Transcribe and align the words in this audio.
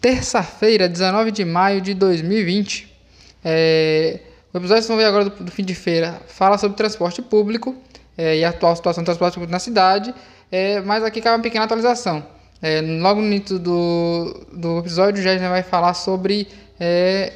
terça-feira, 0.00 0.88
19 0.88 1.30
de 1.30 1.44
maio 1.44 1.80
de 1.80 1.92
2020. 1.94 2.90
É, 3.44 4.20
o 4.52 4.58
episódio 4.58 4.82
que 4.82 4.86
vocês 4.86 4.88
vão 4.88 4.96
ver 4.96 5.04
agora 5.04 5.24
do, 5.26 5.44
do, 5.44 5.50
fim 5.52 5.64
de 5.64 5.74
feira 5.74 6.20
fala 6.26 6.56
sobre 6.56 6.76
transporte 6.76 7.20
público 7.20 7.76
é, 8.16 8.38
e 8.38 8.44
a 8.44 8.48
atual 8.48 8.74
situação 8.74 9.02
do 9.02 9.06
transporte 9.06 9.34
público 9.34 9.52
na 9.52 9.58
cidade, 9.58 10.14
é, 10.50 10.80
mas 10.80 11.04
aqui 11.04 11.20
cabe 11.20 11.36
uma 11.36 11.42
pequena 11.42 11.64
atualização. 11.64 12.24
É, 12.62 12.80
logo 12.80 13.20
no 13.20 13.26
início 13.26 13.58
do, 13.58 14.46
do 14.52 14.78
episódio, 14.78 15.22
já 15.22 15.36
vai 15.48 15.62
falar 15.62 15.94
sobre 15.94 16.48
é, 16.78 17.32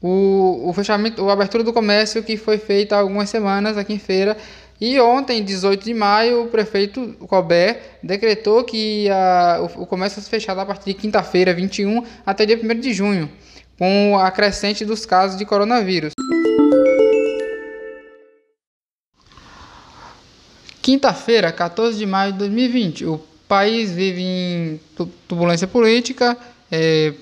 o, 0.00 0.68
o 0.68 0.72
fechamento, 0.72 1.28
a 1.28 1.32
abertura 1.32 1.62
do 1.62 1.72
comércio 1.72 2.22
que 2.22 2.36
foi 2.36 2.58
feita 2.58 2.96
há 2.96 2.98
algumas 2.98 3.30
semanas 3.30 3.76
aqui 3.76 3.94
em 3.94 3.98
feira 3.98 4.36
e 4.84 4.98
ontem, 4.98 5.44
18 5.44 5.84
de 5.84 5.94
maio, 5.94 6.42
o 6.42 6.48
prefeito 6.48 7.14
Colbert 7.28 7.78
decretou 8.02 8.64
que 8.64 9.08
a, 9.10 9.60
o, 9.60 9.82
o 9.82 9.86
comércio 9.86 10.20
fosse 10.20 10.28
fechado 10.28 10.58
a 10.58 10.66
partir 10.66 10.86
de 10.86 10.94
quinta-feira, 10.94 11.54
21, 11.54 12.04
até 12.26 12.44
dia 12.44 12.58
1 12.60 12.80
de 12.80 12.92
junho, 12.92 13.30
com 13.78 14.18
a 14.18 14.28
crescente 14.32 14.84
dos 14.84 15.06
casos 15.06 15.38
de 15.38 15.44
coronavírus. 15.44 16.12
Quinta-feira, 20.82 21.52
14 21.52 21.96
de 21.96 22.04
maio 22.04 22.32
de 22.32 22.38
2020. 22.38 23.06
O 23.06 23.20
país 23.46 23.92
vive 23.92 24.20
em 24.20 24.80
turbulência 25.28 25.68
política. 25.68 26.36
É, 26.72 27.12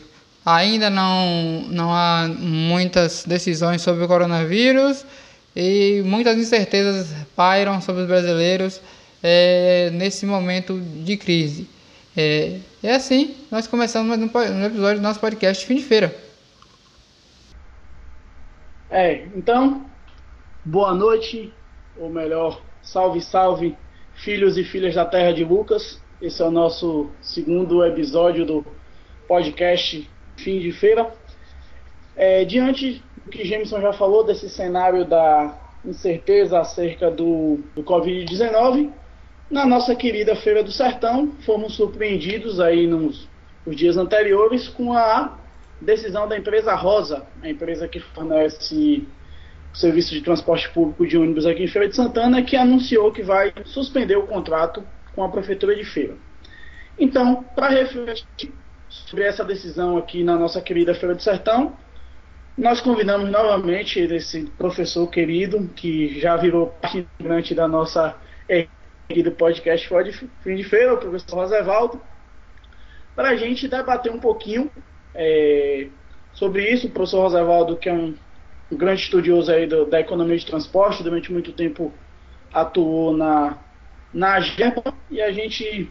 ainda 0.46 0.88
não, 0.88 1.66
não 1.68 1.92
há 1.92 2.26
muitas 2.26 3.22
decisões 3.26 3.82
sobre 3.82 4.02
o 4.02 4.08
coronavírus 4.08 5.04
e 5.54 6.02
muitas 6.04 6.38
incertezas 6.38 7.12
pairam 7.34 7.80
sobre 7.80 8.02
os 8.02 8.08
brasileiros 8.08 8.80
é, 9.22 9.90
nesse 9.92 10.24
momento 10.26 10.80
de 10.80 11.16
crise. 11.16 11.68
É, 12.16 12.58
é 12.82 12.94
assim, 12.94 13.36
nós 13.50 13.66
começamos 13.66 14.08
mais 14.08 14.20
um, 14.20 14.64
episódio 14.64 15.00
do 15.00 15.02
nosso 15.02 15.20
podcast 15.20 15.64
Fim 15.66 15.76
de 15.76 15.82
Feira. 15.82 16.14
É, 18.90 19.26
então, 19.36 19.86
boa 20.64 20.92
noite, 20.94 21.52
ou 21.96 22.08
melhor, 22.08 22.60
salve, 22.82 23.20
salve, 23.20 23.76
filhos 24.14 24.56
e 24.56 24.64
filhas 24.64 24.94
da 24.94 25.04
terra 25.04 25.32
de 25.32 25.44
Lucas. 25.44 26.00
Esse 26.20 26.42
é 26.42 26.44
o 26.44 26.50
nosso 26.50 27.10
segundo 27.20 27.84
episódio 27.84 28.44
do 28.44 28.66
podcast 29.28 30.08
Fim 30.36 30.58
de 30.58 30.72
Feira. 30.72 31.12
É, 32.16 32.44
diante 32.44 33.02
o 33.26 33.30
que 33.30 33.44
Jameson 33.44 33.80
já 33.80 33.92
falou 33.92 34.24
desse 34.24 34.48
cenário 34.48 35.04
da 35.04 35.58
incerteza 35.84 36.60
acerca 36.60 37.10
do, 37.10 37.60
do 37.74 37.82
Covid-19, 37.82 38.90
na 39.50 39.66
nossa 39.66 39.94
querida 39.94 40.36
Feira 40.36 40.62
do 40.62 40.70
Sertão, 40.70 41.32
fomos 41.44 41.74
surpreendidos 41.74 42.60
aí 42.60 42.86
nos, 42.86 43.28
nos 43.66 43.76
dias 43.76 43.96
anteriores 43.96 44.68
com 44.68 44.92
a 44.92 45.36
decisão 45.80 46.28
da 46.28 46.38
empresa 46.38 46.74
Rosa, 46.74 47.26
a 47.42 47.48
empresa 47.48 47.88
que 47.88 47.98
fornece 47.98 49.06
o 49.72 49.76
serviço 49.76 50.12
de 50.12 50.20
transporte 50.20 50.68
público 50.70 51.06
de 51.06 51.16
ônibus 51.16 51.46
aqui 51.46 51.64
em 51.64 51.68
Feira 51.68 51.88
de 51.88 51.96
Santana, 51.96 52.42
que 52.42 52.56
anunciou 52.56 53.10
que 53.12 53.22
vai 53.22 53.52
suspender 53.64 54.16
o 54.16 54.26
contrato 54.26 54.84
com 55.14 55.24
a 55.24 55.28
Prefeitura 55.28 55.74
de 55.74 55.84
Feira. 55.84 56.16
Então, 56.98 57.42
para 57.54 57.68
refletir 57.68 58.52
sobre 58.88 59.24
essa 59.24 59.44
decisão 59.44 59.96
aqui 59.96 60.22
na 60.22 60.36
nossa 60.36 60.60
querida 60.60 60.94
Feira 60.94 61.14
do 61.14 61.22
Sertão, 61.22 61.72
nós 62.60 62.78
convidamos 62.82 63.30
novamente 63.30 63.98
esse 63.98 64.42
professor 64.58 65.06
querido, 65.06 65.66
que 65.74 66.20
já 66.20 66.36
virou 66.36 66.66
parte 66.66 66.98
integrante 66.98 67.54
da 67.54 67.66
nossa 67.66 68.14
equipe 68.46 69.22
do 69.22 69.32
podcast 69.32 69.88
Fim 70.42 70.54
de 70.56 70.64
Feira, 70.64 70.92
o 70.92 70.98
professor 70.98 71.36
Rosevaldo, 71.36 72.02
para 73.16 73.30
a 73.30 73.36
gente 73.36 73.66
debater 73.66 74.12
um 74.12 74.20
pouquinho 74.20 74.70
é, 75.14 75.88
sobre 76.34 76.70
isso. 76.70 76.86
O 76.86 76.90
professor 76.90 77.22
Rosevaldo, 77.22 77.78
que 77.78 77.88
é 77.88 77.94
um, 77.94 78.14
um 78.70 78.76
grande 78.76 79.04
estudioso 79.04 79.50
aí 79.50 79.66
do, 79.66 79.86
da 79.86 79.98
economia 79.98 80.36
de 80.36 80.44
transporte, 80.44 81.02
durante 81.02 81.32
muito 81.32 81.52
tempo 81.52 81.90
atuou 82.52 83.16
na, 83.16 83.56
na 84.12 84.34
agenda, 84.34 84.82
e 85.10 85.22
a 85.22 85.32
gente 85.32 85.90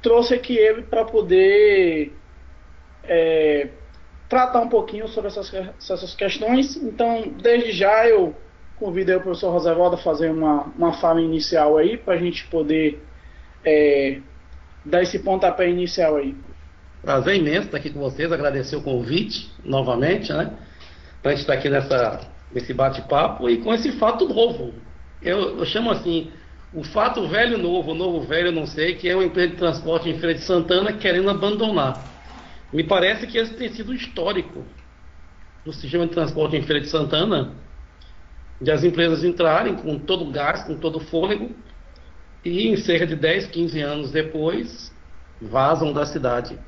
trouxe 0.00 0.32
aqui 0.32 0.56
ele 0.56 0.80
para 0.80 1.04
poder 1.04 2.10
é, 3.02 3.68
tratar 4.28 4.60
um 4.60 4.68
pouquinho 4.68 5.08
sobre 5.08 5.28
essas, 5.28 5.52
essas 5.78 6.14
questões. 6.14 6.76
Então, 6.76 7.32
desde 7.42 7.72
já 7.72 8.06
eu 8.06 8.34
convido 8.76 9.16
o 9.16 9.20
professor 9.20 9.50
Rosevaldo 9.50 9.96
a 9.96 9.98
fazer 9.98 10.30
uma, 10.30 10.72
uma 10.76 10.92
fala 10.94 11.20
inicial 11.20 11.76
aí, 11.76 11.96
para 11.96 12.14
a 12.14 12.18
gente 12.18 12.46
poder 12.46 13.02
é, 13.64 14.18
dar 14.84 15.02
esse 15.02 15.18
pontapé 15.20 15.68
inicial 15.68 16.16
aí. 16.16 16.34
Prazer 17.02 17.36
imenso 17.36 17.66
estar 17.66 17.76
aqui 17.76 17.90
com 17.90 18.00
vocês, 18.00 18.32
agradecer 18.32 18.76
o 18.76 18.82
convite 18.82 19.52
novamente, 19.62 20.32
né? 20.32 20.50
Para 21.22 21.32
a 21.32 21.34
gente 21.34 21.42
estar 21.42 21.54
aqui 21.54 21.68
nessa, 21.68 22.20
nesse 22.52 22.72
bate-papo 22.72 23.48
e 23.48 23.58
com 23.58 23.72
esse 23.72 23.92
fato 23.92 24.26
novo. 24.26 24.72
Eu, 25.22 25.58
eu 25.58 25.64
chamo 25.66 25.90
assim, 25.90 26.30
o 26.72 26.82
fato 26.82 27.26
velho 27.28 27.56
novo, 27.56 27.92
o 27.92 27.94
novo 27.94 28.20
velho, 28.20 28.50
não 28.50 28.66
sei, 28.66 28.94
que 28.94 29.08
é 29.08 29.14
uma 29.14 29.24
empresa 29.24 29.50
de 29.50 29.56
transporte 29.56 30.08
em 30.08 30.18
Feira 30.18 30.34
de 30.34 30.40
Santana 30.40 30.92
querendo 30.92 31.30
abandonar. 31.30 32.13
Me 32.74 32.82
parece 32.82 33.28
que 33.28 33.38
esse 33.38 33.54
tem 33.54 33.72
sido 33.72 33.94
histórico 33.94 34.64
do 35.64 35.72
sistema 35.72 36.08
de 36.08 36.12
transporte 36.12 36.56
em 36.56 36.62
Feira 36.64 36.80
de 36.80 36.88
Santana, 36.88 37.52
de 38.60 38.68
as 38.68 38.82
empresas 38.82 39.22
entrarem 39.22 39.76
com 39.76 39.96
todo 39.96 40.24
o 40.24 40.32
gás, 40.32 40.64
com 40.64 40.74
todo 40.76 40.96
o 40.96 41.00
fôlego, 41.00 41.50
e 42.44 42.66
em 42.66 42.76
cerca 42.76 43.06
de 43.06 43.14
10, 43.14 43.46
15 43.46 43.80
anos 43.80 44.10
depois, 44.10 44.92
vazam 45.40 45.92
da 45.92 46.04
cidade. 46.04 46.58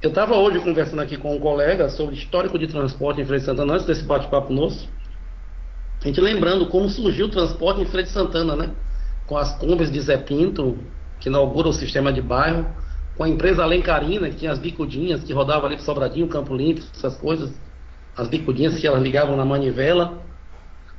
Eu 0.00 0.10
estava 0.10 0.36
hoje 0.36 0.60
conversando 0.60 1.02
aqui 1.02 1.16
com 1.16 1.34
um 1.34 1.40
colega 1.40 1.88
sobre 1.88 2.14
histórico 2.14 2.56
de 2.56 2.68
transporte 2.68 3.20
em 3.20 3.24
Feira 3.24 3.40
de 3.40 3.46
Santana, 3.46 3.72
antes 3.72 3.86
desse 3.86 4.04
bate-papo 4.04 4.52
nosso, 4.52 4.88
a 6.00 6.06
gente 6.06 6.20
lembrando 6.20 6.66
como 6.66 6.88
surgiu 6.88 7.26
o 7.26 7.30
transporte 7.30 7.80
em 7.80 7.86
Feira 7.86 8.04
de 8.04 8.10
Santana, 8.10 8.54
né? 8.54 8.70
Com 9.26 9.36
as 9.36 9.52
combis 9.58 9.90
de 9.90 10.00
Zé 10.00 10.16
Pinto, 10.16 10.78
que 11.18 11.28
inaugura 11.28 11.66
o 11.66 11.72
sistema 11.72 12.12
de 12.12 12.22
bairro, 12.22 12.83
com 13.16 13.24
a 13.24 13.28
empresa 13.28 13.62
Alencarina, 13.62 14.28
que 14.28 14.36
tinha 14.36 14.52
as 14.52 14.58
bicudinhas 14.58 15.22
que 15.22 15.32
rodavam 15.32 15.66
ali 15.66 15.76
para 15.76 15.84
Sobradinho, 15.84 16.28
Campo 16.28 16.54
Limpo, 16.54 16.82
essas 16.94 17.16
coisas, 17.16 17.52
as 18.16 18.28
bicudinhas 18.28 18.78
que 18.78 18.86
elas 18.86 19.02
ligavam 19.02 19.36
na 19.36 19.44
manivela. 19.44 20.22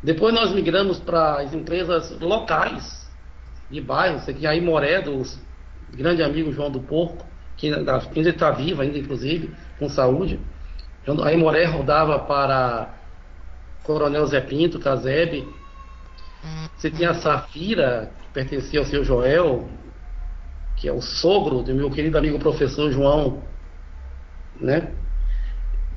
Depois 0.01 0.33
nós 0.33 0.51
migramos 0.51 0.99
para 0.99 1.41
as 1.41 1.53
empresas 1.53 2.17
locais 2.19 3.09
de 3.69 3.81
bairro, 3.81 4.19
você 4.19 4.33
tinha 4.33 4.51
aí 4.51 4.61
Moré, 4.61 5.01
do 5.01 5.21
grande 5.93 6.21
amigo 6.21 6.51
João 6.51 6.69
do 6.69 6.79
Porco, 6.79 7.25
que 7.57 7.73
ainda 7.73 8.29
está 8.29 8.51
vivo 8.51 8.81
ainda, 8.81 8.97
inclusive, 8.97 9.51
com 9.79 9.89
saúde. 9.89 10.39
Aí 11.23 11.37
Moré 11.37 11.65
rodava 11.65 12.19
para 12.19 12.93
Coronel 13.83 14.25
Zé 14.27 14.41
Pinto, 14.41 14.79
Casebe. 14.79 15.47
Você 16.75 16.91
tinha 16.91 17.11
a 17.11 17.15
Safira, 17.15 18.11
que 18.21 18.27
pertencia 18.33 18.79
ao 18.79 18.85
seu 18.85 19.03
Joel, 19.03 19.67
que 20.85 20.89
é 20.89 20.93
o 20.93 21.01
sogro 21.01 21.63
do 21.63 21.73
meu 21.73 21.89
querido 21.89 22.15
amigo 22.15 22.37
professor 22.37 22.91
João, 22.91 23.41
né? 24.61 24.91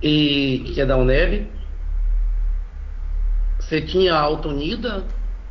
E 0.03 0.65
que 0.65 0.81
é 0.81 0.87
da 0.87 0.97
UNEB. 0.97 1.47
Você 3.61 3.83
tinha 3.83 4.15
a 4.15 4.21
Autonida, 4.21 5.05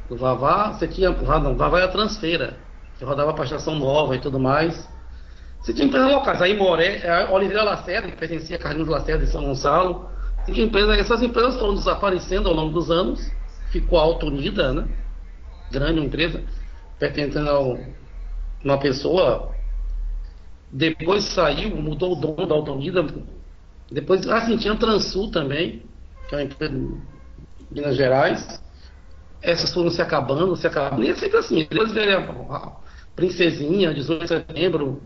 do 0.09 0.18
Vavá, 0.18 0.72
você 0.72 0.88
tinha. 0.88 1.12
Não, 1.12 1.56
Vavá 1.56 1.81
é 1.81 1.84
a 1.84 1.88
transfeira, 1.88 2.58
que 2.97 3.06
rodava 3.06 3.31
para 3.31 3.44
a 3.44 3.46
estação 3.46 3.76
nova 3.76 4.16
e 4.16 4.20
tudo 4.20 4.40
mais. 4.40 4.90
Você 5.61 5.72
tinha 5.72 5.85
empresas 5.85 6.11
locais, 6.11 6.41
aí 6.41 6.58
Moré, 6.58 7.08
a 7.08 7.32
Oliveira 7.32 7.61
Lacerda, 7.61 8.09
que 8.09 8.17
pertencia 8.17 8.56
a 8.56 8.59
Carlinhos 8.59 8.90
Lacerda 8.90 9.23
de 9.23 9.32
São 9.32 9.44
Gonçalo. 9.44 10.09
Tinha 10.47 10.66
empresa, 10.66 10.96
essas 10.96 11.22
empresas 11.22 11.59
foram 11.59 11.76
desaparecendo 11.76 12.50
ao 12.50 12.56
longo 12.56 12.73
dos 12.73 12.90
anos. 12.90 13.32
Ficou 13.70 14.00
a 14.00 14.02
Autonida, 14.02 14.73
né? 14.73 14.88
Grande 15.70 16.00
empresa, 16.00 16.41
pertencendo 16.97 17.52
ao 17.52 17.78
uma 18.64 18.80
pessoa, 18.80 19.56
depois 20.72 21.24
saiu, 21.24 21.76
mudou 21.76 22.14
o 22.14 22.16
dono 22.16 22.46
da 22.46 22.56
Automida, 22.56 23.06
depois, 23.92 24.28
assim, 24.28 24.58
tinha 24.58 24.76
Transul 24.76 25.32
também, 25.32 25.84
que 26.28 26.36
é 26.36 26.38
uma 26.38 26.44
empresa 26.44 26.74
de 26.74 26.98
Minas 27.72 27.96
Gerais, 27.96 28.62
essas 29.42 29.74
foram 29.74 29.90
se 29.90 30.02
acabando, 30.02 30.56
se 30.56 30.68
acabando, 30.68 31.04
e 31.04 31.09
é 31.09 31.16
sempre 31.16 31.38
assim, 31.38 31.68
depois 31.70 31.92
veio 31.92 32.18
a 32.52 32.78
Princesinha, 33.16 33.94
18 33.94 34.22
de 34.22 34.28
setembro, 34.28 35.02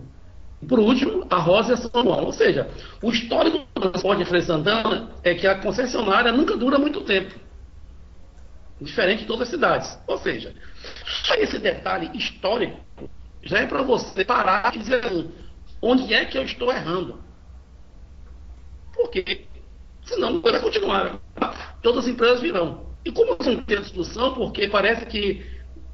e 0.62 0.65
por 0.65 0.80
último, 0.80 1.25
a 1.30 1.38
Rosa 1.38 1.71
e 1.71 1.74
a 1.74 1.77
São 1.77 2.03
João. 2.03 2.25
Ou 2.25 2.31
seja, 2.31 2.69
o 3.01 3.09
histórico 3.12 3.65
do 3.74 3.89
transporte 3.89 4.21
em 4.21 4.42
Santana 4.42 5.09
é 5.24 5.33
que 5.33 5.48
a 5.48 5.56
concessionária 5.56 6.31
nunca 6.31 6.56
dura 6.56 6.77
muito 6.77 7.01
tempo. 7.01 7.33
Diferente 8.80 9.21
de 9.21 9.25
todas 9.25 9.44
as 9.44 9.50
cidades. 9.50 10.00
Ou 10.07 10.18
seja, 10.19 10.53
só 11.25 11.33
esse 11.36 11.57
detalhe 11.57 12.12
histórico 12.15 12.80
já 13.43 13.59
é 13.59 13.67
para 13.67 13.81
você 13.81 14.23
parar 14.23 14.75
e 14.75 14.79
dizer 14.79 15.03
onde 15.81 16.13
é 16.13 16.25
que 16.25 16.38
eu 16.38 16.43
estou 16.43 16.71
errando? 16.71 17.19
Porque 18.93 19.45
senão 20.03 20.41
vai 20.41 20.59
continuar. 20.59 21.19
Todas 21.81 22.05
as 22.05 22.11
empresas 22.11 22.41
virão. 22.41 22.85
E 23.03 23.11
como 23.11 23.31
não 23.31 23.63
tem 23.63 23.81
discussão, 23.81 24.33
porque 24.33 24.67
parece 24.67 25.05
que 25.07 25.43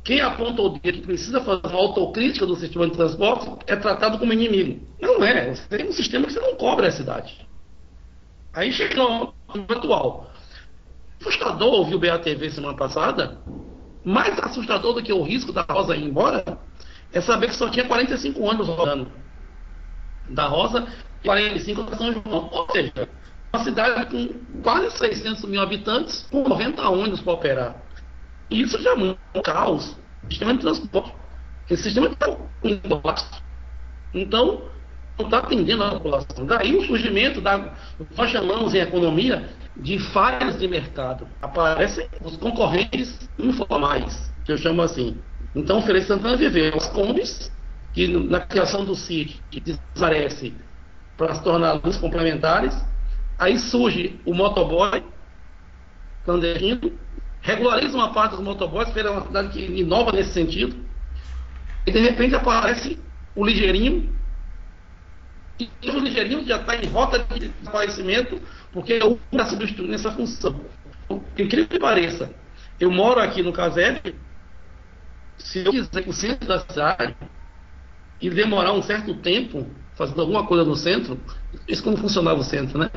quem 0.04 0.22
aponta 0.22 0.62
o 0.62 0.70
dedo 0.70 1.00
que 1.00 1.08
precisa 1.08 1.42
fazer 1.42 1.68
uma 1.68 1.80
autocrítica 1.80 2.46
do 2.46 2.56
sistema 2.56 2.88
de 2.88 2.96
transporte 2.96 3.50
é 3.68 3.76
tratado 3.76 4.18
como 4.18 4.34
inimigo. 4.34 4.86
Não 5.00 5.24
é. 5.24 5.54
Você 5.54 5.68
tem 5.68 5.88
um 5.88 5.92
sistema 5.92 6.26
que 6.26 6.34
você 6.34 6.40
não 6.40 6.56
cobra 6.56 6.88
a 6.88 6.92
cidade. 6.92 7.46
Aí 8.54 8.72
chega 8.72 8.96
no 8.96 9.34
atual. 9.70 10.32
Assustador 11.20 11.74
ouvir 11.74 11.96
o 11.96 12.00
BATV 12.00 12.50
semana 12.52 12.76
passada, 12.76 13.38
mais 14.04 14.38
assustador 14.40 14.94
do 14.94 15.04
que 15.04 15.12
o 15.12 15.24
risco 15.24 15.52
da 15.52 15.66
Rosa 15.70 15.96
ir 15.96 16.04
embora, 16.04 16.58
é 17.14 17.22
saber 17.22 17.48
que 17.48 17.56
só 17.56 17.70
tinha 17.70 17.86
45 17.86 18.50
anos 18.50 18.68
rodando. 18.68 19.12
Da 20.30 20.46
Rosa, 20.46 20.88
45 21.24 21.84
da 21.84 21.98
São 21.98 22.12
João. 22.12 22.50
Ou 22.52 22.70
seja, 22.72 23.10
uma 23.54 23.64
cidade 23.64 24.06
com 24.08 24.62
quase 24.62 24.98
600 24.98 25.46
mil 25.46 25.62
habitantes, 25.62 26.28
com 26.32 26.48
90 26.48 26.90
ônibus 26.90 27.22
para 27.22 27.34
operar. 27.34 27.76
Isso 28.50 28.82
já 28.82 28.92
é 28.92 28.96
um 28.96 29.16
caos. 29.44 29.96
Sistema 30.30 30.54
de 30.54 30.60
transporte. 30.60 31.14
Esse 31.70 31.84
sistema 31.84 32.08
está 32.08 32.36
Então, 34.14 34.62
não 35.18 35.26
está 35.26 35.40
atendendo 35.40 35.84
a 35.84 35.92
população. 35.92 36.46
Daí 36.46 36.76
o 36.76 36.86
surgimento 36.86 37.42
da, 37.42 37.74
nós 38.16 38.30
chamamos 38.30 38.74
em 38.74 38.80
economia 38.80 39.50
de 39.76 40.00
falhas 40.00 40.58
de 40.60 40.68
mercado. 40.68 41.28
Aparecem 41.42 42.08
os 42.24 42.38
concorrentes 42.38 43.30
informais, 43.38 44.32
que 44.46 44.52
eu 44.52 44.58
chamo 44.58 44.82
assim. 44.82 45.18
Então, 45.58 45.82
Feira 45.82 46.00
de 46.00 46.06
Santana 46.06 46.38
viveu 46.38 46.78
os 46.78 46.86
combis, 46.86 47.52
que 47.92 48.08
na 48.08 48.40
criação 48.42 48.86
do 48.86 48.94
sítio 48.94 49.42
desaparece 49.52 50.54
para 51.18 51.34
se 51.34 51.44
tornar 51.44 51.84
luz 51.84 51.98
complementares. 51.98 52.80
Aí 53.40 53.58
surge 53.58 54.20
o 54.24 54.36
motoboy 54.36 55.04
clandestino, 56.24 56.92
regulariza 57.42 57.98
uma 57.98 58.14
parte 58.14 58.36
dos 58.36 58.42
motoboys, 58.42 58.92
Feira 58.92 59.10
é 59.10 59.12
uma 59.12 59.26
cidade 59.26 59.50
que 59.50 59.60
inova 59.60 60.12
nesse 60.12 60.32
sentido. 60.32 60.76
E 61.88 61.92
de 61.92 62.00
repente 62.02 62.36
aparece 62.36 63.00
o 63.36 63.44
ligeirinho, 63.44 64.16
e 65.60 65.90
o 65.90 66.00
ligeirinho 66.00 66.46
já 66.46 66.58
está 66.58 66.76
em 66.76 66.86
rota 66.86 67.26
de 67.34 67.48
desaparecimento, 67.48 68.40
porque 68.72 69.00
o 69.00 69.18
está 69.32 69.48
substituindo 69.48 69.96
essa 69.96 70.12
função. 70.12 70.62
Incrível 71.36 71.68
que 71.68 71.80
pareça, 71.80 72.30
eu 72.80 72.92
moro 72.92 73.20
aqui 73.20 73.42
no 73.42 73.52
Casete, 73.52 74.14
se 75.38 75.60
eu 75.60 75.72
quiser 75.72 76.06
ir 76.06 76.10
o 76.10 76.14
centro 76.14 76.48
da 76.48 76.60
cidade 76.60 77.16
e 78.20 78.30
demorar 78.30 78.74
um 78.74 78.82
certo 78.82 79.14
tempo 79.16 79.68
fazendo 79.96 80.22
alguma 80.22 80.46
coisa 80.46 80.64
no 80.64 80.76
centro, 80.76 81.20
isso 81.68 81.84
como 81.84 81.98
funcionava 81.98 82.40
o 82.40 82.44
centro, 82.44 82.78
né? 82.78 82.92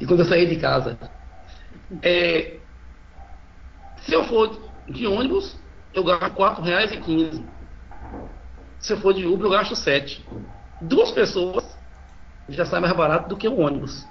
E 0.00 0.06
quando 0.06 0.20
eu 0.20 0.26
saí 0.26 0.46
de 0.46 0.56
casa. 0.56 0.98
É, 2.02 2.58
se 3.98 4.12
eu 4.12 4.24
for 4.24 4.70
de 4.88 5.06
ônibus, 5.06 5.56
eu 5.92 6.04
gasto 6.04 6.22
R$ 6.22 6.30
4,15. 6.30 7.44
Se 8.78 8.92
eu 8.92 9.00
for 9.00 9.12
de 9.12 9.26
Uber, 9.26 9.46
eu 9.46 9.50
gasto 9.50 9.74
7. 9.74 10.24
Duas 10.80 11.10
pessoas 11.10 11.76
já 12.48 12.64
sai 12.64 12.80
mais 12.80 12.94
barato 12.94 13.28
do 13.28 13.36
que 13.36 13.48
o 13.48 13.58
ônibus. 13.58 14.06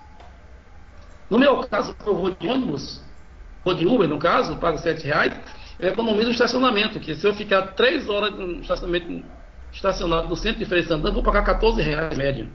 No 1.29 1.39
meu 1.39 1.63
caso, 1.63 1.95
eu 2.05 2.15
vou 2.15 2.31
de 2.31 2.47
ônibus, 2.47 3.01
vou 3.63 3.73
de 3.73 3.87
Uber, 3.87 4.07
no 4.07 4.19
caso, 4.19 4.57
pago 4.57 4.77
7 4.77 5.05
reais, 5.05 5.33
eu 5.79 5.89
economizo 5.89 6.29
o 6.29 6.31
estacionamento, 6.31 6.99
que 6.99 7.15
se 7.15 7.27
eu 7.27 7.33
ficar 7.33 7.73
3 7.73 8.09
horas 8.09 8.33
no 8.33 8.61
estacionamento 8.61 9.25
estacionado 9.71 10.29
no 10.29 10.35
centro 10.35 10.59
de 10.59 10.65
Feira 10.65 10.81
de 10.81 10.87
Santana, 10.87 11.09
eu 11.09 11.13
vou 11.13 11.23
pagar 11.23 11.43
14 11.43 11.81
reais 11.81 12.17
média 12.17 12.45
de 12.45 12.51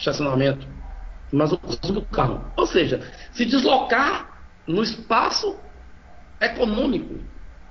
estacionamento. 0.00 0.66
Mas 1.32 1.52
o 1.52 1.58
custo 1.58 1.92
do 1.92 2.02
carro. 2.02 2.52
Ou 2.56 2.66
seja, 2.66 3.00
se 3.32 3.44
deslocar 3.44 4.42
no 4.66 4.82
espaço 4.82 5.58
econômico, 6.40 7.14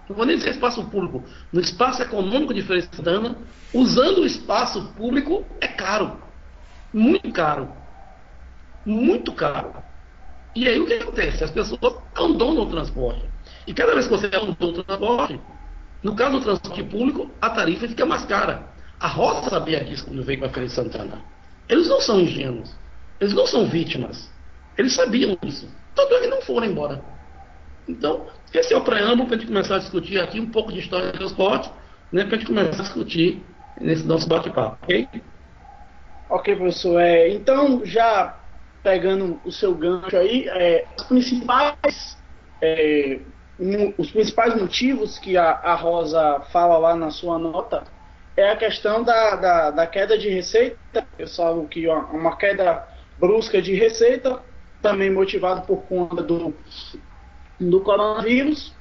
não 0.09 0.15
vou 0.15 0.25
nem 0.25 0.37
dizer 0.37 0.51
espaço 0.51 0.83
público, 0.89 1.23
no 1.51 1.59
espaço 1.59 2.01
econômico 2.01 2.53
de 2.53 2.61
Feira 2.61 2.87
de 2.87 2.95
Santana, 2.95 3.37
usando 3.73 4.19
o 4.19 4.25
espaço 4.25 4.93
público, 4.93 5.45
é 5.61 5.67
caro. 5.67 6.21
Muito 6.93 7.31
caro. 7.31 7.71
Muito 8.85 9.33
caro. 9.33 9.73
E 10.55 10.67
aí 10.67 10.79
o 10.79 10.85
que 10.87 10.93
acontece? 10.93 11.43
As 11.43 11.51
pessoas 11.51 11.79
abandonam 12.15 12.63
o 12.63 12.69
transporte. 12.69 13.36
E 13.67 13.73
cada 13.73 13.93
vez 13.93 14.07
que 14.07 14.11
você 14.11 14.27
abandona 14.27 14.79
o 14.79 14.83
transporte, 14.83 15.39
no 16.01 16.15
caso 16.15 16.39
do 16.39 16.41
transporte 16.41 16.83
público, 16.83 17.29
a 17.41 17.49
tarifa 17.49 17.87
fica 17.87 18.05
mais 18.05 18.25
cara. 18.25 18.63
A 18.97 19.07
Roça 19.07 19.49
sabia 19.49 19.83
disso 19.83 20.05
quando 20.05 20.23
veio 20.23 20.39
para 20.39 20.47
a 20.47 20.51
Feira 20.51 20.67
de 20.67 20.73
Santana. 20.73 21.21
Eles 21.67 21.89
não 21.89 21.99
são 21.99 22.19
ingênuos. 22.21 22.73
Eles 23.19 23.33
não 23.33 23.45
são 23.45 23.67
vítimas. 23.67 24.31
Eles 24.77 24.93
sabiam 24.93 25.37
disso. 25.41 25.67
Tanto 25.93 26.13
é 26.13 26.21
que 26.21 26.27
não 26.27 26.41
foram 26.41 26.65
embora. 26.67 27.03
Então, 27.87 28.27
esse 28.53 28.73
é 28.73 28.77
o 28.77 28.81
preâmbulo 28.81 29.27
para 29.27 29.35
a 29.35 29.39
gente 29.39 29.47
começar 29.47 29.75
a 29.75 29.79
discutir 29.79 30.19
aqui 30.19 30.39
um 30.39 30.49
pouco 30.49 30.71
de 30.71 30.79
história 30.79 31.11
do 31.11 31.17
transporte, 31.17 31.69
né, 32.11 32.23
para 32.23 32.35
a 32.35 32.39
gente 32.39 32.47
começar 32.47 32.79
a 32.79 32.83
discutir 32.83 33.43
nesse 33.79 34.05
nosso 34.05 34.27
bate-papo, 34.27 34.77
ok? 34.83 35.07
Ok, 36.29 36.55
professor. 36.55 36.99
É, 36.99 37.29
então, 37.29 37.85
já 37.85 38.37
pegando 38.83 39.39
o 39.43 39.51
seu 39.51 39.73
gancho 39.73 40.15
aí, 40.15 40.47
é, 40.47 40.85
os 40.97 41.03
principais 41.03 42.17
é, 42.61 43.19
os 43.97 44.11
principais 44.11 44.59
motivos 44.59 45.17
que 45.17 45.35
a, 45.35 45.49
a, 45.49 45.75
Rosa 45.75 46.41
fala 46.51 46.77
lá 46.77 46.95
na 46.95 47.09
sua 47.09 47.39
nota 47.39 47.83
é 48.35 48.51
a 48.51 48.55
questão 48.55 49.03
da, 49.03 49.35
da, 49.35 49.71
da 49.71 49.87
queda 49.87 50.17
de 50.17 50.29
receita, 50.29 51.07
pessoal, 51.17 51.65
que 51.65 51.87
ó, 51.87 52.01
uma 52.11 52.35
queda 52.37 52.87
brusca 53.19 53.59
de 53.59 53.73
receita, 53.73 54.39
também 54.79 55.11
motivado 55.11 55.65
por 55.65 55.81
conta 55.83 56.21
do, 56.21 56.53
do 57.59 57.81
coronavírus, 57.81 58.75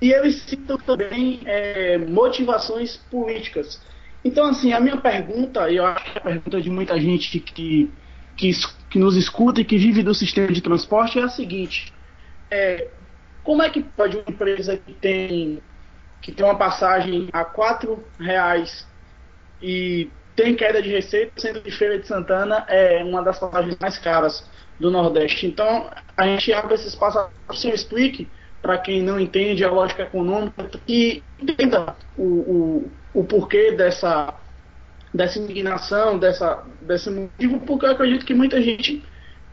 e 0.00 0.10
eles 0.10 0.42
citam 0.42 0.78
também 0.78 1.40
é, 1.44 1.98
motivações 1.98 2.96
políticas. 3.10 3.80
Então, 4.24 4.46
assim, 4.46 4.72
a 4.72 4.80
minha 4.80 4.96
pergunta, 4.96 5.70
e 5.70 5.76
eu 5.76 5.84
acho 5.84 6.10
que 6.10 6.18
é 6.18 6.20
a 6.20 6.24
pergunta 6.24 6.60
de 6.60 6.70
muita 6.70 6.98
gente 6.98 7.38
que, 7.38 7.90
que, 8.36 8.50
que 8.88 8.98
nos 8.98 9.14
escuta 9.14 9.60
e 9.60 9.64
que 9.64 9.76
vive 9.76 10.02
do 10.02 10.14
sistema 10.14 10.50
de 10.50 10.62
transporte 10.62 11.18
é 11.18 11.22
a 11.22 11.28
seguinte: 11.28 11.92
é, 12.50 12.88
como 13.44 13.62
é 13.62 13.70
que 13.70 13.82
pode 13.82 14.16
uma 14.16 14.24
empresa 14.28 14.76
que 14.76 14.92
tem, 14.94 15.62
que 16.20 16.32
tem 16.32 16.44
uma 16.44 16.56
passagem 16.56 17.28
a 17.32 17.44
quatro 17.44 18.04
reais 18.18 18.86
e 19.60 20.10
tem 20.34 20.54
queda 20.54 20.80
de 20.80 20.88
receita, 20.88 21.32
sendo 21.36 21.60
de 21.60 21.70
Feira 21.70 21.98
de 21.98 22.06
Santana 22.06 22.64
é 22.68 23.02
uma 23.04 23.22
das 23.22 23.38
passagens 23.38 23.76
mais 23.78 23.98
caras 23.98 24.48
do 24.78 24.90
Nordeste. 24.90 25.46
Então, 25.46 25.90
a 26.16 26.26
gente 26.26 26.52
abre 26.52 26.74
esse 26.74 26.88
espaço, 26.88 27.28
você 27.46 27.70
explique 27.70 28.28
para 28.60 28.78
quem 28.78 29.02
não 29.02 29.18
entende 29.18 29.64
a 29.64 29.70
lógica 29.70 30.02
econômica 30.02 30.70
e 30.88 31.22
entenda 31.40 31.96
o, 32.16 32.22
o, 32.22 33.20
o 33.20 33.24
porquê 33.24 33.72
dessa, 33.72 34.34
dessa 35.12 35.38
indignação, 35.38 36.18
dessa, 36.18 36.64
desse 36.80 37.10
motivo, 37.10 37.60
porque 37.60 37.86
eu 37.86 37.90
acredito 37.90 38.24
que 38.24 38.34
muita 38.34 38.62
gente 38.62 39.04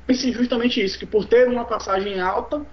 pense 0.06 0.32
justamente 0.32 0.84
isso, 0.84 0.98
que 0.98 1.06
por 1.06 1.26
ter 1.26 1.48
uma 1.48 1.66
passagem 1.66 2.20
alta, 2.20 2.66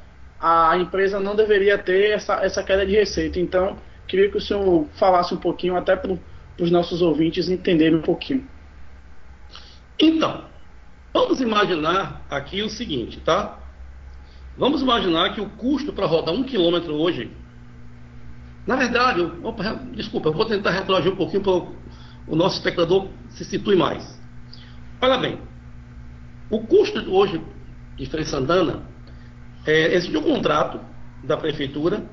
a 0.47 0.79
empresa 0.79 1.19
não 1.19 1.35
deveria 1.35 1.77
ter 1.77 2.13
essa, 2.13 2.35
essa 2.37 2.63
queda 2.63 2.87
de 2.87 2.93
receita. 2.93 3.41
Então, 3.41 3.77
queria 4.07 4.31
que 4.31 4.37
o 4.37 4.41
senhor 4.41 4.87
falasse 4.95 5.35
um 5.35 5.39
pouquinho, 5.39 5.77
até 5.77 5.97
para 5.97 6.17
os 6.61 6.71
nossos 6.71 7.03
ouvintes 7.03 7.49
entenderem 7.49 7.99
um 7.99 8.03
pouquinho. 8.03 8.47
Então, 9.99 10.45
vamos 11.13 11.41
imaginar 11.41 12.25
aqui 12.31 12.63
o 12.63 12.69
seguinte, 12.69 13.19
tá? 13.21 13.59
Vamos 14.57 14.83
imaginar 14.83 15.35
que 15.35 15.41
o 15.41 15.51
custo 15.51 15.93
para 15.93 16.07
rodar 16.07 16.33
um 16.33 16.45
quilômetro 16.45 16.95
hoje, 16.95 17.29
na 18.65 18.77
verdade, 18.77 19.21
eu, 19.21 19.33
desculpa, 19.95 20.29
eu 20.29 20.33
vou 20.33 20.45
tentar 20.45 20.71
retroagir 20.71 21.13
um 21.13 21.17
pouquinho 21.17 21.43
para 21.43 21.53
o 22.29 22.37
nosso 22.37 22.57
espectador 22.57 23.09
se 23.31 23.45
situe 23.45 23.75
mais. 23.75 24.17
Olha 25.01 25.19
bem, 25.19 25.41
o 26.51 26.61
custo 26.61 27.01
hoje 27.11 27.43
de 27.97 28.07
Frei 28.07 28.25
Santana 28.25 28.95
é, 29.67 29.95
existe 29.95 30.17
um 30.17 30.23
contrato 30.23 30.81
da 31.25 31.37
prefeitura 31.37 32.05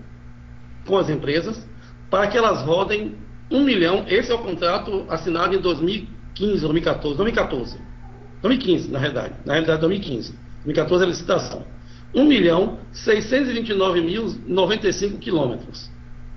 com 0.86 0.98
as 0.98 1.10
empresas 1.10 1.65
para 2.10 2.27
que 2.27 2.38
elas 2.38 2.62
rodem 2.63 3.15
um 3.50 3.63
milhão. 3.63 4.05
Esse 4.07 4.31
é 4.31 4.36
o 4.36 4.39
contrato 4.39 5.05
assinado 5.10 5.55
em 5.55 5.60
2015, 5.60 6.62
2014, 6.62 7.17
2014, 7.17 7.79
2015 8.41 8.91
na 8.91 9.00
realidade, 9.00 9.36
na 9.45 9.53
realidade 9.53 9.81
2015, 9.81 10.31
2014 10.65 11.03
é 11.03 11.05
a 11.05 11.10
licitação. 11.10 11.65
1 12.15 12.25
milhão 12.25 12.79
629 12.91 14.01
mil 14.01 14.36
95 14.45 15.17
quilômetros. 15.17 15.89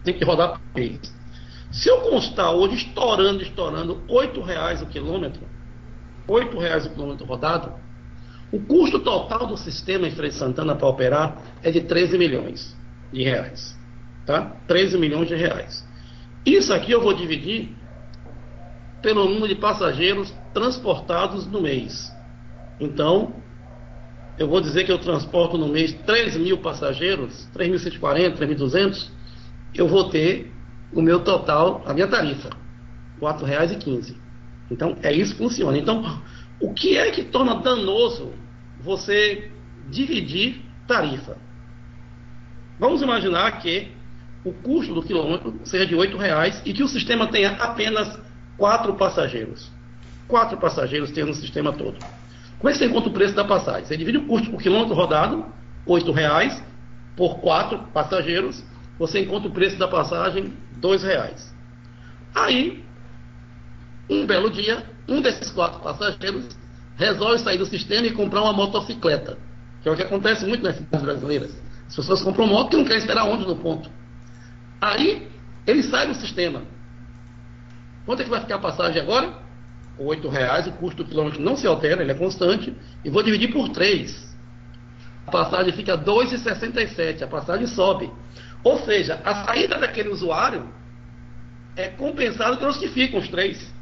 Tem 0.04 0.14
que 0.14 0.25
rodar 0.25 0.52
por 0.52 0.80
mês. 0.80 1.14
Se 1.70 1.90
eu 1.90 2.00
constar 2.00 2.52
hoje 2.52 2.76
estourando, 2.76 3.42
estourando 3.42 4.00
8 4.08 4.40
reais 4.40 4.80
o 4.80 4.87
quilômetro, 4.87 5.42
8 6.26 6.58
reais 6.58 6.87
o 6.87 6.90
quilômetro 6.90 7.26
rodado, 7.26 7.75
o 8.53 8.61
custo 8.61 9.00
total 9.00 9.47
do 9.47 9.57
sistema 9.57 10.07
em 10.07 10.11
Freire 10.11 10.35
Santana 10.35 10.75
para 10.75 10.87
operar 10.87 11.43
é 11.62 11.71
de 11.71 11.81
13 11.81 12.17
milhões 12.17 12.76
de 13.12 13.23
reais. 13.23 13.76
Tá? 14.25 14.57
13 14.67 14.99
milhões 14.99 15.29
de 15.29 15.35
reais. 15.35 15.87
Isso 16.45 16.73
aqui 16.73 16.93
eu 16.93 17.00
vou 17.00 17.12
dividir 17.12 17.71
pelo 19.03 19.25
número 19.25 19.49
de 19.49 19.57
passageiros 19.57 20.33
transportados 20.55 21.47
no 21.47 21.61
mês. 21.61 22.12
Então, 22.81 23.35
eu 24.38 24.49
vou 24.49 24.61
dizer 24.61 24.85
que 24.85 24.93
eu 24.93 24.99
transporto 24.99 25.57
no 25.57 25.69
mês 25.69 25.93
3 26.07 26.37
mil 26.37 26.59
passageiros, 26.59 27.49
3.140, 27.55 28.37
3.200, 28.37 29.11
eu 29.75 29.88
vou 29.88 30.09
ter 30.09 30.53
o 30.93 31.03
meu 31.03 31.21
total, 31.21 31.83
a 31.87 31.93
minha 31.93 32.07
tarifa, 32.07 32.49
R$ 32.49 33.26
4,15. 33.26 34.15
Então, 34.71 34.97
é 35.03 35.12
isso 35.12 35.33
que 35.33 35.38
funciona. 35.38 35.79
Então, 35.79 36.21
o 36.60 36.72
que 36.72 36.96
é 36.96 37.10
que 37.10 37.25
torna 37.25 37.56
danoso 37.56 38.32
você 38.80 39.50
dividir 39.88 40.62
tarifa? 40.86 41.36
Vamos 42.78 43.02
imaginar 43.02 43.60
que 43.60 43.92
o 44.44 44.52
custo 44.52 44.94
do 44.94 45.02
quilômetro 45.02 45.58
seja 45.64 45.86
de 45.86 45.94
R$ 45.94 46.16
reais 46.16 46.62
e 46.64 46.72
que 46.72 46.82
o 46.82 46.88
sistema 46.88 47.26
tenha 47.26 47.52
apenas 47.52 48.18
quatro 48.56 48.94
passageiros. 48.94 49.70
Quatro 50.28 50.56
passageiros 50.56 51.10
tem 51.10 51.25
no 51.25 51.34
sistema 51.34 51.72
todo. 51.72 51.98
Como 52.58 52.70
é 52.70 52.72
que 52.72 52.78
você 52.78 52.86
encontra 52.86 53.10
o 53.10 53.12
preço 53.12 53.34
da 53.34 53.44
passagem? 53.44 53.84
Você 53.84 53.96
divide 53.96 54.18
o 54.18 54.26
custo 54.26 54.50
por 54.50 54.62
quilômetro 54.62 54.94
rodado, 54.94 55.46
R$ 55.86 56.12
reais, 56.12 56.62
por 57.16 57.38
quatro 57.40 57.78
passageiros, 57.92 58.64
você 58.98 59.20
encontra 59.20 59.48
o 59.48 59.52
preço 59.52 59.78
da 59.78 59.88
passagem 59.88 60.52
R$ 60.82 60.96
reais. 60.98 61.54
Aí, 62.34 62.84
um 64.08 64.26
belo 64.26 64.50
dia, 64.50 64.84
um 65.08 65.20
desses 65.20 65.50
quatro 65.50 65.80
passageiros 65.80 66.46
resolve 66.96 67.38
sair 67.38 67.58
do 67.58 67.66
sistema 67.66 68.06
e 68.06 68.12
comprar 68.12 68.42
uma 68.42 68.52
motocicleta, 68.52 69.38
que 69.82 69.88
é 69.88 69.92
o 69.92 69.96
que 69.96 70.02
acontece 70.02 70.46
muito 70.46 70.62
nas 70.62 70.76
cidades 70.76 71.04
brasileiras. 71.04 71.62
As 71.88 71.94
pessoas 71.94 72.22
compram 72.22 72.46
moto 72.46 72.75
e 72.75 72.76
não 72.78 72.84
querem 72.84 72.98
esperar 72.98 73.25
onde 73.25 73.46
no 73.46 73.56
ponto. 73.56 73.90
Aí, 74.80 75.28
ele 75.66 75.82
sai 75.82 76.06
do 76.06 76.14
sistema. 76.14 76.62
Quanto 78.04 78.20
é 78.20 78.25
que 78.25 78.30
vai 78.30 78.40
ficar 78.40 78.56
a 78.56 78.60
passagem 78.60 79.00
agora? 79.00 79.46
R$ 79.98 80.28
reais, 80.28 80.66
o 80.66 80.72
custo 80.72 81.02
do 81.02 81.08
quilômetro 81.08 81.40
não 81.40 81.56
se 81.56 81.66
altera, 81.66 82.02
ele 82.02 82.12
é 82.12 82.14
constante, 82.14 82.75
e 83.04 83.10
vou 83.10 83.22
dividir 83.22 83.52
por 83.52 83.68
3. 83.70 84.36
A 85.26 85.30
passagem 85.30 85.72
fica 85.72 85.96
R$ 85.96 86.04
2,67, 86.04 87.22
a 87.22 87.26
passagem 87.26 87.66
sobe. 87.66 88.10
Ou 88.62 88.78
seja, 88.80 89.20
a 89.25 89.44
saída 89.44 89.78
daquele 89.78 90.08
usuário 90.08 90.68
é 91.76 91.88
compensada 91.88 92.56
pelos 92.56 92.76
que 92.76 92.88
ficam, 92.88 93.20
os 93.20 93.28
três. 93.28 93.72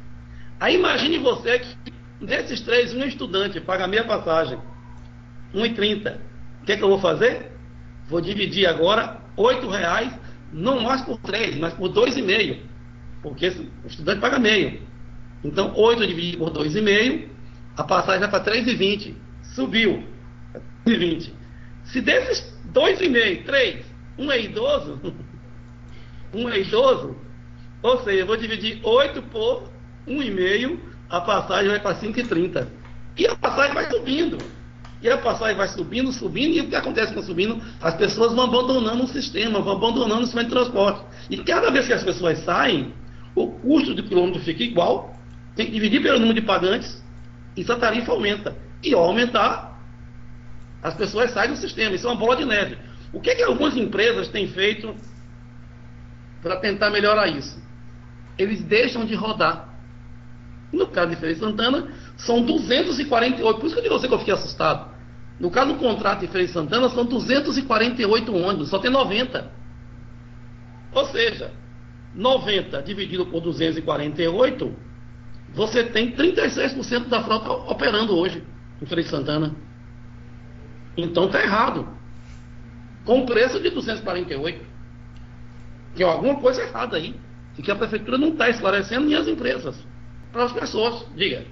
Aí 0.59 0.75
imagine 0.75 1.17
você 1.17 1.59
que 1.59 1.93
desses 2.21 2.61
três, 2.61 2.93
um 2.93 3.03
estudante 3.03 3.59
paga 3.59 3.87
meia 3.87 4.03
passagem, 4.03 4.57
1,30. 5.53 6.17
O 6.61 6.65
que, 6.65 6.71
é 6.71 6.77
que 6.77 6.83
eu 6.83 6.89
vou 6.89 6.99
fazer? 6.99 7.51
Vou 8.07 8.21
dividir 8.21 8.67
agora 8.67 9.21
R$ 9.37 9.67
reais, 9.69 10.13
não 10.51 10.81
mais 10.81 11.01
por 11.01 11.17
3, 11.19 11.57
mas 11.57 11.73
por 11.73 11.89
2,5. 11.89 12.59
Porque 13.21 13.47
o 13.47 13.87
estudante 13.87 14.21
paga 14.21 14.39
meio. 14.39 14.81
Então, 15.43 15.73
8 15.75 16.07
dividido 16.07 16.37
por 16.37 16.51
2,5, 16.51 17.27
a 17.77 17.83
passagem 17.83 18.21
vai 18.21 18.29
para 18.29 18.43
3,20. 18.43 19.15
Subiu. 19.43 20.03
3,20. 20.85 21.31
Se 21.83 22.01
desses 22.01 22.55
2,5, 22.73 23.45
3, 23.45 23.85
um 24.17 24.31
é 24.31 24.41
idoso, 24.41 24.99
um 26.33 26.49
é 26.49 26.59
idoso, 26.59 27.15
ou 27.81 27.99
seja, 28.03 28.21
eu 28.21 28.25
vou 28.25 28.37
dividir 28.37 28.79
8 28.83 29.21
por 29.23 29.69
1,5, 30.07 30.79
a 31.09 31.21
passagem 31.21 31.69
vai 31.69 31.79
para 31.79 31.95
5,30. 31.95 32.67
E 33.17 33.27
a 33.27 33.35
passagem 33.35 33.73
vai 33.73 33.89
subindo. 33.89 34.37
E 35.01 35.09
a 35.09 35.17
passagem 35.17 35.55
vai 35.55 35.67
subindo, 35.67 36.11
subindo, 36.11 36.55
e 36.55 36.61
o 36.61 36.69
que 36.69 36.75
acontece 36.75 37.13
com 37.13 37.21
subindo? 37.21 37.61
As 37.81 37.95
pessoas 37.95 38.33
vão 38.33 38.45
abandonando 38.45 39.03
o 39.03 39.07
sistema, 39.07 39.61
vão 39.61 39.73
abandonando 39.73 40.21
o 40.21 40.25
sistema 40.25 40.45
de 40.45 40.49
transporte. 40.49 41.01
E 41.29 41.37
cada 41.37 41.69
vez 41.69 41.85
que 41.85 41.93
as 41.93 42.03
pessoas 42.03 42.39
saem, 42.39 42.93
o 43.35 43.47
custo 43.47 43.93
do 43.93 44.03
quilômetro 44.03 44.41
fica 44.41 44.63
igual, 44.63 45.15
tem 45.55 45.67
que 45.67 45.71
dividir 45.71 46.01
pelo 46.01 46.19
número 46.19 46.39
de 46.39 46.45
pagantes, 46.45 47.03
e 47.55 47.61
essa 47.61 47.75
tarifa 47.75 48.11
aumenta. 48.11 48.55
E 48.83 48.93
ao 48.93 49.03
aumentar, 49.03 49.79
as 50.81 50.93
pessoas 50.93 51.31
saem 51.31 51.51
do 51.51 51.57
sistema. 51.57 51.95
Isso 51.95 52.07
é 52.07 52.11
uma 52.11 52.19
bola 52.19 52.35
de 52.35 52.45
neve. 52.45 52.77
O 53.13 53.19
que, 53.19 53.29
é 53.29 53.35
que 53.35 53.43
algumas 53.43 53.77
empresas 53.77 54.27
têm 54.27 54.47
feito 54.47 54.93
para 56.41 56.57
tentar 56.57 56.89
melhorar 56.89 57.27
isso? 57.27 57.61
Eles 58.37 58.61
deixam 58.61 59.05
de 59.05 59.15
rodar. 59.15 59.74
No 60.71 60.87
caso 60.87 61.11
de 61.11 61.15
Feira 61.15 61.35
Santana, 61.35 61.87
são 62.17 62.41
248. 62.41 63.59
Por 63.59 63.65
isso 63.65 63.75
que 63.75 63.79
eu 63.79 63.83
digo 63.83 63.99
você 63.99 64.07
que 64.07 64.13
eu 64.13 64.19
fiquei 64.19 64.33
assustado. 64.33 64.93
No 65.39 65.51
caso 65.51 65.73
do 65.73 65.79
contrato 65.79 66.21
de 66.21 66.27
Feira 66.27 66.47
Santana, 66.47 66.89
são 66.89 67.05
248 67.05 68.35
ônibus, 68.35 68.69
só 68.69 68.79
tem 68.79 68.89
90. 68.89 69.51
Ou 70.93 71.05
seja, 71.07 71.51
90 72.13 72.81
dividido 72.81 73.25
por 73.25 73.41
248, 73.41 74.73
você 75.53 75.83
tem 75.83 76.11
36% 76.11 77.07
da 77.07 77.21
frota 77.21 77.51
operando 77.51 78.17
hoje 78.17 78.43
em 78.81 78.85
Feira 78.85 79.03
Santana. 79.03 79.55
Então 80.97 81.25
está 81.25 81.41
errado. 81.41 81.87
Com 83.03 83.25
preço 83.25 83.59
de 83.59 83.69
248. 83.69 84.65
Tem 85.95 86.05
alguma 86.05 86.35
coisa 86.35 86.61
errada 86.61 86.97
aí. 86.97 87.15
E 87.57 87.61
que 87.61 87.71
a 87.71 87.75
prefeitura 87.75 88.17
não 88.17 88.29
está 88.29 88.49
esclarecendo 88.49 89.05
nem 89.05 89.15
as 89.15 89.27
empresas. 89.27 89.75
Para 90.35 90.43
as 90.43 90.51
pessoas. 90.51 91.05
Diga. 91.15 91.45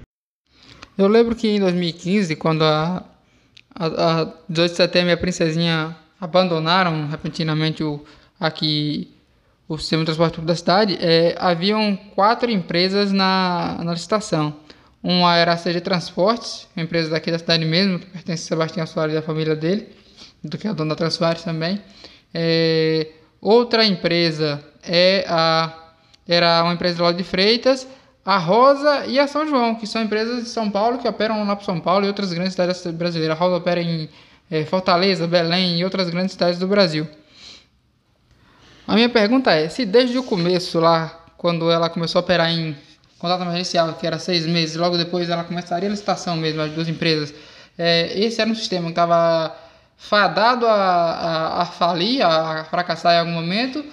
Eu 0.98 1.08
lembro 1.08 1.38
que 1.38 1.48
em 1.48 1.58
2015, 1.58 2.36
quando 2.36 2.64
a, 2.66 3.02
a, 3.74 4.22
a 4.22 4.34
18 4.50 4.72
de 4.72 4.76
setembro 4.76 5.10
e 5.10 5.14
a 5.14 5.18
Princesinha 5.18 5.96
abandonaram 6.20 7.08
repentinamente 7.08 7.82
o, 7.82 8.04
aqui 8.38 9.10
o 9.70 9.78
sistema 9.78 10.02
de 10.02 10.08
transporte 10.08 10.34
público 10.34 10.48
da 10.48 10.56
cidade, 10.58 10.98
é, 11.00 11.34
haviam 11.40 11.96
quatro 12.14 12.52
empresas 12.52 13.14
na, 13.14 13.80
na 13.82 13.94
licitação. 13.94 14.54
Uma 15.02 15.38
era 15.38 15.54
a 15.54 15.58
CG 15.58 15.80
Transportes, 15.80 16.68
uma 16.76 16.84
empresa 16.84 17.12
daqui 17.12 17.32
da 17.32 17.40
cidade 17.40 17.64
mesmo, 17.64 18.00
que 18.00 18.08
pertence 18.08 18.44
a 18.44 18.48
Sebastião 18.48 18.86
Soares 18.86 19.16
e 19.16 19.18
a 19.18 19.22
família 19.22 19.56
dele, 19.56 19.88
do 20.44 20.58
que 20.58 20.68
é 20.68 20.72
o 20.72 20.74
dono 20.74 20.90
da 20.90 20.96
Transvares 20.98 21.42
também. 21.42 21.82
É, 22.34 23.12
outra 23.40 23.86
empresa 23.86 24.62
é 24.84 25.24
a, 25.26 25.74
era 26.28 26.62
uma 26.64 26.74
empresa 26.74 27.02
lá 27.02 27.14
de 27.14 27.24
Freitas, 27.24 27.88
a 28.26 28.38
Rosa 28.38 29.06
e 29.06 29.20
a 29.20 29.28
São 29.28 29.48
João, 29.48 29.76
que 29.76 29.86
são 29.86 30.02
empresas 30.02 30.44
de 30.44 30.50
São 30.50 30.70
Paulo 30.70 30.98
que 30.98 31.08
operam 31.08 31.46
lá 31.46 31.56
para 31.56 31.66
São 31.66 31.80
Paulo 31.80 32.06
e 32.06 32.08
outras 32.08 32.32
grandes 32.32 32.54
cidades 32.54 32.86
brasileiras. 32.88 33.36
A 33.36 33.40
Rosa 33.40 33.58
opera 33.58 33.82
em 33.82 34.10
é, 34.50 34.64
Fortaleza, 34.66 35.28
Belém 35.28 35.80
e 35.80 35.84
outras 35.84 36.10
grandes 36.10 36.34
cidades 36.34 36.60
do 36.60 36.68
Brasil. 36.68 37.08
A 38.88 38.96
minha 38.96 39.10
pergunta 39.10 39.52
é, 39.52 39.68
se 39.70 39.86
desde 39.86 40.18
o 40.18 40.24
começo 40.24 40.80
lá, 40.80 41.26
quando 41.38 41.70
ela 41.70 41.90
começou 41.90 42.20
a 42.20 42.24
operar 42.24 42.50
em 42.50 42.76
contrato 43.20 43.42
emergencial, 43.44 43.94
que 43.94 44.08
era 44.08 44.20
seis 44.20 44.46
meses, 44.46 44.76
logo 44.76 44.98
depois 44.98 45.30
ela 45.30 45.44
começaria 45.44 45.90
a 45.90 45.92
licitação 45.92 46.36
mesmo, 46.36 46.62
as 46.62 46.72
duas 46.72 46.88
empresas, 46.88 47.34
é, 47.78 48.18
esse 48.18 48.40
era 48.40 48.50
um 48.50 48.56
sistema 48.56 48.86
que 48.86 48.92
estava 48.92 49.56
fadado 49.98 50.68
a, 50.68 50.74
a, 50.74 51.62
a 51.62 51.66
falir, 51.66 52.22
a 52.22 52.66
fracassar 52.66 53.16
em 53.16 53.20
algum 53.20 53.32
momento, 53.32 53.84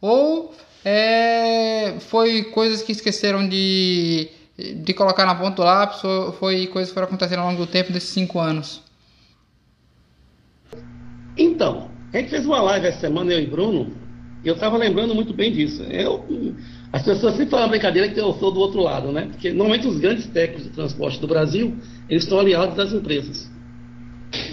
ou 0.00 0.54
é, 0.84 1.96
foi 2.00 2.44
coisas 2.44 2.82
que 2.82 2.92
esqueceram 2.92 3.48
de, 3.48 4.28
de 4.56 4.94
colocar 4.94 5.26
na 5.26 5.34
ponta 5.34 5.56
do 5.56 5.62
lápis, 5.62 6.00
foi 6.38 6.66
coisas 6.66 6.90
que 6.90 6.94
foram 6.94 7.06
acontecendo 7.06 7.40
ao 7.40 7.50
longo 7.50 7.64
do 7.64 7.70
tempo 7.70 7.92
desses 7.92 8.10
cinco 8.10 8.38
anos? 8.38 8.82
Então, 11.36 11.90
a 12.12 12.18
gente 12.18 12.30
fez 12.30 12.44
uma 12.44 12.60
live 12.60 12.86
essa 12.86 13.00
semana, 13.00 13.32
eu 13.32 13.40
e 13.40 13.46
Bruno, 13.46 13.92
e 14.44 14.48
eu 14.48 14.54
estava 14.54 14.76
lembrando 14.76 15.14
muito 15.14 15.32
bem 15.32 15.52
disso. 15.52 15.82
Eu, 15.84 16.24
as 16.92 17.02
pessoas 17.02 17.34
sempre 17.34 17.50
falam 17.50 17.68
brincadeira 17.68 18.08
que 18.08 18.18
eu 18.18 18.32
sou 18.34 18.50
do 18.50 18.60
outro 18.60 18.80
lado, 18.80 19.12
né? 19.12 19.28
Porque 19.30 19.50
normalmente 19.50 19.86
os 19.86 19.98
grandes 19.98 20.26
técnicos 20.26 20.64
de 20.64 20.70
transporte 20.70 21.20
do 21.20 21.28
Brasil, 21.28 21.76
eles 22.08 22.24
estão 22.24 22.38
aliados 22.38 22.74
das 22.74 22.92
empresas. 22.92 23.50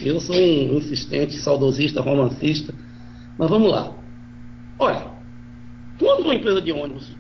Eu 0.02 0.20
sou 0.20 0.36
um 0.36 0.78
insistente, 0.78 1.38
saudosista, 1.38 2.02
romancista. 2.02 2.74
Mas 3.38 3.50
vamos 3.50 3.72
lá. 3.72 3.92
Olha, 4.80 5.17
uma 6.28 6.36
empresa 6.36 6.62
de 6.62 6.72
ônibus 6.72 7.16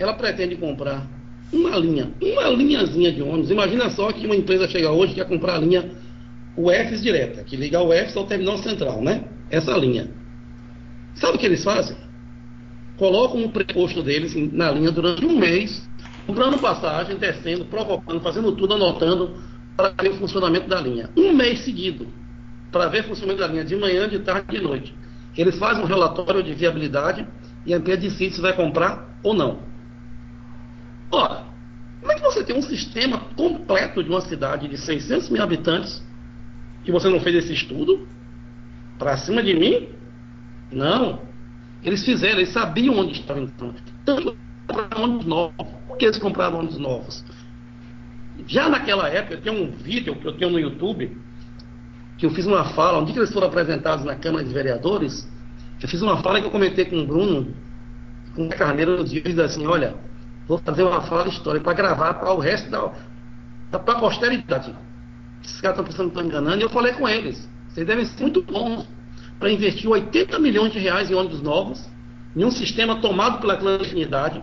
ela 0.00 0.14
pretende 0.14 0.56
comprar 0.56 1.06
uma 1.52 1.76
linha, 1.76 2.10
uma 2.20 2.48
linhazinha 2.48 3.12
de 3.12 3.22
ônibus, 3.22 3.50
imagina 3.50 3.90
só 3.90 4.10
que 4.10 4.24
uma 4.24 4.34
empresa 4.34 4.66
chega 4.66 4.90
hoje 4.90 5.12
e 5.12 5.14
quer 5.16 5.26
comprar 5.26 5.56
a 5.56 5.58
linha 5.58 5.90
UFs 6.56 7.02
direta, 7.02 7.44
que 7.44 7.54
liga 7.54 7.80
o 7.80 7.90
UFs 7.90 8.16
ao 8.16 8.24
terminal 8.24 8.56
central, 8.58 9.02
né? 9.02 9.24
Essa 9.50 9.76
linha. 9.76 10.08
Sabe 11.14 11.36
o 11.36 11.38
que 11.38 11.46
eles 11.46 11.62
fazem? 11.62 11.96
Colocam 12.96 13.44
o 13.44 13.50
preposto 13.50 14.02
deles 14.02 14.34
na 14.52 14.70
linha 14.70 14.90
durante 14.90 15.24
um 15.24 15.38
mês, 15.38 15.86
comprando 16.26 16.58
passagem, 16.58 17.16
descendo, 17.16 17.64
provocando, 17.66 18.20
fazendo 18.20 18.52
tudo, 18.52 18.74
anotando 18.74 19.36
para 19.76 19.92
ver 20.00 20.10
o 20.10 20.14
funcionamento 20.14 20.68
da 20.68 20.80
linha. 20.80 21.10
Um 21.16 21.34
mês 21.34 21.60
seguido, 21.60 22.06
para 22.72 22.88
ver 22.88 23.00
o 23.00 23.04
funcionamento 23.08 23.40
da 23.40 23.48
linha 23.48 23.64
de 23.64 23.76
manhã, 23.76 24.08
de 24.08 24.18
tarde 24.20 24.46
e 24.50 24.58
de 24.58 24.62
noite. 24.62 24.94
Eles 25.36 25.58
fazem 25.58 25.82
um 25.82 25.86
relatório 25.86 26.42
de 26.42 26.54
viabilidade 26.54 27.26
e 27.64 27.74
a 27.74 27.76
empresa 27.76 28.00
decide 28.00 28.34
se 28.34 28.40
vai 28.40 28.52
comprar 28.52 29.08
ou 29.22 29.34
não. 29.34 29.60
Ora, 31.10 31.44
como 32.00 32.12
é 32.12 32.14
que 32.14 32.22
você 32.22 32.42
tem 32.44 32.56
um 32.56 32.62
sistema 32.62 33.20
completo 33.36 34.02
de 34.02 34.08
uma 34.08 34.20
cidade 34.20 34.68
de 34.68 34.78
600 34.78 35.28
mil 35.28 35.42
habitantes 35.42 36.02
que 36.84 36.92
você 36.92 37.08
não 37.08 37.20
fez 37.20 37.36
esse 37.36 37.52
estudo 37.52 38.08
para 38.98 39.16
cima 39.16 39.42
de 39.42 39.54
mim 39.54 39.88
não. 40.70 41.20
Eles 41.82 42.04
fizeram, 42.04 42.38
eles 42.38 42.50
sabiam 42.50 42.96
onde 42.98 43.12
estavam 43.12 43.44
entrando. 43.44 43.76
Tanto 44.04 44.36
compraram 44.66 45.04
ônibus 45.04 45.26
novos. 45.26 45.66
Por 45.88 45.96
que 45.96 46.04
eles 46.04 46.18
compraram 46.18 46.58
ônibus 46.58 46.78
novos? 46.78 47.24
Já 48.46 48.68
naquela 48.68 49.08
época, 49.08 49.38
tem 49.38 49.52
um 49.52 49.70
vídeo 49.70 50.14
que 50.16 50.26
eu 50.26 50.32
tenho 50.32 50.50
no 50.50 50.58
YouTube, 50.58 51.16
que 52.16 52.26
eu 52.26 52.30
fiz 52.30 52.46
uma 52.46 52.64
fala, 52.64 52.98
onde 52.98 53.16
eles 53.16 53.32
foram 53.32 53.48
apresentados 53.48 54.04
na 54.04 54.14
Câmara 54.14 54.44
de 54.44 54.52
Vereadores, 54.52 55.29
eu 55.82 55.88
fiz 55.88 56.02
uma 56.02 56.22
fala 56.22 56.40
que 56.40 56.46
eu 56.46 56.50
comentei 56.50 56.84
com 56.84 56.98
o 56.98 57.06
Bruno, 57.06 57.54
com 58.34 58.48
Carneiro 58.48 58.98
no 58.98 59.04
dia 59.04 59.22
diz 59.22 59.38
assim, 59.38 59.66
olha, 59.66 59.94
vou 60.46 60.58
fazer 60.58 60.82
uma 60.82 61.00
fala 61.02 61.28
histórica 61.28 61.64
para 61.64 61.72
gravar 61.74 62.14
para 62.14 62.32
o 62.32 62.38
resto 62.38 62.70
da, 62.70 62.92
da 63.70 63.78
para 63.78 63.94
a 63.94 64.00
posteridade. 64.00 64.74
Esses 65.42 65.60
caras 65.60 65.78
estão 65.78 65.84
pensando 65.84 66.10
que 66.10 66.18
estão 66.18 66.24
enganando, 66.24 66.60
e 66.60 66.62
eu 66.62 66.70
falei 66.70 66.92
com 66.92 67.08
eles. 67.08 67.48
Vocês 67.68 67.86
devem 67.86 68.04
ser 68.04 68.22
muito 68.22 68.42
bons 68.42 68.86
para 69.38 69.50
investir 69.50 69.88
80 69.88 70.38
milhões 70.38 70.72
de 70.72 70.78
reais 70.78 71.10
em 71.10 71.14
ônibus 71.14 71.40
novos, 71.40 71.88
em 72.36 72.44
um 72.44 72.50
sistema 72.50 73.00
tomado 73.00 73.40
pela 73.40 73.56
clandestinidade. 73.56 74.42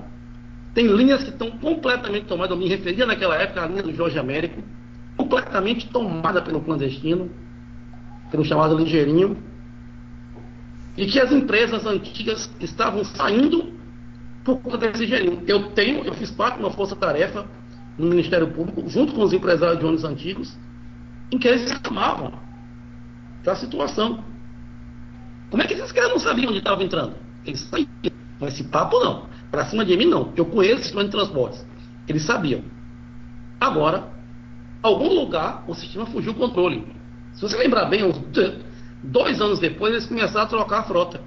Tem 0.74 0.88
linhas 0.88 1.24
que 1.24 1.30
estão 1.30 1.52
completamente 1.52 2.26
tomadas, 2.26 2.52
eu 2.52 2.58
me 2.58 2.68
referia 2.68 3.06
naquela 3.06 3.36
época 3.36 3.64
à 3.64 3.68
linha 3.68 3.84
do 3.84 3.94
Jorge 3.94 4.18
Américo, 4.18 4.62
completamente 5.16 5.88
tomada 5.90 6.42
pelo 6.42 6.62
clandestino, 6.62 7.30
pelo 8.32 8.44
chamado 8.44 8.76
ligeirinho, 8.76 9.38
e 10.98 11.06
que 11.06 11.20
as 11.20 11.32
empresas 11.32 11.86
antigas 11.86 12.50
estavam 12.60 13.06
saindo 13.06 13.72
por 14.44 14.60
conta 14.60 14.78
desse 14.78 15.00
ligeirinho. 15.02 15.44
Eu 15.48 15.70
tenho, 15.72 16.04
eu 16.04 16.14
fiz 16.16 16.32
parte 16.32 16.56
de 16.56 16.64
uma 16.64 16.72
força-tarefa 16.72 17.46
no 17.98 18.08
Ministério 18.08 18.48
Público, 18.48 18.90
junto 18.90 19.14
com 19.14 19.22
os 19.24 19.32
empresários 19.32 19.80
de 19.80 19.86
ônibus 19.86 20.04
antigos, 20.04 20.58
em 21.32 21.38
que 21.38 21.48
eles 21.48 21.70
reclamavam 21.70 22.34
da 23.44 23.56
situação. 23.56 24.24
Como 25.52 25.62
é 25.62 25.68
que 25.68 25.76
esses 25.76 25.92
caras 25.92 26.10
não 26.10 26.20
sabiam 26.20 26.50
onde 26.50 26.58
estavam 26.58 26.84
entrando? 26.84 27.14
Eles 27.46 27.62
sabiam. 27.62 27.88
Mas 28.40 28.54
esse 28.54 28.64
papo 28.66 29.00
não. 29.00 29.28
Para 29.52 29.66
cima 29.66 29.86
de 29.86 29.96
mim 29.96 30.06
não. 30.06 30.34
Eu 30.36 30.46
conheço 30.46 30.80
o 30.80 30.84
sistema 30.84 31.06
de 31.06 31.12
transportes. 31.12 31.66
Eles 32.08 32.24
sabiam. 32.24 32.64
Agora, 33.60 34.10
algum 34.82 35.14
lugar 35.14 35.64
o 35.68 35.74
sistema 35.74 36.06
fugiu 36.08 36.34
do 36.34 36.40
controle. 36.40 36.86
Se 37.34 37.42
você 37.42 37.56
lembrar 37.58 37.86
bem, 37.86 38.04
uns 38.04 38.18
dois 39.08 39.42
anos 39.42 39.60
depois 39.60 39.94
eles 39.94 40.06
começaram 40.06 40.46
a 40.46 40.50
trocar 40.50 40.80
a 40.80 40.84
frota. 40.84 41.22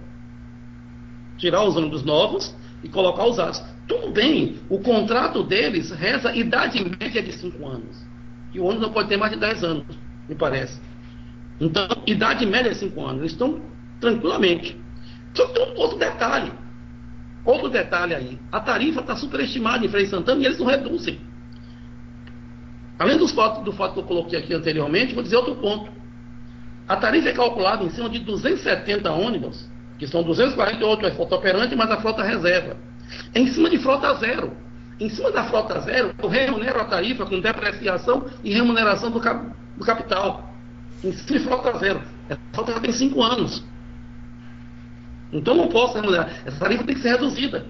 Tirar 1.38 1.64
os 1.64 1.76
ônibus 1.76 2.04
novos 2.04 2.54
e 2.82 2.88
colocar 2.88 3.24
usados. 3.24 3.62
Tudo 3.88 4.10
bem, 4.10 4.58
o 4.68 4.78
contrato 4.78 5.42
deles 5.42 5.90
reza 5.90 6.34
idade 6.34 6.84
média 6.84 7.22
de 7.22 7.32
5 7.32 7.66
anos. 7.66 8.06
E 8.52 8.60
o 8.60 8.64
ônibus 8.64 8.82
não 8.86 8.92
pode 8.92 9.08
ter 9.08 9.16
mais 9.16 9.32
de 9.32 9.38
10 9.38 9.64
anos, 9.64 9.98
me 10.28 10.34
parece. 10.34 10.80
Então, 11.60 11.86
idade 12.06 12.46
média 12.46 12.70
é 12.70 12.74
5 12.74 13.00
anos. 13.04 13.20
Eles 13.20 13.32
estão 13.32 13.60
tranquilamente. 14.00 14.76
Só 15.34 15.46
que 15.46 15.54
tem 15.54 15.72
um 15.72 15.78
outro 15.78 15.98
detalhe. 15.98 16.52
Outro 17.44 17.68
detalhe 17.68 18.14
aí. 18.14 18.38
A 18.50 18.60
tarifa 18.60 19.00
está 19.00 19.16
superestimada 19.16 19.84
em 19.84 19.88
Frei 19.88 20.06
Santana 20.06 20.42
e 20.42 20.46
eles 20.46 20.58
não 20.58 20.66
reduzem. 20.66 21.20
Além 22.98 23.16
dos 23.16 23.30
fatos, 23.32 23.64
do 23.64 23.72
fato 23.72 23.94
que 23.94 24.00
eu 24.00 24.04
coloquei 24.04 24.38
aqui 24.38 24.52
anteriormente, 24.52 25.14
vou 25.14 25.22
dizer 25.22 25.36
outro 25.36 25.54
ponto. 25.56 25.90
A 26.90 26.96
tarifa 26.96 27.28
é 27.28 27.32
calculada 27.32 27.84
em 27.84 27.90
cima 27.90 28.10
de 28.10 28.18
270 28.18 29.12
ônibus, 29.12 29.64
que 29.96 30.08
são 30.08 30.24
248 30.24 31.06
é 31.06 31.10
frota 31.12 31.36
operante, 31.36 31.76
mas 31.76 31.88
a 31.88 31.98
frota 31.98 32.20
reserva. 32.20 32.76
É 33.32 33.38
em 33.38 33.46
cima 33.46 33.70
de 33.70 33.78
frota 33.78 34.12
zero. 34.14 34.56
Em 34.98 35.08
cima 35.08 35.30
da 35.30 35.44
frota 35.44 35.78
zero, 35.82 36.12
eu 36.20 36.28
remunero 36.28 36.80
a 36.80 36.84
tarifa 36.84 37.24
com 37.24 37.38
depreciação 37.38 38.26
e 38.42 38.52
remuneração 38.52 39.08
do, 39.08 39.20
cap 39.20 39.54
do 39.76 39.84
capital. 39.84 40.52
Em 41.04 41.12
cima 41.12 41.38
de 41.38 41.44
frota 41.44 41.78
zero. 41.78 42.02
Essa 42.28 42.40
frota 42.52 42.72
já 42.72 42.80
tem 42.80 42.90
5 42.90 43.22
anos. 43.22 43.64
Então 45.32 45.54
não 45.54 45.68
posso 45.68 45.94
remunerar. 45.94 46.28
Essa 46.44 46.58
tarifa 46.58 46.82
tem 46.82 46.96
que 46.96 47.02
ser 47.02 47.10
reduzida. 47.10 47.66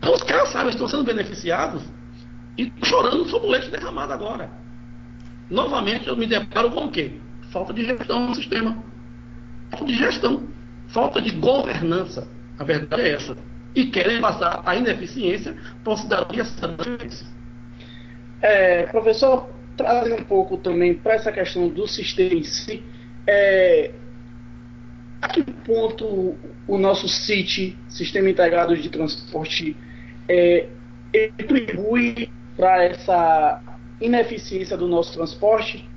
Então 0.00 0.12
os 0.12 0.22
caras 0.22 0.50
sabem, 0.50 0.68
estão 0.68 0.86
sendo 0.86 1.04
beneficiados 1.04 1.82
e 2.58 2.70
chorando 2.84 3.26
sobre 3.30 3.48
o 3.48 3.50
leite 3.52 3.70
derramado 3.70 4.12
agora. 4.12 4.59
Novamente 5.50 6.08
eu 6.08 6.16
me 6.16 6.26
deparo 6.26 6.70
com 6.70 6.84
o 6.84 6.90
quê? 6.90 7.12
Falta 7.50 7.72
de 7.72 7.84
gestão 7.84 8.28
no 8.28 8.34
sistema. 8.34 8.76
Falta 9.70 9.86
de 9.86 9.96
gestão. 9.96 10.48
Falta 10.88 11.20
de 11.20 11.30
governança. 11.32 12.28
A 12.58 12.64
verdade 12.64 13.02
é 13.02 13.14
essa. 13.14 13.36
E 13.74 13.86
querem 13.86 14.20
passar 14.20 14.62
a 14.64 14.76
ineficiência 14.76 15.56
para 15.82 15.92
o 15.92 15.96
cidadão 15.96 16.28
e 16.32 16.40
a 16.40 16.44
É, 18.42 18.82
professor, 18.84 19.48
trazendo 19.76 20.16
um 20.16 20.24
pouco 20.24 20.56
também 20.56 20.94
para 20.94 21.14
essa 21.14 21.32
questão 21.32 21.68
do 21.68 21.86
sistema 21.86 22.34
em 22.34 22.44
si, 22.44 22.82
é, 23.26 23.92
a 25.20 25.28
que 25.28 25.42
ponto 25.42 26.36
o 26.66 26.78
nosso 26.78 27.08
CIT, 27.08 27.76
Sistema 27.88 28.30
Integrado 28.30 28.76
de 28.76 28.88
Transporte, 28.88 29.76
é, 30.28 30.66
contribui 31.38 32.30
para 32.56 32.84
essa 32.84 33.62
ineficiência 34.00 34.76
do 34.76 34.88
nosso 34.88 35.12
transporte. 35.12 35.88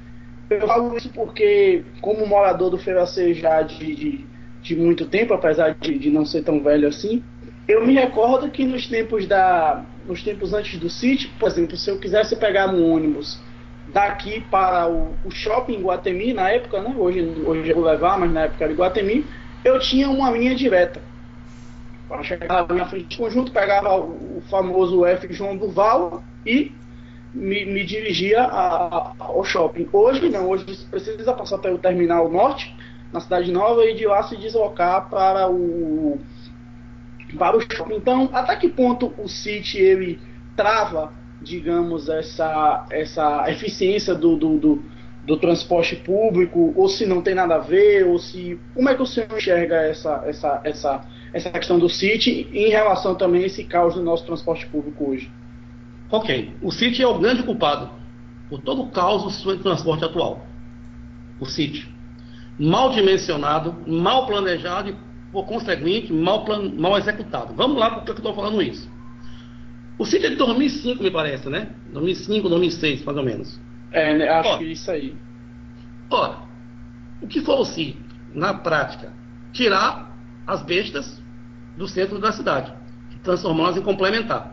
Eu 0.50 0.68
falo 0.68 0.98
isso 0.98 1.10
porque, 1.10 1.84
como 2.02 2.28
morador 2.28 2.70
do 2.70 2.78
Feiracê 2.78 3.34
já 3.34 3.62
de, 3.62 3.96
de, 3.96 4.26
de, 4.62 4.76
muito 4.76 5.06
tempo, 5.06 5.34
apesar 5.34 5.76
de, 5.80 5.98
de 5.98 6.10
não 6.10 6.26
ser 6.26 6.44
tão 6.44 6.62
velho 6.62 6.88
assim, 6.88 7.24
eu 7.68 7.86
me 7.86 7.94
recordo 7.94 8.50
que 8.52 8.66
nos 8.66 8.88
tempos 8.88 9.26
da 9.26 9.84
nos 10.06 10.22
tempos 10.22 10.54
antes 10.54 10.78
do 10.78 10.90
sítio, 10.90 11.30
por 11.40 11.48
exemplo, 11.48 11.78
se 11.78 11.90
eu 11.90 11.98
quisesse 11.98 12.36
pegar 12.36 12.70
um 12.70 12.92
ônibus 12.92 13.40
daqui 13.88 14.42
para 14.52 14.90
o, 14.90 15.14
o 15.24 15.32
shopping 15.32 15.82
Guatemi, 15.82 16.34
na 16.34 16.50
época, 16.50 16.82
né? 16.82 16.94
Hoje, 16.98 17.22
hoje 17.46 17.70
eu 17.70 17.76
vou 17.76 17.86
levar, 17.86 18.20
mas 18.20 18.32
na 18.32 18.42
época 18.42 18.66
era 18.66 18.74
Guatemi, 18.74 19.26
eu 19.64 19.80
tinha 19.80 20.10
uma 20.10 20.30
linha 20.32 20.54
direta. 20.54 21.02
Eu 22.10 22.24
chegava 22.24 22.74
na 22.74 22.86
frente 22.86 23.16
do 23.16 23.24
conjunto, 23.24 23.52
pegava 23.52 23.96
o, 23.96 24.38
o 24.38 24.44
famoso 24.50 25.06
F 25.06 25.32
João 25.32 25.56
Duval 25.56 26.22
e 26.46 26.72
me, 27.34 27.66
me 27.66 27.84
dirigia 27.84 28.44
a, 28.44 29.14
ao 29.18 29.44
shopping. 29.44 29.88
Hoje 29.92 30.30
não, 30.30 30.50
hoje 30.50 30.66
precisa 30.90 31.34
passar 31.34 31.58
pelo 31.58 31.78
terminal 31.78 32.30
norte, 32.30 32.76
na 33.12 33.20
cidade 33.20 33.52
nova, 33.52 33.86
e 33.86 33.96
de 33.96 34.06
lá 34.06 34.24
se 34.24 34.38
deslocar 34.38 35.10
para 35.10 35.50
o 35.50 36.20
para 37.38 37.58
o 37.58 37.62
shopping. 37.62 37.96
Então, 37.96 38.30
até 38.32 38.56
que 38.56 38.70
ponto 38.70 39.12
o 39.18 39.28
City 39.28 39.80
ele 39.80 40.20
trava, 40.56 41.12
digamos, 41.42 42.08
essa, 42.08 42.86
essa 42.92 43.50
eficiência 43.50 44.14
do, 44.14 44.36
do, 44.36 44.58
do, 44.58 44.84
do, 45.26 45.38
transporte 45.38 45.96
público, 45.96 46.74
ou 46.76 46.88
se 46.88 47.08
não 47.08 47.24
tem 47.24 47.34
nada 47.34 47.56
a 47.56 47.60
ver, 47.60 48.06
ou 48.06 48.20
se. 48.20 48.60
Como 48.76 48.88
é 48.88 48.96
que 48.96 49.02
o 49.02 49.06
senhor 49.06 49.36
enxerga 49.36 49.78
essa, 49.78 50.24
essa, 50.28 50.62
essa, 50.64 51.06
essa 51.34 51.50
questão 51.50 51.80
do 51.80 51.90
City 51.90 52.48
em 52.54 52.70
relação 52.70 53.16
também 53.16 53.44
a 53.44 53.48
esse 53.48 53.64
caos 53.64 53.96
do 53.96 54.04
nosso 54.04 54.26
transporte 54.26 54.68
público 54.68 55.10
hoje? 55.10 55.32
Ok, 56.14 56.54
o 56.62 56.72
City 56.72 57.02
é 57.02 57.08
o 57.08 57.18
grande 57.18 57.42
culpado 57.42 57.90
por 58.48 58.62
todo 58.62 58.84
o 58.84 58.92
caos 58.92 59.24
do 59.24 59.32
sistema 59.32 59.58
de 59.58 59.64
transporte 59.64 60.06
atual. 60.06 60.46
O 61.40 61.46
City. 61.48 61.92
Mal 62.60 62.92
dimensionado, 62.92 63.76
mal 63.88 64.28
planejado 64.28 64.92
e, 64.92 64.96
por 65.32 65.48
conseguinte, 65.48 66.14
mal, 66.14 66.46
plan... 66.46 66.72
mal 66.78 67.00
executado. 67.00 67.56
Vamos 67.56 67.80
lá 67.80 67.90
por 67.90 68.04
que 68.04 68.12
eu 68.12 68.16
estou 68.16 68.36
falando 68.36 68.62
isso. 68.62 68.88
O 69.98 70.06
City 70.06 70.28
é 70.28 70.30
de 70.30 70.36
2005, 70.36 71.02
me 71.02 71.10
parece, 71.10 71.50
né? 71.50 71.70
2005, 71.92 72.48
2006, 72.48 73.04
mais 73.04 73.18
ou 73.18 73.24
menos. 73.24 73.60
É, 73.92 74.16
né? 74.16 74.30
acho 74.30 74.50
ora, 74.50 74.58
que 74.60 74.66
isso 74.66 74.92
aí. 74.92 75.16
Ora, 76.12 76.38
o 77.24 77.28
que 77.28 77.42
foi 77.42 77.56
o 77.56 77.66
City, 77.66 77.98
na 78.36 78.54
prática? 78.54 79.12
Tirar 79.52 80.16
as 80.46 80.62
bestas 80.62 81.20
do 81.76 81.88
centro 81.88 82.20
da 82.20 82.32
cidade, 82.32 82.72
transformá-las 83.24 83.78
em 83.78 83.82
complementar. 83.82 84.53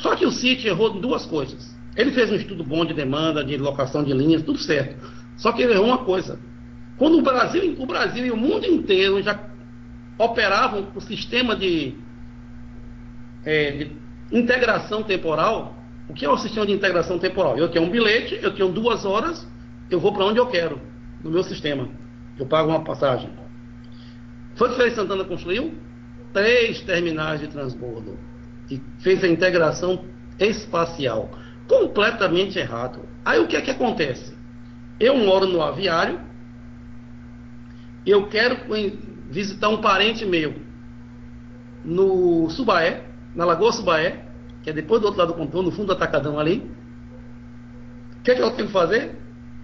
Só 0.00 0.16
que 0.16 0.24
o 0.24 0.32
City 0.32 0.66
errou 0.66 0.96
em 0.96 1.00
duas 1.00 1.26
coisas. 1.26 1.76
Ele 1.94 2.10
fez 2.12 2.30
um 2.30 2.34
estudo 2.34 2.64
bom 2.64 2.84
de 2.84 2.94
demanda, 2.94 3.44
de 3.44 3.56
locação 3.58 4.02
de 4.02 4.12
linhas, 4.12 4.42
tudo 4.42 4.58
certo. 4.58 4.96
Só 5.36 5.52
que 5.52 5.62
ele 5.62 5.74
errou 5.74 5.86
uma 5.86 5.98
coisa. 5.98 6.38
Quando 6.96 7.18
o 7.18 7.22
Brasil, 7.22 7.76
o 7.78 7.86
Brasil 7.86 8.26
e 8.26 8.30
o 8.30 8.36
mundo 8.36 8.64
inteiro 8.64 9.22
já 9.22 9.38
operavam 10.18 10.88
o 10.94 11.00
sistema 11.00 11.54
de, 11.54 11.94
é, 13.44 13.70
de 13.72 13.92
integração 14.32 15.02
temporal, 15.02 15.76
o 16.08 16.14
que 16.14 16.24
é 16.24 16.30
o 16.30 16.38
sistema 16.38 16.66
de 16.66 16.72
integração 16.72 17.18
temporal? 17.18 17.58
Eu 17.58 17.68
tenho 17.68 17.84
um 17.84 17.90
bilhete, 17.90 18.38
eu 18.42 18.54
tenho 18.54 18.72
duas 18.72 19.04
horas, 19.04 19.46
eu 19.90 20.00
vou 20.00 20.12
para 20.12 20.24
onde 20.24 20.38
eu 20.38 20.46
quero, 20.46 20.80
no 21.22 21.30
meu 21.30 21.42
sistema. 21.42 21.88
Eu 22.38 22.46
pago 22.46 22.70
uma 22.70 22.84
passagem. 22.84 23.30
Foi 24.54 24.70
o 24.70 24.76
que 24.76 24.90
Santana 24.92 25.24
construiu? 25.24 25.74
Três 26.32 26.80
terminais 26.80 27.40
de 27.40 27.48
transbordo 27.48 28.29
e 28.70 28.80
fez 29.00 29.24
a 29.24 29.28
integração 29.28 30.04
espacial. 30.38 31.30
Completamente 31.66 32.58
errado. 32.58 33.00
Aí 33.24 33.38
o 33.40 33.46
que 33.46 33.56
é 33.56 33.60
que 33.60 33.70
acontece? 33.70 34.34
Eu 34.98 35.16
moro 35.16 35.46
no 35.46 35.62
aviário, 35.62 36.20
eu 38.06 38.26
quero 38.28 38.58
visitar 39.30 39.68
um 39.68 39.80
parente 39.80 40.24
meu 40.24 40.54
no 41.84 42.48
Subaé, 42.50 43.04
na 43.34 43.44
Lagoa 43.44 43.72
Subaé, 43.72 44.24
que 44.62 44.70
é 44.70 44.72
depois 44.72 45.00
do 45.00 45.06
outro 45.06 45.20
lado 45.20 45.32
do 45.32 45.38
contorno, 45.38 45.70
no 45.70 45.74
fundo 45.74 45.86
do 45.86 45.92
atacadão 45.92 46.38
ali. 46.38 46.70
O 48.18 48.22
que 48.22 48.32
é 48.32 48.34
que 48.34 48.42
eu 48.42 48.50
tenho 48.50 48.66
que 48.66 48.72
fazer 48.72 49.16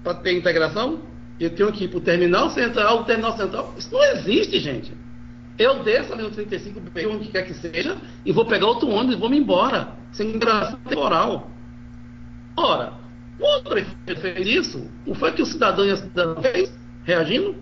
para 0.03 0.15
ter 0.15 0.33
integração? 0.33 1.01
Eu 1.39 1.51
tenho 1.51 1.71
que 1.73 1.85
ir 1.85 1.89
para 1.89 1.99
o 1.99 2.01
terminal 2.01 2.49
central, 2.51 3.01
o 3.01 3.05
terminal 3.05 3.37
central. 3.37 3.75
Isso 3.77 3.93
não 3.93 4.03
existe, 4.05 4.59
gente. 4.59 4.93
Eu 5.59 5.83
desço 5.83 6.13
ali 6.13 6.23
no 6.23 6.31
35, 6.31 6.81
pego 6.93 7.15
onde 7.15 7.29
quer 7.29 7.43
que 7.43 7.55
seja, 7.55 7.97
e 8.25 8.33
vou 8.33 8.45
pegar 8.45 8.67
outro 8.67 8.89
ônibus 8.89 9.17
e 9.17 9.19
vou 9.19 9.31
me 9.31 9.39
embora, 9.39 9.89
sem 10.13 10.35
interação 10.35 10.79
temporal. 10.81 11.51
Ora, 12.57 12.93
quando 13.39 13.67
o 13.67 13.71
prefeito 13.71 14.21
fez 14.21 14.47
isso, 14.47 14.91
não 15.07 15.15
foi 15.15 15.33
que 15.33 15.43
o 15.43 15.47
cidadão 15.47 15.87
e 15.87 15.91
a 15.91 15.97
cidadã 15.97 16.41
fez, 16.43 16.73
reagindo? 17.05 17.55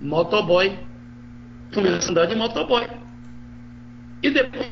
Motoboy. 0.00 0.78
Começou 1.72 2.08
a 2.08 2.10
andar 2.10 2.26
de 2.26 2.36
motoboy. 2.36 2.86
E 4.22 4.30
depois 4.30 4.66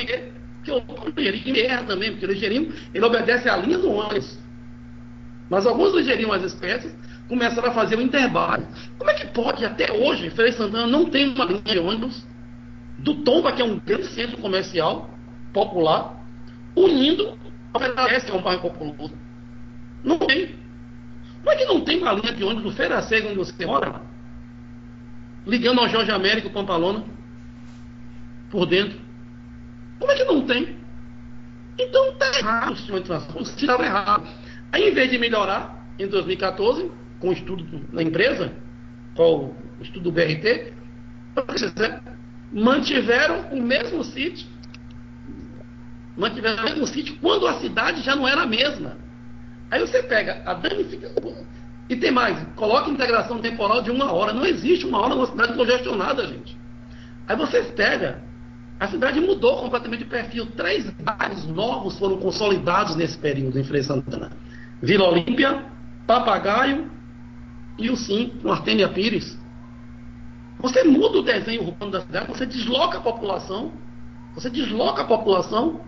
que 0.63 0.71
o 0.71 0.83
ligeirinho 1.17 1.57
erra 1.57 1.85
também, 1.85 2.11
porque 2.11 2.27
o 2.27 2.29
ligeirinho 2.29 2.73
ele 2.93 3.05
obedece 3.05 3.49
à 3.49 3.57
linha 3.57 3.79
do 3.79 3.91
ônibus. 3.91 4.39
Mas 5.49 5.67
alguns 5.67 5.95
ligeirinhos 5.95 6.31
mais 6.31 6.45
espécies 6.45 6.95
começaram 7.29 7.69
a 7.69 7.73
fazer 7.73 7.97
o 7.97 8.03
intervalo. 8.03 8.67
Como 8.99 9.11
é 9.11 9.15
que 9.15 9.27
pode, 9.29 9.65
até 9.65 9.91
hoje, 9.91 10.29
Feira 10.31 10.53
Santana 10.53 10.87
não 10.87 11.07
tem 11.07 11.29
uma 11.29 11.45
linha 11.47 11.63
de 11.63 11.79
ônibus 11.79 12.28
do 12.99 13.15
Tomba, 13.23 13.53
que 13.53 13.63
é 13.63 13.65
um 13.65 13.79
grande 13.79 14.07
centro 14.09 14.37
comercial 14.39 15.09
popular, 15.53 16.17
unindo 16.75 17.39
que 18.25 18.31
é 18.31 18.35
um 18.35 18.43
bairro 18.43 18.63
populoso. 18.63 19.15
Não 20.03 20.19
tem. 20.19 20.57
Como 21.39 21.51
é 21.51 21.57
que 21.57 21.65
não 21.65 21.81
tem 21.81 21.99
uma 21.99 22.13
linha 22.13 22.33
de 22.33 22.43
ônibus 22.43 22.75
do 22.75 22.77
Cega, 22.77 23.29
onde 23.29 23.37
você 23.37 23.65
mora, 23.65 24.03
ligando 25.47 25.81
ao 25.81 25.89
Jorge 25.89 26.11
Américo 26.11 26.51
Pampalona, 26.51 27.05
por 28.51 28.67
dentro? 28.67 28.99
Como 29.99 30.11
é 30.11 30.17
que 30.17 30.25
não 30.25 30.43
tem? 30.43 30.77
Então 31.79 32.11
está 32.11 32.39
errado 32.39 32.73
o 32.73 32.77
sistema 32.77 33.01
de 33.01 33.07
transporte, 33.07 33.51
estava 33.51 33.85
errado. 33.85 34.29
Aí, 34.73 34.89
em 34.91 34.95
vez 34.95 35.11
de 35.11 35.19
melhorar, 35.19 35.87
em 35.99 36.07
2014, 36.07 36.91
com 37.21 37.29
o 37.29 37.33
estudo 37.33 37.65
da 37.93 38.03
empresa, 38.03 38.53
qual 39.15 39.45
o 39.45 39.57
estudo 39.81 40.11
do 40.11 40.13
BRT, 40.13 40.73
mantiveram 42.53 43.49
o 43.51 43.61
mesmo 43.61 44.03
sítio, 44.05 44.47
mantiveram 46.17 46.63
o 46.63 46.65
mesmo 46.65 46.87
sítio 46.87 47.17
quando 47.21 47.47
a 47.47 47.55
cidade 47.55 48.03
já 48.03 48.17
não 48.17 48.27
era 48.27 48.43
a 48.43 48.47
mesma. 48.47 48.97
Aí 49.71 49.81
você 49.81 50.03
pega 50.03 50.43
a 50.47 50.55
danificação. 50.55 51.47
E 51.89 51.97
tem 51.97 52.11
mais, 52.11 52.39
coloca 52.55 52.91
integração 52.91 53.39
temporal 53.39 53.83
de 53.83 53.91
uma 53.91 54.13
hora. 54.13 54.33
Não 54.33 54.45
existe 54.45 54.87
uma 54.87 54.99
hora 54.99 55.15
numa 55.15 55.27
cidade 55.27 55.55
congestionada, 55.55 56.27
gente. 56.27 56.57
Aí 57.27 57.37
você 57.37 57.63
pega, 57.63 58.23
a 58.79 58.89
cidade 58.89 59.21
mudou 59.21 59.57
completamente 59.59 60.01
de 60.01 60.11
perfil. 60.11 60.47
Três 60.47 60.89
bairros 60.91 61.47
novos 61.47 61.99
foram 61.99 62.19
consolidados 62.19 62.95
nesse 62.95 63.17
período 63.19 63.59
em 63.59 63.65
Freire 63.65 63.87
Santana. 63.87 64.31
Vila 64.83 65.09
Olímpia, 65.09 65.65
Papagaio 66.07 66.91
e 67.79 67.91
o 67.91 67.97
Sim, 67.97 68.33
com 68.43 68.53
Artêmia 68.53 68.89
Pires. 68.89 69.39
Você 70.61 70.83
muda 70.83 71.19
o 71.19 71.23
desenho 71.23 71.63
urbano 71.63 71.93
da 71.93 72.01
cidade, 72.01 72.29
você 72.29 72.45
desloca 72.45 72.99
a 72.99 73.01
população, 73.01 73.73
você 74.35 74.51
desloca 74.51 75.03
a 75.03 75.05
população 75.05 75.81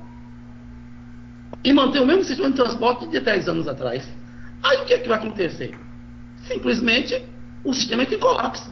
e 1.65 1.73
mantém 1.73 2.01
o 2.01 2.07
mesmo 2.07 2.25
sistema 2.25 2.51
de 2.51 2.57
transporte 2.57 3.07
de 3.09 3.21
10 3.21 3.49
anos 3.49 3.69
atrás. 3.69 4.09
Aí 4.63 4.79
o 4.79 4.85
que, 4.85 4.95
é 4.95 4.99
que 4.99 5.09
vai 5.09 5.19
acontecer? 5.19 5.77
Simplesmente 6.45 7.23
o 7.65 7.75
sistema 7.75 8.03
é 8.03 8.07
que 8.07 8.17
colapsa. 8.17 8.71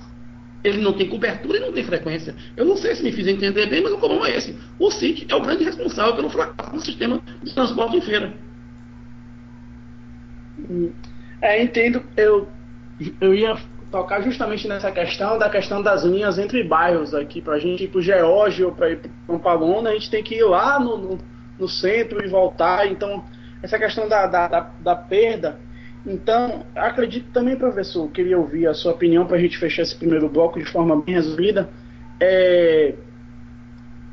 Ele 0.63 0.81
não 0.81 0.93
tem 0.93 1.09
cobertura 1.09 1.59
e 1.59 1.61
não 1.61 1.73
tem 1.73 1.85
frequência. 1.85 2.35
Eu 2.57 2.65
não 2.65 2.77
sei 2.77 2.95
se 2.95 3.03
me 3.03 3.13
fiz 3.13 3.27
entender 3.27 3.67
bem, 3.67 3.83
mas 3.83 3.93
o 3.93 3.99
problema 3.99 4.29
é 4.29 4.37
esse. 4.37 4.57
O 4.79 4.91
CIT 4.91 5.27
é 5.29 5.35
o 5.35 5.41
grande 5.41 5.65
responsável 5.65 6.17
pelo 6.17 6.31
fracasso 6.31 6.73
do 6.73 6.81
sistema 6.81 7.21
de 7.43 7.55
transporte 7.55 7.97
em 7.97 8.01
feira. 8.01 8.35
É, 11.41 11.63
entendo. 11.63 12.03
Eu, 12.17 12.49
eu 13.21 13.35
ia 13.35 13.57
tocar 13.91 14.21
justamente 14.23 14.69
nessa 14.69 14.91
questão 14.91 15.39
da 15.39 15.49
questão 15.49 15.83
das 15.83 16.03
linhas 16.03 16.39
entre 16.39 16.63
bairros 16.63 17.15
aqui. 17.15 17.41
Para 17.41 17.55
a 17.55 17.59
gente 17.59 17.85
ir 17.85 17.89
para 17.89 17.99
o 17.99 18.03
Geórgia 18.03 18.67
ou 18.67 18.73
para 18.73 18.91
ir 18.91 18.99
para 18.99 19.11
Pampalona, 19.27 19.91
a 19.91 19.93
gente 19.95 20.11
tem 20.11 20.23
que 20.23 20.37
ir 20.37 20.45
lá 20.45 20.79
no, 20.79 20.97
no, 20.97 21.19
no, 21.59 21.69
centro 21.69 22.25
e 22.25 22.29
voltar. 22.29 22.87
Então, 22.87 23.25
essa 23.63 23.79
questão 23.79 24.09
da, 24.09 24.27
da, 24.27 24.49
da, 24.49 24.71
da 24.81 24.97
perda. 24.97 25.59
Então, 26.07 26.65
acredito 26.75 27.31
também, 27.33 27.57
professor, 27.57 28.09
queria 28.11 28.39
ouvir 28.39 28.67
a 28.67 28.75
sua 28.75 28.93
opinião 28.93 29.27
para 29.27 29.37
a 29.37 29.41
gente 29.41 29.59
fechar 29.59 29.83
esse 29.83 29.97
primeiro 29.97 30.29
bloco 30.29 30.59
de 30.59 30.65
forma 30.65 31.01
bem 31.01 31.15
resumida. 31.15 31.69
É, 32.21 32.95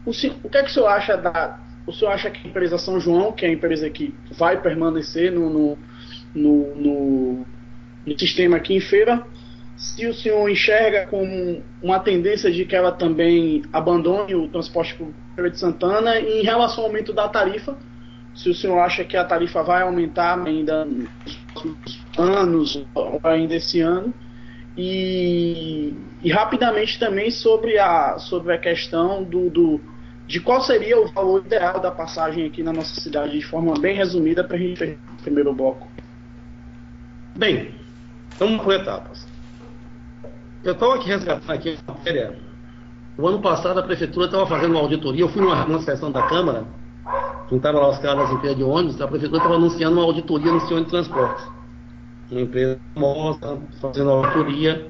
o, 0.05 0.11
o 0.11 0.49
que 0.49 0.57
é 0.57 0.63
que 0.63 0.69
o 0.69 0.73
senhor 0.73 0.87
acha 0.87 1.17
da. 1.17 1.59
O 1.87 1.93
senhor 1.93 2.11
acha 2.11 2.31
que 2.31 2.47
a 2.47 2.49
empresa 2.49 2.77
São 2.77 2.99
João, 2.99 3.31
que 3.31 3.45
é 3.45 3.49
a 3.49 3.51
empresa 3.51 3.89
que 3.89 4.13
vai 4.31 4.59
permanecer 4.59 5.31
no, 5.31 5.49
no, 5.49 5.77
no, 6.33 6.75
no, 6.75 7.45
no 8.05 8.19
sistema 8.19 8.57
aqui 8.57 8.75
em 8.75 8.79
feira, 8.79 9.23
se 9.75 10.07
o 10.07 10.13
senhor 10.13 10.49
enxerga 10.49 11.07
como 11.07 11.61
uma 11.81 11.99
tendência 11.99 12.51
de 12.51 12.65
que 12.65 12.75
ela 12.75 12.91
também 12.91 13.63
abandone 13.73 14.33
o 14.33 14.47
transporte 14.47 14.95
por 14.95 15.07
Feira 15.35 15.49
de 15.49 15.59
Santana 15.59 16.17
e 16.17 16.41
em 16.41 16.43
relação 16.43 16.83
ao 16.83 16.89
aumento 16.89 17.11
da 17.11 17.27
tarifa, 17.27 17.77
se 18.33 18.49
o 18.49 18.55
senhor 18.55 18.79
acha 18.79 19.03
que 19.03 19.17
a 19.17 19.23
tarifa 19.23 19.63
vai 19.63 19.81
aumentar 19.81 20.39
ainda 20.45 20.85
nos 20.85 21.09
próximos 21.53 22.01
anos 22.17 22.85
ou 22.93 23.19
ainda 23.23 23.55
esse 23.55 23.81
ano 23.81 24.13
e, 24.77 25.93
e, 26.21 26.29
rapidamente 26.31 26.99
também 26.99 27.31
sobre 27.31 27.77
a, 27.77 28.17
sobre 28.19 28.53
a 28.53 28.57
questão 28.57 29.23
do, 29.23 29.49
do, 29.49 29.81
de 30.27 30.41
qual 30.41 30.61
seria 30.61 30.99
o 30.99 31.07
valor 31.13 31.45
ideal 31.45 31.79
da 31.79 31.91
passagem 31.91 32.45
aqui 32.45 32.61
na 32.61 32.73
nossa 32.73 32.99
cidade, 32.99 33.39
de 33.39 33.45
forma 33.45 33.73
bem 33.79 33.95
resumida, 33.95 34.43
para 34.43 34.57
a 34.57 34.59
gente 34.59 34.77
fechar 34.77 34.97
o 35.17 35.21
primeiro 35.21 35.53
bloco. 35.53 35.87
Bem, 37.37 37.73
vamos 38.37 38.61
por 38.61 38.73
etapas. 38.73 39.25
Eu 40.65 40.71
estava 40.71 40.95
aqui 40.95 41.07
resgatando 41.07 41.51
aqui 41.51 41.77
a 41.87 41.91
matéria. 41.91 42.35
O 43.19 43.27
ano 43.27 43.39
passado 43.39 43.79
a 43.79 43.83
prefeitura 43.83 44.25
estava 44.25 44.47
fazendo 44.47 44.71
uma 44.71 44.79
auditoria, 44.79 45.21
eu 45.21 45.29
fui 45.29 45.39
numa, 45.39 45.63
numa 45.63 45.79
sessão 45.79 46.11
da 46.11 46.23
Câmara, 46.23 46.65
juntaram 47.47 47.79
lá 47.79 47.89
os 47.89 47.99
caras 47.99 48.23
das 48.23 48.31
empresas 48.31 48.57
de 48.57 48.63
ônibus, 48.63 48.99
a 48.99 49.07
prefeitura 49.07 49.37
estava 49.37 49.55
anunciando 49.55 49.97
uma 49.97 50.05
auditoria 50.05 50.51
no 50.51 50.59
sistema 50.59 50.81
de 50.81 50.89
transporte. 50.89 51.43
Uma 52.31 52.41
empresa 52.41 52.79
famosa, 52.95 53.59
fazendo 53.79 54.09
uma 54.09 54.25
auditoria, 54.25 54.89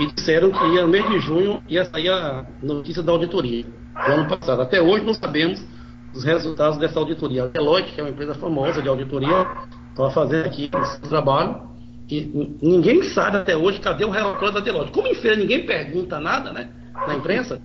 e 0.00 0.06
disseram 0.12 0.50
que 0.50 0.66
ia, 0.66 0.82
no 0.82 0.88
mês 0.88 1.08
de 1.08 1.20
junho 1.20 1.62
ia 1.68 1.84
sair 1.84 2.10
a 2.10 2.44
notícia 2.60 3.00
da 3.00 3.12
auditoria, 3.12 3.64
do 3.64 4.12
ano 4.12 4.28
passado. 4.28 4.62
Até 4.62 4.82
hoje 4.82 5.04
não 5.04 5.14
sabemos 5.14 5.64
os 6.12 6.24
resultados 6.24 6.76
dessa 6.76 6.98
auditoria. 6.98 7.44
A 7.44 7.46
Deloitte, 7.46 7.92
que 7.92 8.00
é 8.00 8.04
uma 8.04 8.10
empresa 8.10 8.34
famosa 8.34 8.82
de 8.82 8.88
auditoria, 8.88 9.46
estava 9.90 10.10
fazendo 10.10 10.44
aqui 10.44 10.68
esse 10.82 11.00
trabalho, 11.02 11.73
que 12.06 12.58
ninguém 12.60 13.02
sabe 13.02 13.38
até 13.38 13.56
hoje 13.56 13.80
cadê 13.80 14.04
o 14.04 14.10
relatório 14.10 14.52
da 14.52 14.60
Deloitte. 14.60 14.92
Como 14.92 15.08
em 15.08 15.14
feira 15.14 15.36
ninguém 15.36 15.64
pergunta 15.64 16.20
nada, 16.20 16.52
né? 16.52 16.68
Na 17.06 17.14
imprensa. 17.14 17.60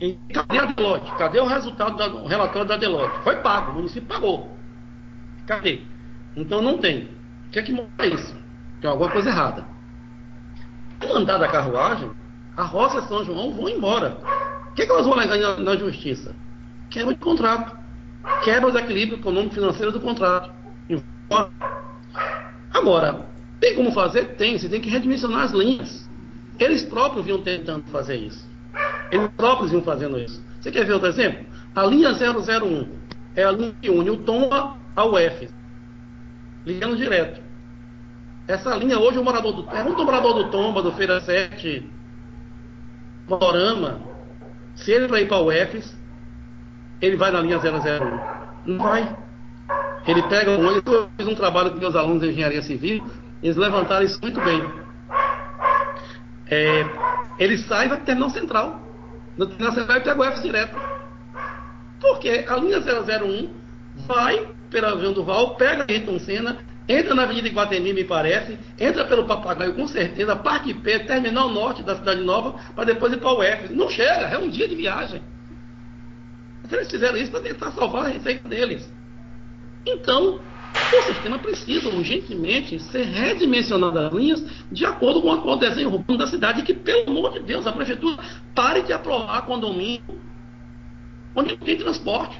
E 0.00 0.16
cadê 0.32 0.58
a 0.58 0.66
Deloitte? 0.66 1.10
Cadê 1.16 1.40
o 1.40 1.46
resultado 1.46 1.96
do 1.96 2.26
relatório 2.26 2.68
da 2.68 2.76
Deloitte? 2.76 3.18
Foi 3.24 3.36
pago, 3.36 3.72
o 3.72 3.74
município 3.76 4.08
pagou. 4.08 4.50
Cadê? 5.46 5.80
Então 6.36 6.60
não 6.60 6.78
tem. 6.78 7.08
O 7.46 7.50
que 7.50 7.58
é 7.58 7.62
que 7.62 7.72
mostra 7.72 8.06
isso? 8.06 8.36
Tem 8.80 8.90
alguma 8.90 9.10
coisa 9.10 9.30
errada. 9.30 9.64
No 11.02 11.16
andar 11.16 11.38
da 11.38 11.48
carruagem, 11.48 12.10
a 12.56 12.62
Roça 12.62 12.98
e 12.98 13.08
São 13.08 13.24
João 13.24 13.52
vão 13.54 13.68
embora. 13.68 14.18
O 14.70 14.74
que, 14.74 14.82
é 14.82 14.86
que 14.86 14.92
elas 14.92 15.06
vão 15.06 15.14
alegar 15.14 15.58
na, 15.58 15.76
justiça? 15.76 16.34
Quebra 16.90 17.14
de 17.14 17.20
contrato. 17.20 17.76
Quebra 18.44 18.70
o 18.70 18.78
equilíbrio 18.78 19.18
econômico 19.18 19.54
financeiro 19.54 19.92
do 19.92 20.00
contrato. 20.00 20.52
Embora 20.88 21.50
Agora, 22.78 23.26
tem 23.60 23.74
como 23.74 23.92
fazer? 23.92 24.36
Tem, 24.36 24.58
você 24.58 24.68
tem 24.68 24.80
que 24.80 24.88
redimensionar 24.88 25.44
as 25.44 25.52
linhas. 25.52 26.08
Eles 26.58 26.82
próprios 26.82 27.24
vinham 27.24 27.42
tentando 27.42 27.84
fazer 27.90 28.16
isso. 28.16 28.48
Eles 29.10 29.28
próprios 29.36 29.70
vinham 29.70 29.82
fazendo 29.82 30.18
isso. 30.18 30.42
Você 30.60 30.70
quer 30.70 30.84
ver 30.84 30.92
outro 30.92 31.08
exemplo? 31.08 31.44
A 31.74 31.84
linha 31.84 32.10
001 32.12 32.88
é 33.34 33.44
a 33.44 33.52
linha 33.52 33.74
que 33.80 33.90
une 33.90 34.10
o 34.10 34.16
Tomba 34.18 34.76
ao 34.94 35.16
F, 35.18 35.48
ligando 36.66 36.96
direto. 36.96 37.40
Essa 38.46 38.74
linha 38.76 38.98
hoje 38.98 39.18
o 39.18 39.24
morador 39.24 39.52
do 39.52 39.64
pergunta 39.64 40.02
o 40.02 40.04
morador 40.04 40.34
do 40.34 40.50
Tomba, 40.50 40.82
do 40.82 40.92
Feira 40.92 41.20
7, 41.20 41.88
Morama, 43.28 44.00
se 44.74 44.90
ele 44.90 45.06
vai 45.06 45.22
ir 45.22 45.28
para 45.28 45.38
o 45.38 45.48
UFES, 45.48 45.96
ele 47.00 47.16
vai 47.16 47.30
na 47.30 47.40
linha 47.40 47.58
001. 47.58 48.72
Não 48.72 48.78
vai. 48.78 49.16
Ele 50.08 50.22
pega 50.22 50.52
ônibus, 50.52 50.94
eu 50.94 51.10
fiz 51.18 51.26
um 51.26 51.34
trabalho 51.34 51.70
com 51.70 51.78
meus 51.78 51.94
alunos 51.94 52.22
de 52.22 52.30
engenharia 52.30 52.62
civil, 52.62 53.04
eles 53.42 53.56
levantaram 53.56 54.06
isso 54.06 54.18
muito 54.22 54.40
bem. 54.40 54.64
É, 56.50 56.86
ele 57.38 57.58
sai 57.58 57.90
vai 57.90 58.00
terminal 58.00 58.30
central. 58.30 58.80
No 59.36 59.46
terminal 59.46 59.74
central 59.74 60.00
pega 60.00 60.18
o 60.18 60.24
F 60.24 60.40
direto. 60.40 60.74
Porque 62.00 62.46
a 62.48 62.56
linha 62.56 62.80
001 62.80 63.50
vai 64.06 64.48
pela 64.70 64.92
Avião 64.92 65.12
do 65.12 65.22
Val, 65.22 65.56
pega 65.56 65.84
Ayrton 65.86 66.18
Senna, 66.20 66.56
entra 66.88 67.14
na 67.14 67.24
Avenida 67.24 67.48
Iguatemi, 67.48 67.92
me 67.92 68.04
parece, 68.04 68.58
entra 68.78 69.04
pelo 69.04 69.26
Papagaio 69.26 69.74
com 69.74 69.86
certeza, 69.86 70.34
Parque 70.36 70.72
P, 70.72 71.00
terminal 71.00 71.50
norte 71.50 71.82
da 71.82 71.96
Cidade 71.96 72.22
Nova, 72.22 72.58
para 72.74 72.84
depois 72.84 73.12
ir 73.12 73.18
para 73.18 73.32
o 73.32 73.42
F. 73.42 73.74
Não 73.74 73.90
chega, 73.90 74.26
é 74.26 74.38
um 74.38 74.48
dia 74.48 74.66
de 74.66 74.74
viagem. 74.74 75.22
Eles 76.70 76.90
fizeram 76.90 77.16
isso 77.18 77.30
para 77.30 77.40
tentar 77.40 77.72
salvar 77.72 78.06
a 78.06 78.08
receita 78.08 78.48
deles. 78.48 78.97
Então, 79.90 80.40
o 80.92 81.02
sistema 81.02 81.38
precisa 81.38 81.88
urgentemente 81.88 82.78
ser 82.78 83.04
redimensionado 83.04 83.98
as 83.98 84.12
linhas 84.12 84.44
de 84.70 84.84
acordo 84.84 85.22
com 85.22 85.30
o 85.30 85.56
desenho 85.56 85.90
urbano 85.92 86.18
da 86.18 86.26
cidade, 86.26 86.62
que, 86.62 86.74
pelo 86.74 87.10
amor 87.10 87.32
de 87.32 87.40
Deus, 87.40 87.66
a 87.66 87.72
prefeitura 87.72 88.18
pare 88.54 88.82
de 88.82 88.92
aprovar 88.92 89.46
condomínio 89.46 90.02
onde 91.34 91.50
não 91.50 91.58
tem 91.58 91.76
transporte. 91.78 92.38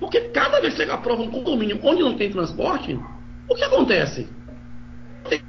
Porque 0.00 0.20
cada 0.20 0.60
vez 0.60 0.74
que 0.74 0.82
aprova 0.82 1.22
um 1.22 1.30
condomínio 1.30 1.78
onde 1.82 2.02
não 2.02 2.16
tem 2.16 2.30
transporte, 2.30 2.98
o 3.48 3.54
que 3.54 3.64
acontece? 3.64 4.28
Tem, 5.28 5.40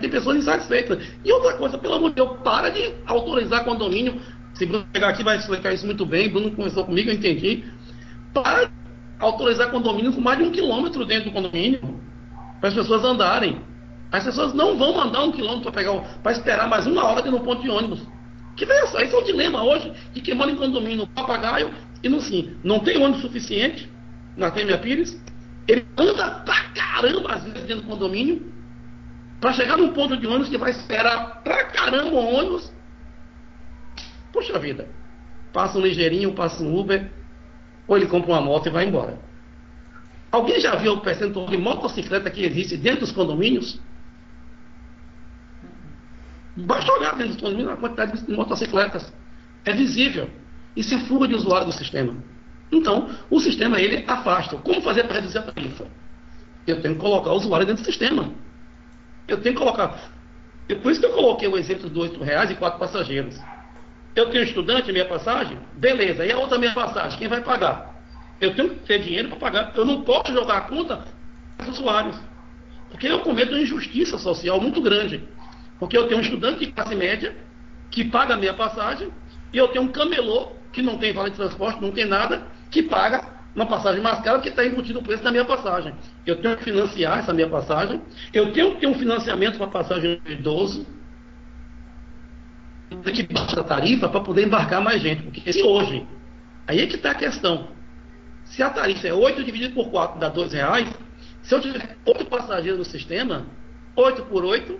tem 0.00 0.10
pessoas 0.10 0.38
insatisfeitas. 0.38 1.06
E 1.24 1.32
outra 1.32 1.54
coisa, 1.54 1.78
pelo 1.78 1.94
amor 1.94 2.10
de 2.10 2.16
Deus, 2.16 2.38
para 2.42 2.70
de 2.70 2.94
autorizar 3.06 3.64
condomínio 3.64 4.20
Se 4.54 4.64
Bruno 4.66 4.86
pegar 4.92 5.08
aqui, 5.08 5.24
vai 5.24 5.36
explicar 5.36 5.72
isso 5.72 5.84
muito 5.84 6.06
bem. 6.06 6.30
Bruno 6.30 6.50
conversou 6.52 6.84
comigo, 6.84 7.10
eu 7.10 7.14
entendi. 7.14 7.64
Para 8.32 8.70
autorizar 9.18 9.70
condomínio 9.70 10.12
com 10.12 10.20
mais 10.20 10.38
de 10.38 10.44
um 10.44 10.50
quilômetro 10.50 11.04
dentro 11.04 11.30
do 11.30 11.32
condomínio, 11.32 12.00
para 12.60 12.68
as 12.68 12.74
pessoas 12.74 13.04
andarem. 13.04 13.60
As 14.10 14.24
pessoas 14.24 14.54
não 14.54 14.76
vão 14.76 15.00
andar 15.00 15.24
um 15.24 15.32
quilômetro 15.32 15.70
para 15.70 15.72
pegar, 15.72 16.00
para 16.22 16.32
esperar 16.32 16.68
mais 16.68 16.86
uma 16.86 17.04
hora 17.04 17.30
no 17.30 17.40
ponto 17.40 17.62
de 17.62 17.70
ônibus. 17.70 18.00
Que 18.56 18.64
veja 18.64 18.86
só, 18.86 19.00
esse 19.00 19.14
é 19.14 19.18
o 19.18 19.24
dilema 19.24 19.62
hoje 19.62 19.92
de 20.12 20.20
quem 20.20 20.34
mora 20.34 20.50
em 20.50 20.56
condomínio 20.56 21.06
papagaio 21.08 21.74
e 22.02 22.08
não 22.08 22.20
sim, 22.20 22.56
não 22.62 22.78
tem 22.78 22.96
ônibus 22.96 23.22
suficiente 23.22 23.90
na 24.36 24.50
Têmia 24.50 24.78
Pires, 24.78 25.20
ele 25.66 25.84
anda 25.96 26.30
pra 26.30 26.64
caramba 26.74 27.32
às 27.32 27.42
vezes 27.42 27.62
dentro 27.62 27.82
do 27.82 27.88
condomínio, 27.88 28.52
para 29.40 29.52
chegar 29.52 29.76
num 29.76 29.92
ponto 29.92 30.16
de 30.16 30.26
ônibus 30.26 30.48
que 30.48 30.58
vai 30.58 30.70
esperar 30.70 31.42
pra 31.42 31.64
caramba 31.64 32.10
o 32.10 32.34
ônibus. 32.34 32.72
Puxa 34.32 34.58
vida, 34.58 34.88
passa 35.52 35.78
um 35.78 35.80
ligeirinho, 35.80 36.32
passa 36.32 36.62
um 36.62 36.78
Uber, 36.78 37.10
ou 37.86 37.96
ele 37.96 38.06
compra 38.06 38.32
uma 38.32 38.40
moto 38.40 38.66
e 38.66 38.70
vai 38.70 38.86
embora. 38.86 39.18
Alguém 40.30 40.60
já 40.60 40.74
viu 40.76 40.94
o 40.94 41.00
percentual 41.00 41.46
de 41.46 41.56
motocicleta 41.56 42.30
que 42.30 42.44
existe 42.44 42.76
dentro 42.76 43.00
dos 43.00 43.12
condomínios? 43.12 43.80
Basta 46.56 46.92
olhar 46.92 47.16
dentro 47.16 47.34
dos 47.34 47.42
condomínios 47.42 47.72
a 47.72 47.76
quantidade 47.76 48.20
de 48.20 48.32
motocicletas. 48.32 49.12
É 49.64 49.72
visível. 49.72 50.28
Isso 50.76 50.94
é 50.94 50.98
fuga 50.98 51.28
de 51.28 51.34
usuário 51.34 51.66
do 51.66 51.72
sistema. 51.72 52.16
Então, 52.70 53.10
o 53.30 53.38
sistema 53.38 53.80
ele 53.80 54.04
afasta. 54.08 54.56
Como 54.56 54.82
fazer 54.82 55.04
para 55.04 55.16
reduzir 55.16 55.38
a 55.38 55.42
tarifa? 55.42 55.86
Eu 56.66 56.80
tenho 56.80 56.94
que 56.94 57.00
colocar 57.00 57.30
o 57.30 57.36
usuário 57.36 57.66
dentro 57.66 57.82
do 57.82 57.86
sistema. 57.86 58.32
Eu 59.28 59.40
tenho 59.40 59.54
que 59.54 59.60
colocar. 59.60 60.10
É 60.68 60.74
por 60.74 60.90
isso 60.90 61.00
que 61.00 61.06
eu 61.06 61.12
coloquei 61.12 61.46
o 61.46 61.56
exemplo 61.56 61.88
dos 61.88 62.10
R$ 62.10 62.24
reais 62.24 62.50
e 62.50 62.54
quatro 62.54 62.78
passageiros. 62.78 63.38
Eu 64.14 64.30
tenho 64.30 64.44
estudante, 64.44 64.92
minha 64.92 65.06
passagem, 65.06 65.58
beleza. 65.74 66.24
E 66.24 66.30
a 66.30 66.38
outra 66.38 66.58
minha 66.58 66.72
passagem, 66.72 67.18
quem 67.18 67.28
vai 67.28 67.40
pagar? 67.40 67.94
Eu 68.40 68.54
tenho 68.54 68.70
que 68.70 68.86
ter 68.86 69.00
dinheiro 69.00 69.28
para 69.28 69.38
pagar. 69.38 69.72
Eu 69.74 69.84
não 69.84 70.02
posso 70.02 70.32
jogar 70.32 70.58
a 70.58 70.60
conta 70.62 71.04
para 71.56 71.70
os 71.70 71.78
usuários. 71.78 72.16
Porque 72.90 73.08
eu 73.08 73.20
cometo 73.20 73.50
uma 73.50 73.60
injustiça 73.60 74.18
social 74.18 74.60
muito 74.60 74.80
grande. 74.80 75.22
Porque 75.78 75.96
eu 75.96 76.06
tenho 76.06 76.18
um 76.18 76.22
estudante 76.22 76.60
de 76.60 76.72
classe 76.72 76.94
média 76.94 77.34
que 77.90 78.04
paga 78.04 78.34
a 78.34 78.36
minha 78.36 78.54
passagem 78.54 79.08
e 79.52 79.58
eu 79.58 79.68
tenho 79.68 79.84
um 79.84 79.88
camelô 79.88 80.52
que 80.72 80.82
não 80.82 80.98
tem 80.98 81.12
vale 81.12 81.30
de 81.30 81.36
transporte, 81.36 81.80
não 81.80 81.92
tem 81.92 82.04
nada, 82.04 82.46
que 82.70 82.82
paga 82.82 83.24
uma 83.54 83.66
passagem 83.66 84.02
mais 84.02 84.20
cara 84.20 84.38
porque 84.38 84.48
está 84.48 84.64
embutido 84.64 84.98
o 84.98 85.02
preço 85.02 85.22
da 85.22 85.30
minha 85.30 85.44
passagem. 85.44 85.94
Eu 86.26 86.36
tenho 86.36 86.56
que 86.56 86.64
financiar 86.64 87.20
essa 87.20 87.32
minha 87.32 87.48
passagem, 87.48 88.02
eu 88.32 88.52
tenho 88.52 88.74
que 88.74 88.80
ter 88.80 88.86
um 88.88 88.94
financiamento 88.94 89.56
para 89.56 89.66
a 89.66 89.70
passagem 89.70 90.20
de 90.24 90.32
idoso, 90.32 90.84
que 93.02 93.32
baixa 93.32 93.60
a 93.60 93.64
tarifa 93.64 94.08
para 94.08 94.20
poder 94.20 94.46
embarcar 94.46 94.80
mais 94.82 95.00
gente. 95.00 95.22
Porque 95.22 95.52
se 95.52 95.62
hoje, 95.62 96.06
aí 96.66 96.80
é 96.80 96.86
que 96.86 96.96
está 96.96 97.12
a 97.12 97.14
questão. 97.14 97.68
Se 98.44 98.62
a 98.62 98.70
tarifa 98.70 99.08
é 99.08 99.14
8 99.14 99.42
dividido 99.42 99.74
por 99.74 99.90
4 99.90 100.20
dá 100.20 100.28
2 100.28 100.52
reais, 100.52 100.88
se 101.42 101.54
eu 101.54 101.60
tiver 101.60 101.96
8 102.06 102.26
passageiros 102.26 102.78
no 102.78 102.84
sistema, 102.84 103.46
8 103.96 104.22
por 104.24 104.44
8 104.44 104.78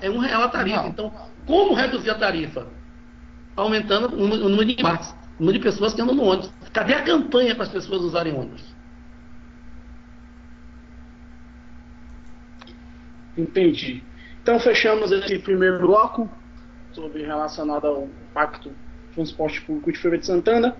é 0.00 0.10
1 0.10 0.18
real 0.18 0.42
a 0.42 0.48
tarifa. 0.48 0.86
Então, 0.86 1.12
como 1.46 1.74
reduzir 1.74 2.10
a 2.10 2.14
tarifa? 2.14 2.66
Aumentando 3.56 4.14
o 4.14 4.48
número 4.48 4.64
de 4.64 4.80
embarques, 4.80 5.10
o 5.38 5.40
número 5.40 5.58
de 5.58 5.64
pessoas 5.64 5.94
que 5.94 6.00
andam 6.00 6.14
no 6.14 6.24
ônibus. 6.24 6.52
Cadê 6.72 6.94
a 6.94 7.02
campanha 7.02 7.54
para 7.54 7.64
as 7.64 7.70
pessoas 7.70 8.02
usarem 8.02 8.34
ônibus? 8.34 8.62
Entendi. 13.36 14.02
Então 14.42 14.58
fechamos 14.58 15.12
esse 15.12 15.38
primeiro 15.38 15.78
bloco 15.80 16.28
sobre 16.98 17.22
relacionado 17.22 17.86
ao 17.86 18.08
Pacto 18.34 18.72
Transporte 19.14 19.62
Público 19.62 19.92
de 19.92 19.98
Feira 19.98 20.18
de 20.18 20.26
Santana. 20.26 20.76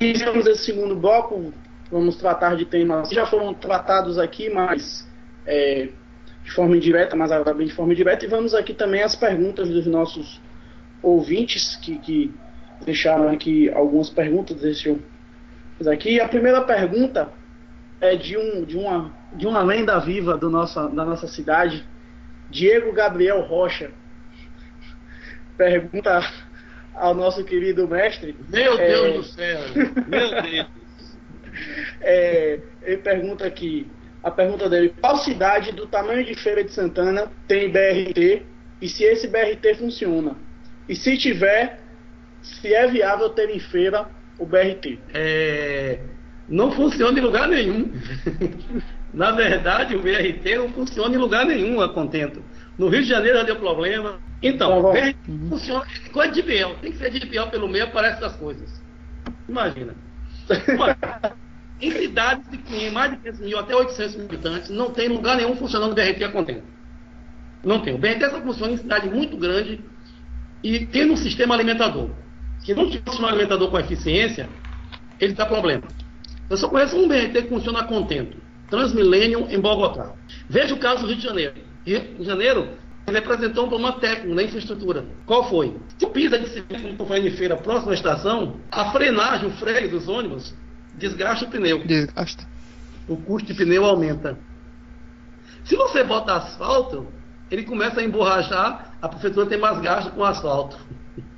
Iniciamos 0.00 0.46
esse 0.46 0.64
segundo 0.64 0.94
bloco, 0.94 1.52
vamos 1.90 2.16
tratar 2.16 2.56
de 2.56 2.64
temas 2.66 3.08
que 3.08 3.16
já 3.16 3.26
foram 3.26 3.52
tratados 3.52 4.16
aqui, 4.16 4.48
mas 4.48 5.08
é, 5.44 5.88
de 6.44 6.52
forma 6.52 6.76
indireta, 6.76 7.16
mas 7.16 7.32
agora 7.32 7.52
bem 7.52 7.66
de 7.66 7.74
forma 7.74 7.92
indireta, 7.92 8.24
e 8.24 8.28
vamos 8.28 8.54
aqui 8.54 8.74
também 8.74 9.02
as 9.02 9.16
perguntas 9.16 9.68
dos 9.68 9.86
nossos 9.86 10.40
ouvintes 11.02 11.74
que, 11.76 11.98
que 11.98 12.32
deixaram 12.84 13.28
aqui 13.28 13.70
algumas 13.70 14.08
perguntas, 14.08 14.60
deixa 14.60 14.90
eu 14.90 15.90
aqui. 15.90 16.20
A 16.20 16.28
primeira 16.28 16.60
pergunta 16.62 17.32
é 18.04 18.16
de, 18.16 18.36
um, 18.36 18.64
de, 18.64 18.76
uma, 18.76 19.12
de 19.32 19.46
uma 19.46 19.62
lenda 19.62 19.98
viva 19.98 20.36
do 20.36 20.50
nossa, 20.50 20.88
da 20.88 21.04
nossa 21.04 21.26
cidade, 21.26 21.84
Diego 22.50 22.92
Gabriel 22.92 23.40
Rocha. 23.40 23.90
Pergunta 25.56 26.20
ao 26.94 27.14
nosso 27.14 27.44
querido 27.44 27.88
mestre. 27.88 28.36
Meu 28.48 28.78
é, 28.78 28.88
Deus 28.88 29.14
do 29.14 29.22
céu! 29.32 29.60
Meu 30.06 30.42
Deus! 30.42 30.66
É, 32.00 32.58
ele 32.82 32.96
pergunta 32.96 33.46
aqui, 33.46 33.86
a 34.22 34.30
pergunta 34.30 34.68
dele, 34.68 34.92
qual 35.00 35.16
cidade 35.18 35.70
do 35.70 35.86
tamanho 35.86 36.24
de 36.24 36.34
Feira 36.34 36.64
de 36.64 36.72
Santana 36.72 37.30
tem 37.46 37.70
BRT 37.70 38.42
e 38.82 38.88
se 38.88 39.04
esse 39.04 39.28
BRT 39.28 39.76
funciona? 39.76 40.36
E 40.88 40.96
se 40.96 41.16
tiver, 41.16 41.78
se 42.42 42.74
é 42.74 42.88
viável 42.88 43.30
ter 43.30 43.48
em 43.50 43.60
feira 43.60 44.08
o 44.36 44.44
BRT? 44.44 44.98
É, 45.14 46.00
não 46.48 46.70
funciona 46.72 47.18
em 47.18 47.22
lugar 47.22 47.48
nenhum. 47.48 47.92
Na 49.12 49.30
verdade, 49.30 49.94
o 49.94 50.02
BRT 50.02 50.56
não 50.56 50.68
funciona 50.70 51.14
em 51.14 51.18
lugar 51.18 51.46
nenhum 51.46 51.80
a 51.80 51.88
contento. 51.88 52.42
No 52.76 52.88
Rio 52.88 53.02
de 53.02 53.08
Janeiro 53.08 53.38
já 53.38 53.44
deu 53.44 53.56
problema. 53.56 54.18
Então, 54.42 54.82
tá 54.82 54.90
BRT 54.90 55.16
uhum. 55.28 55.48
funciona 55.50 55.86
coisa 56.12 56.32
de 56.32 56.42
biel. 56.42 56.76
Tem 56.82 56.92
que 56.92 56.98
ser 56.98 57.10
de 57.10 57.26
biel 57.26 57.46
pelo 57.48 57.68
meio, 57.68 57.84
aparece 57.84 58.22
essas 58.22 58.36
coisas. 58.36 58.82
Imagina. 59.48 59.94
em 61.80 61.90
cidades 61.90 62.46
que 62.48 62.58
têm 62.58 62.90
mais 62.90 63.12
de 63.12 63.16
500 63.18 63.40
mil 63.40 63.58
até 63.58 63.74
800 63.74 64.16
mil 64.16 64.26
habitantes, 64.26 64.70
não 64.70 64.90
tem 64.90 65.08
lugar 65.08 65.36
nenhum 65.36 65.56
funcionando 65.56 65.92
o 65.92 65.94
BRT 65.94 66.24
a 66.24 66.28
contento. 66.30 66.64
Não 67.64 67.80
tem. 67.80 67.94
O 67.94 67.98
BRT 67.98 68.30
só 68.30 68.40
funciona 68.40 68.72
em 68.72 68.76
cidade 68.76 69.08
muito 69.08 69.36
grande 69.36 69.80
e 70.62 70.84
tendo 70.86 71.14
um 71.14 71.16
sistema 71.16 71.54
alimentador. 71.54 72.10
Se 72.58 72.74
não 72.74 72.90
tiver 72.90 73.02
um 73.06 73.12
sistema 73.12 73.28
alimentador 73.28 73.70
com 73.70 73.78
eficiência, 73.78 74.48
ele 75.20 75.34
dá 75.34 75.46
problema. 75.46 75.82
Eu 76.54 76.58
só 76.58 76.68
conheço 76.68 76.96
um 76.96 77.08
BRT 77.08 77.42
que 77.42 77.48
funciona 77.48 77.80
a 77.80 77.84
contento. 77.84 78.36
Transmillennium 78.70 79.48
em 79.50 79.58
Bogotá. 79.58 80.12
Veja 80.48 80.72
o 80.72 80.78
caso 80.78 81.02
do 81.02 81.08
Rio 81.08 81.16
de 81.16 81.22
Janeiro. 81.24 81.54
Rio 81.84 82.00
de 82.16 82.24
Janeiro 82.24 82.68
ele 83.08 83.18
apresentou 83.18 83.66
um 83.66 83.68
problema 83.68 83.94
técnico 83.94 84.36
na 84.36 84.44
infraestrutura. 84.44 85.04
Qual 85.26 85.50
foi? 85.50 85.76
Se 85.98 86.04
o 86.04 86.10
pisa 86.10 86.38
de 86.38 86.48
cimento 86.48 87.04
for 87.04 87.16
em 87.16 87.30
feira 87.32 87.56
próxima 87.56 87.90
à 87.90 87.94
estação, 87.96 88.60
a 88.70 88.92
frenagem, 88.92 89.48
o 89.48 89.52
freio 89.54 89.90
dos 89.90 90.06
ônibus, 90.06 90.54
desgasta 90.94 91.44
o 91.44 91.50
pneu. 91.50 91.84
Desgasta. 91.84 92.46
O 93.08 93.16
custo 93.16 93.52
de 93.52 93.54
pneu 93.54 93.84
aumenta. 93.84 94.38
Se 95.64 95.74
você 95.74 96.04
bota 96.04 96.34
asfalto, 96.34 97.08
ele 97.50 97.64
começa 97.64 98.00
a 98.00 98.04
emborrachar, 98.04 98.94
a 99.02 99.08
prefeitura 99.08 99.46
tem 99.46 99.58
mais 99.58 99.80
gasto 99.80 100.12
com 100.12 100.22
asfalto. 100.22 100.78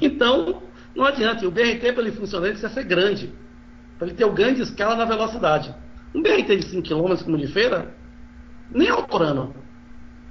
Então, 0.00 0.62
não 0.96 1.04
adianta. 1.04 1.46
O 1.46 1.50
BRT, 1.50 1.92
para 1.92 2.02
ele 2.02 2.12
funcionar, 2.12 2.46
ele 2.46 2.58
precisa 2.58 2.72
ser 2.72 2.84
grande 2.84 3.30
para 3.98 4.08
ele 4.08 4.16
ter 4.16 4.24
o 4.24 4.32
ganho 4.32 4.54
de 4.54 4.62
escala 4.62 4.96
na 4.96 5.04
velocidade. 5.04 5.74
Um 6.14 6.22
BRT 6.22 6.56
de 6.56 6.66
5 6.66 6.88
km 6.88 7.24
como 7.24 7.38
de 7.38 7.46
feira, 7.46 7.94
nem 8.70 8.88
autorano. 8.88 9.54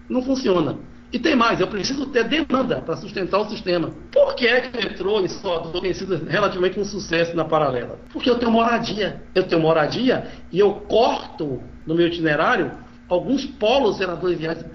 Não 0.09 0.21
funciona. 0.21 0.77
E 1.13 1.19
tem 1.19 1.35
mais, 1.35 1.59
eu 1.59 1.67
preciso 1.67 2.05
ter 2.05 2.23
demanda 2.23 2.81
para 2.81 2.95
sustentar 2.95 3.39
o 3.39 3.49
sistema. 3.49 3.91
Por 4.11 4.33
que 4.33 4.47
é 4.47 4.61
que 4.61 4.77
o 4.77 4.81
metrô 4.81 5.19
em 5.19 5.27
Salvador 5.27 5.81
tem 5.81 5.93
sido 5.93 6.15
relativamente 6.25 6.79
um 6.79 6.85
sucesso 6.85 7.35
na 7.35 7.43
paralela? 7.43 7.99
Porque 8.13 8.29
eu 8.29 8.39
tenho 8.39 8.51
moradia. 8.51 9.21
Eu 9.35 9.43
tenho 9.43 9.61
moradia 9.61 10.27
e 10.51 10.59
eu 10.59 10.73
corto 10.73 11.61
no 11.85 11.95
meu 11.95 12.07
itinerário 12.07 12.71
alguns 13.09 13.45
polos 13.45 13.97
geradores 13.97 14.39
viários. 14.39 14.65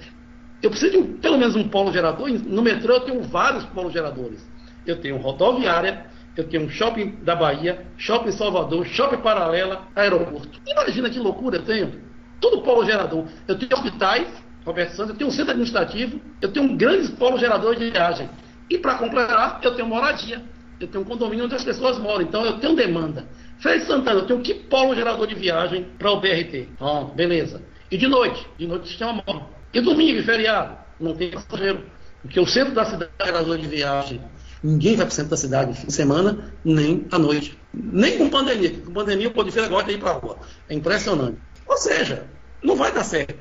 Eu 0.62 0.68
preciso 0.68 0.92
de 0.92 0.98
um, 0.98 1.16
pelo 1.16 1.38
menos 1.38 1.56
um 1.56 1.68
polo 1.68 1.90
gerador. 1.90 2.28
No 2.28 2.62
metrô 2.62 2.94
eu 2.94 3.00
tenho 3.00 3.22
vários 3.22 3.64
polos 3.66 3.92
geradores. 3.92 4.46
Eu 4.86 5.00
tenho 5.00 5.16
rodoviária, 5.16 6.04
eu 6.36 6.44
tenho 6.44 6.64
um 6.64 6.68
shopping 6.68 7.16
da 7.22 7.34
Bahia, 7.34 7.86
shopping 7.96 8.32
Salvador, 8.32 8.86
shopping 8.86 9.18
paralela, 9.18 9.88
aeroporto. 9.96 10.60
Imagina 10.66 11.08
que 11.08 11.18
loucura 11.18 11.56
eu 11.56 11.62
tenho. 11.64 12.00
Tudo 12.40 12.62
polo 12.62 12.84
gerador. 12.84 13.24
Eu 13.48 13.58
tenho 13.58 13.72
hospitais, 13.72 14.28
Roberto 14.64 14.90
Santos, 14.90 15.10
eu 15.10 15.16
tenho 15.16 15.30
um 15.30 15.32
centro 15.32 15.52
administrativo, 15.52 16.20
eu 16.42 16.52
tenho 16.52 16.66
um 16.66 16.76
grande 16.76 17.10
polo 17.12 17.38
gerador 17.38 17.76
de 17.76 17.90
viagem. 17.90 18.28
E 18.68 18.78
para 18.78 18.96
completar, 18.96 19.60
eu 19.62 19.74
tenho 19.74 19.88
moradia. 19.88 20.42
Eu 20.78 20.88
tenho 20.88 21.02
um 21.02 21.06
condomínio 21.06 21.46
onde 21.46 21.54
as 21.54 21.64
pessoas 21.64 21.98
moram, 21.98 22.22
então 22.22 22.44
eu 22.44 22.58
tenho 22.58 22.76
demanda. 22.76 23.24
De 23.58 23.80
Santana, 23.80 24.20
eu 24.20 24.26
tenho 24.26 24.40
que 24.42 24.52
polo 24.52 24.94
gerador 24.94 25.26
de 25.26 25.34
viagem 25.34 25.86
para 25.98 26.10
o 26.10 26.20
BRT? 26.20 26.68
Ah, 26.78 27.06
beleza. 27.14 27.62
E 27.90 27.96
de 27.96 28.06
noite? 28.06 28.46
De 28.58 28.66
noite 28.66 28.82
o 28.82 28.86
sistema 28.86 29.12
móvel. 29.26 29.46
E 29.72 29.80
domingo 29.80 30.22
feriado? 30.22 30.76
Não 31.00 31.14
tem 31.14 31.30
passageiro. 31.30 31.84
Porque 32.20 32.40
o 32.40 32.46
centro 32.46 32.74
da 32.74 32.84
cidade 32.84 33.10
é 33.18 33.24
gerador 33.24 33.56
de 33.56 33.66
viagem. 33.66 34.20
Ninguém 34.66 34.96
vai 34.96 35.06
para 35.06 35.12
o 35.12 35.14
centro 35.14 35.30
da 35.30 35.36
cidade 35.36 35.70
no 35.70 35.76
fim 35.76 35.86
de 35.86 35.92
semana, 35.92 36.52
nem 36.64 37.06
à 37.12 37.18
noite. 37.20 37.56
Nem 37.72 38.18
com 38.18 38.28
pandemia. 38.28 38.80
Com 38.84 38.92
pandemia, 38.92 39.28
o 39.28 39.30
Pô 39.30 39.44
de 39.44 39.52
Feira 39.52 39.68
gosta 39.68 39.88
de 39.88 39.96
ir 39.96 40.00
para 40.00 40.10
a 40.10 40.14
rua. 40.14 40.38
É 40.68 40.74
impressionante. 40.74 41.38
Ou 41.68 41.76
seja, 41.76 42.26
Não 42.64 42.74
vai 42.74 42.90
dar 42.90 43.04
certo. 43.04 43.36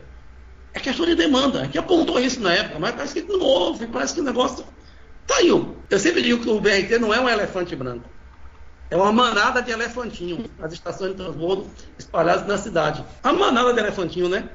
É 0.71 0.79
questão 0.79 1.03
de 1.03 1.15
demanda. 1.15 1.63
Gente 1.63 1.79
apontou 1.79 2.19
isso 2.19 2.39
na 2.41 2.53
época, 2.53 2.77
mas 2.77 2.93
parece 2.93 3.15
que 3.15 3.21
não 3.23 3.39
houve, 3.39 3.87
parece 3.87 4.13
que 4.13 4.21
o 4.21 4.23
negócio. 4.23 4.63
Tá 5.25 5.37
aí. 5.37 5.47
Eu 5.47 5.99
sempre 5.99 6.21
digo 6.21 6.43
que 6.43 6.49
o 6.49 6.61
BRT 6.61 6.99
não 6.99 7.11
é 7.11 7.19
um 7.19 7.27
elefante 7.27 7.75
branco. 7.75 8.07
É 8.91 8.95
uma 8.95 9.11
manada 9.11 9.63
de 9.63 9.71
elefantinhos, 9.71 10.47
as 10.61 10.73
estações 10.73 11.11
de 11.11 11.17
transbordo 11.17 11.65
espalhadas 11.97 12.45
na 12.45 12.59
cidade. 12.59 13.03
A 13.23 13.33
manada 13.33 13.73
de 13.73 13.79
elefantinho, 13.79 14.29
né? 14.29 14.47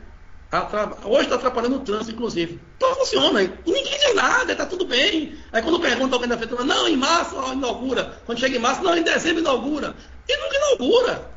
Hoje 1.04 1.22
está 1.22 1.36
atrapalhando 1.36 1.76
o 1.76 1.80
trânsito, 1.80 2.10
inclusive. 2.10 2.60
Então 2.76 2.92
funciona. 2.96 3.42
E 3.42 3.52
ninguém 3.66 3.98
diz 3.98 4.14
nada, 4.16 4.50
está 4.50 4.66
tudo 4.66 4.84
bem. 4.84 5.36
Aí 5.52 5.62
quando 5.62 5.78
pergunta 5.78 6.16
alguém 6.16 6.28
da 6.28 6.36
prefeitura, 6.36 6.66
não, 6.66 6.88
em 6.88 6.96
março 6.96 7.36
inaugura. 7.52 8.20
Quando 8.26 8.38
chega 8.38 8.56
em 8.56 8.60
março, 8.60 8.82
não, 8.82 8.96
em 8.96 9.02
dezembro 9.02 9.40
inaugura. 9.40 9.94
E 10.28 10.36
nunca 10.36 10.56
inaugura. 10.56 11.30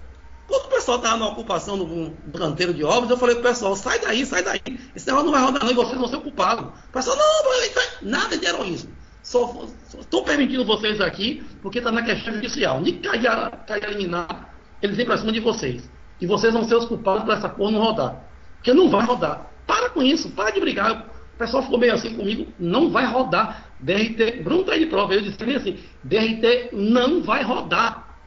Quando 0.48 0.66
o 0.66 0.70
pessoal 0.70 0.98
estava 0.98 1.18
na 1.18 1.28
ocupação 1.28 1.78
do, 1.78 2.38
canteiro 2.38 2.74
de 2.74 2.84
obras, 2.84 3.10
eu 3.10 3.18
falei 3.18 3.36
pro 3.36 3.44
pessoal, 3.44 3.76
sai 3.76 4.00
daí, 4.00 4.26
sai 4.26 4.44
daí. 4.44 4.62
Esse 4.96 5.06
negócio 5.06 5.26
não 5.26 5.34
vai 5.34 5.44
rodar 5.44 5.64
não 5.64 5.72
e 5.72 5.76
vocês 5.76 5.98
vão 5.98 6.08
ser 6.08 6.18
ocupados. 6.18 6.66
O 6.66 6.92
pessoal, 6.92 7.16
não, 7.16 8.10
nada 8.10 8.36
de 8.36 8.46
heroísmo. 8.46 8.92
Estou 9.22 10.24
permitindo 10.24 10.66
vocês 10.66 11.00
aqui 11.00 11.44
porque 11.62 11.78
está 11.78 11.92
na 11.92 12.02
questão 12.02 12.34
judicial. 12.34 12.82
Nem 12.82 13.00
cair, 13.00 13.84
eliminar, 13.84 14.54
eles 14.82 14.98
vêm 14.98 15.06
para 15.06 15.18
cima 15.18 15.32
de 15.32 15.40
vocês. 15.40 15.90
E 16.20 16.26
vocês 16.26 16.54
vão 16.54 16.64
ser 16.64 16.76
os 16.76 16.86
culpados 16.86 17.24
para 17.24 17.36
essa 17.36 17.48
porra 17.48 17.72
não 17.72 17.80
rodar. 17.80 18.33
Porque 18.64 18.74
não 18.74 18.90
vai 18.90 19.06
rodar. 19.06 19.52
Para 19.68 19.90
com 19.90 20.02
isso, 20.02 20.30
para 20.30 20.52
de 20.52 20.62
brigar. 20.62 21.06
O 21.36 21.38
pessoal 21.38 21.64
ficou 21.64 21.78
meio 21.78 21.94
assim 21.94 22.16
comigo, 22.16 22.48
não 22.58 22.90
vai 22.90 23.06
rodar. 23.06 23.66
DRT, 23.82 24.42
Bruno 24.42 24.64
tá 24.64 24.78
de 24.78 24.86
prova, 24.86 25.14
eu 25.14 25.22
disse 25.22 25.44
assim, 25.44 25.78
DRT 26.02 26.70
não 26.72 27.22
vai 27.22 27.44
rodar. 27.44 28.18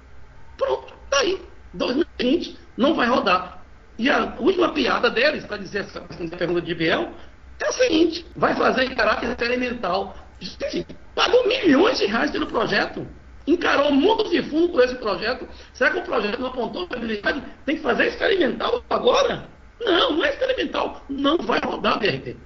Pronto, 0.59 0.93
tá 1.09 1.21
aí. 1.21 1.41
2020 1.73 2.59
não 2.77 2.95
vai 2.95 3.09
rodar. 3.09 3.63
E 3.99 4.11
a 4.11 4.35
última 4.39 4.69
piada 4.73 5.09
deles, 5.09 5.47
para 5.47 5.57
dizer 5.57 5.85
essa 5.85 6.03
pergunta 6.37 6.61
de 6.61 6.75
Biel, 6.75 7.13
é 7.59 7.69
o 7.71 7.73
seguinte, 7.73 8.27
vai 8.37 8.55
fazer 8.55 8.85
em 8.85 8.95
caráter 8.95 9.31
experimental. 9.31 10.15
Gente, 10.39 10.87
pagou 11.15 11.49
milhões 11.49 11.97
de 11.97 12.05
reais 12.05 12.31
pelo 12.31 12.47
projeto. 12.47 13.07
Encarou 13.47 13.91
mundos 13.91 14.31
de 14.31 14.43
fundo 14.43 14.69
por 14.69 14.85
esse 14.85 14.97
projeto. 14.97 15.49
Será 15.73 15.93
que 15.93 15.99
o 16.01 16.03
projeto 16.03 16.39
não 16.39 16.49
apontou 16.49 16.87
a 16.91 16.95
habilidade? 16.95 17.43
Tem 17.65 17.77
que 17.77 17.83
fazer 17.83 18.09
experimental 18.09 18.85
agora? 18.91 19.56
Não, 19.81 20.17
não 20.17 20.25
é 20.25 20.31
experimental. 20.31 21.03
Não 21.09 21.39
vai 21.39 21.61
rodar 21.61 21.99
BRT. 21.99 22.37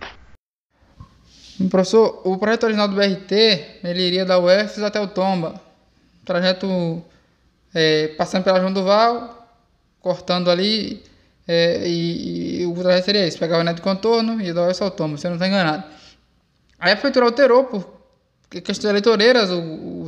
Professor, 1.69 2.23
o 2.25 2.39
projeto 2.39 2.65
original 2.65 2.89
do 2.89 2.97
BRT, 2.97 3.33
ele 3.85 4.03
iria 4.03 4.25
da 4.25 4.39
UFS 4.39 4.79
até 4.83 5.01
o 5.01 5.09
Tomba. 5.09 5.61
Projeto 6.25 7.05
é, 7.75 8.09
passando 8.09 8.45
pela 8.45 8.61
João 8.61 8.73
Duval, 8.73 9.47
cortando 10.01 10.51
ali, 10.51 11.03
é, 11.47 11.87
e, 11.87 12.63
e, 12.63 12.67
o 12.67 12.75
trajeto 12.75 13.05
seria 13.05 13.27
esse, 13.27 13.39
pegar 13.39 13.59
o 13.59 13.65
neto 13.65 13.77
de 13.77 13.83
contorno 13.83 14.41
e 14.41 14.53
dar 14.53 14.69
UFS 14.69 14.83
ao 14.83 14.91
Tomba, 14.91 15.17
você 15.17 15.29
não 15.29 15.37
está 15.37 15.47
enganado. 15.47 15.85
Aí 16.79 16.93
a 16.93 16.97
prefeitura 16.97 17.27
alterou 17.27 17.65
por 17.65 18.01
questões 18.49 18.91
eleitoreiras, 18.91 19.51
o, 19.51 19.61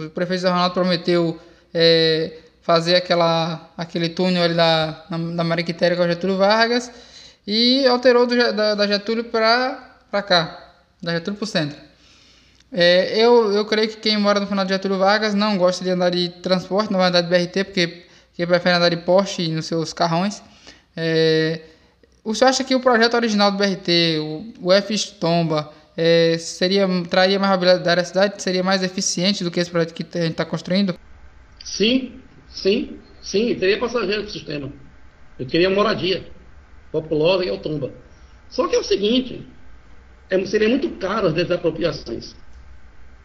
o 0.07 0.11
prefeito 0.15 0.45
Ronaldo 0.45 0.73
prometeu 0.73 1.39
é, 1.75 2.39
fazer 2.63 2.97
aquela, 2.97 3.71
aquele 3.77 4.09
túnel 4.09 4.43
ali 4.43 4.55
da, 4.55 5.05
da 5.11 5.45
Mariquitéria 5.45 5.97
com 5.97 6.03
o 6.03 6.09
Getúlio 6.09 6.37
Vargas, 6.39 6.91
e 7.47 7.87
alterou 7.87 8.27
do, 8.27 8.37
da, 8.37 8.75
da, 8.75 8.87
Getúlio 8.87 9.25
para 9.25 10.23
cá, 10.27 10.75
da 11.03 11.13
Getúlio 11.13 11.39
para 11.39 11.45
o 11.45 11.47
centro. 11.47 11.79
É, 12.71 13.19
eu, 13.19 13.53
eu 13.53 13.65
creio 13.67 13.89
que 13.89 13.97
quem 13.97 14.17
mora 14.17 14.41
no 14.41 14.47
final 14.47 14.65
de 14.65 14.73
Getúlio 14.73 14.99
Vargas 14.99 15.35
não 15.35 15.59
gosta 15.59 15.85
de 15.85 15.91
andar 15.91 16.11
de 16.11 16.29
transporte, 16.41 16.91
não 16.91 16.99
vai 16.99 17.09
andar 17.09 17.21
de 17.21 17.29
BRT, 17.29 17.65
porque, 17.65 18.05
porque 18.29 18.47
prefere 18.47 18.77
andar 18.77 18.89
de 18.89 18.97
Porsche 18.99 19.49
nos 19.49 19.67
seus 19.67 19.93
carrões. 19.93 20.43
É, 20.97 21.61
o 22.25 22.35
senhor 22.35 22.51
acha 22.51 22.65
que 22.65 22.75
o 22.75 22.81
projeto 22.81 23.15
original 23.15 23.51
do 23.51 23.59
BRT, 23.59 24.19
o, 24.21 24.69
o 24.69 24.73
F 24.73 24.97
Tomba, 25.21 25.73
é, 25.97 26.39
seria, 26.39 26.89
traria 27.11 27.39
mais 27.39 27.53
mobilidade 27.53 28.01
à 28.01 28.05
cidade? 28.05 28.43
Seria 28.43 28.63
mais 28.63 28.83
eficiente 28.83 29.45
do 29.45 29.51
que 29.51 29.61
esse 29.61 29.71
projeto 29.71 29.93
que 29.93 30.07
a 30.19 30.23
gente 30.23 30.33
está 30.33 30.45
construindo? 30.45 30.99
Sim, 31.63 32.21
sim, 32.49 32.99
sim. 33.21 33.55
Teria 33.57 33.79
passageiro 33.79 34.23
para 34.23 34.31
o 34.31 34.33
sistema. 34.33 34.73
Eu 35.39 35.47
queria 35.47 35.69
moradia 35.69 36.32
populosa 36.93 37.45
e 37.45 37.49
automba. 37.49 37.91
Só 38.51 38.69
que 38.69 38.77
é 38.77 38.79
o 38.79 38.85
seguinte, 38.85 39.45
é, 40.31 40.45
seria 40.45 40.69
muito 40.69 40.91
caro 40.91 41.29
as 41.29 41.33
desapropriações. 41.33 42.37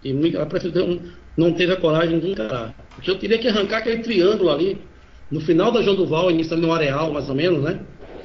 E 0.04 0.38
a 0.38 0.46
prefeitura 0.46 1.00
não 1.36 1.54
teve 1.54 1.74
a 1.74 1.76
coragem 1.76 2.20
de 2.20 2.32
encarar. 2.32 2.74
Porque 2.96 3.12
eu 3.12 3.20
teria 3.20 3.38
que 3.38 3.48
arrancar 3.48 3.80
aquele 3.80 4.02
triângulo 4.02 4.50
ali, 4.50 4.82
no 5.30 5.42
final 5.42 5.72
da 5.72 5.82
João 5.82 5.98
Duval, 5.98 6.32
iniciando 6.32 6.66
no 6.66 6.74
areal, 6.74 7.12
mais 7.12 7.28
ou 7.28 7.36
menos, 7.36 7.62
né? 7.62 7.82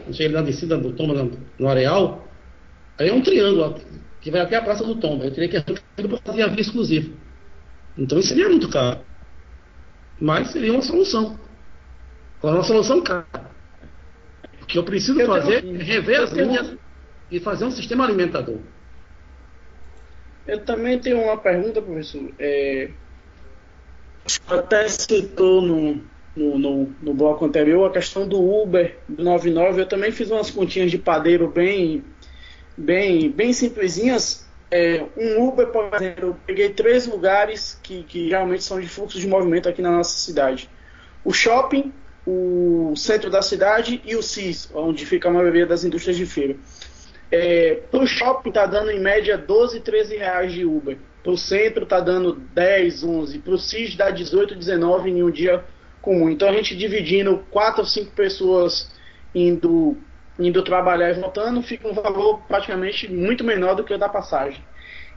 Não 0.07 0.15
sei, 0.15 0.29
na 0.29 0.43
descida 0.43 0.79
do 0.79 0.93
Tomba, 0.93 1.29
no, 1.59 1.69
areal. 1.69 2.29
Aí 2.99 3.09
é 3.09 3.13
um 3.13 3.21
triângulo 3.21 3.81
que 4.21 4.31
vai 4.31 4.41
até 4.41 4.57
a 4.57 4.63
Praça 4.63 4.85
do 4.85 4.95
Tomba. 4.95 5.25
Eu 5.25 5.33
teria 5.33 5.49
que 5.49 5.57
arrancar 5.57 5.83
ele 5.99 6.09
para 6.09 6.19
fazer 6.19 6.43
a 6.43 6.47
via 6.47 6.61
exclusiva. 6.61 7.13
Então 7.99 8.19
isso 8.19 8.29
seria 8.29 8.49
muito 8.49 8.69
caro. 8.69 9.01
Mas 10.21 10.51
seria 10.51 10.73
uma 10.73 10.83
solução. 10.83 11.39
Agora, 12.39 12.57
uma 12.57 12.65
solução 12.65 13.03
cara 13.03 13.52
que 14.67 14.79
eu 14.79 14.85
preciso 14.85 15.21
eu 15.21 15.27
fazer 15.27 15.65
é 15.65 15.83
rever 15.83 16.21
as 16.21 16.33
minhas 16.33 16.77
e 17.31 17.41
fazer 17.41 17.65
um 17.65 17.71
sistema 17.71 18.05
alimentador. 18.05 18.59
Eu 20.47 20.65
também 20.65 20.99
tenho 20.99 21.23
uma 21.23 21.37
pergunta, 21.37 21.81
professor. 21.81 22.31
É, 22.39 22.91
até 24.49 24.89
citou 24.89 25.63
no, 25.63 26.01
no, 26.37 26.59
no, 26.59 26.95
no, 27.01 27.15
bloco 27.15 27.45
anterior 27.45 27.89
a 27.89 27.93
questão 27.93 28.27
do 28.27 28.41
Uber 28.41 28.99
do 29.09 29.23
99. 29.23 29.81
Eu 29.81 29.87
também 29.87 30.11
fiz 30.11 30.31
umas 30.31 30.51
continhas 30.51 30.91
de 30.91 30.99
padeiro 30.99 31.49
bem, 31.49 32.05
bem, 32.77 33.31
bem 33.31 33.53
simplesinhas. 33.53 34.47
É, 34.71 35.05
um 35.17 35.47
Uber, 35.49 35.69
por 35.69 35.93
exemplo, 35.95 36.29
eu 36.29 36.37
peguei 36.47 36.71
três 36.71 37.07
lugares 37.07 37.79
que, 37.83 38.03
que 38.05 38.29
realmente 38.31 38.65
são 38.65 38.81
de 38.81 38.89
fluxo 38.89 39.19
de 39.19 39.29
movimento 39.29 39.69
aqui 39.69 39.83
na 39.83 39.91
nossa 39.91 40.17
cidade. 40.19 40.69
O 41.25 41.33
shopping, 41.33 41.93
o 42.27 42.95
centro 42.97 43.31
da 43.31 43.43
cidade 43.43 44.01
e 44.05 44.15
o 44.15 44.23
CIS, 44.23 44.71
onde 44.75 45.05
fica 45.05 45.29
a 45.29 45.33
maioria 45.33 45.67
das 45.67 45.85
indústrias 45.85 46.17
de 46.17 46.27
feira. 46.27 46.57
É, 47.31 47.81
para 47.91 48.03
o 48.03 48.07
shopping 48.07 48.51
está 48.51 48.67
dando 48.67 48.91
em 48.91 49.01
média 49.01 49.39
12, 49.39 49.81
13 49.81 50.17
reais 50.17 50.53
de 50.53 50.65
Uber. 50.65 50.99
Para 51.23 51.33
o 51.33 51.39
centro 51.39 51.85
está 51.85 51.99
dando 51.99 52.35
10, 52.35 53.05
11. 53.05 53.39
Para 53.39 53.55
o 53.55 53.59
CIS 53.59 53.97
dá 53.97 54.11
18, 54.11 54.55
19 54.55 55.11
em 55.11 55.23
um 55.23 55.31
dia 55.31 55.65
comum. 56.01 56.29
Então 56.29 56.49
a 56.49 56.53
gente 56.53 56.77
dividindo 56.77 57.45
4 57.51 57.81
ou 57.81 57.87
5 57.87 58.11
pessoas 58.13 58.91
indo, 59.35 59.97
indo 60.39 60.63
trabalhar 60.63 61.11
e 61.11 61.15
voltando, 61.15 61.63
fica 61.63 61.89
um 61.89 61.95
valor 61.95 62.43
praticamente 62.47 63.11
muito 63.11 63.43
menor 63.43 63.75
do 63.75 63.85
que 63.85 63.95
o 63.95 63.99
da 63.99 64.09
passagem. 64.09 64.63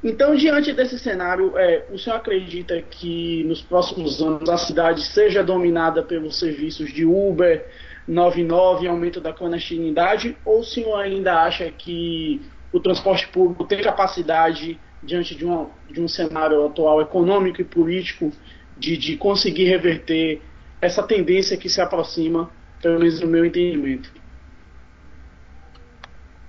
Então, 0.04 0.36
diante 0.36 0.72
desse 0.74 1.00
cenário, 1.00 1.58
é, 1.58 1.86
o 1.92 1.98
senhor 1.98 2.18
acredita 2.18 2.80
que 2.82 3.44
nos 3.46 3.62
próximos 3.62 4.22
anos 4.22 4.48
a 4.50 4.58
cidade 4.58 5.02
seja 5.04 5.44
dominada 5.44 6.04
pelos 6.04 6.38
serviços 6.38 6.94
de 6.94 7.06
Uber, 7.06 7.66
99, 8.08 8.88
aumento 8.88 9.20
da 9.20 9.34
clandestinidade, 9.34 10.38
ou 10.46 10.60
o 10.60 10.64
senhor 10.64 10.96
ainda 11.00 11.42
acha 11.42 11.72
que 11.72 12.42
o 12.72 12.80
transporte 12.80 13.28
público 13.30 13.64
tem 13.66 13.82
capacidade, 13.82 14.80
diante 15.02 15.36
de, 15.36 15.46
uma, 15.46 15.70
de 15.90 16.02
um 16.02 16.08
cenário 16.08 16.66
atual 16.66 17.02
econômico 17.02 17.62
e 17.62 17.64
político, 17.64 18.32
de, 18.78 18.98
de 18.98 19.18
conseguir 19.18 19.66
reverter 19.66 20.42
essa 20.82 21.02
tendência 21.02 21.58
que 21.58 21.70
se 21.70 21.82
aproxima, 21.82 22.52
pelo 22.82 23.00
menos 23.00 23.20
no 23.22 23.28
meu 23.28 23.46
entendimento? 23.46 24.12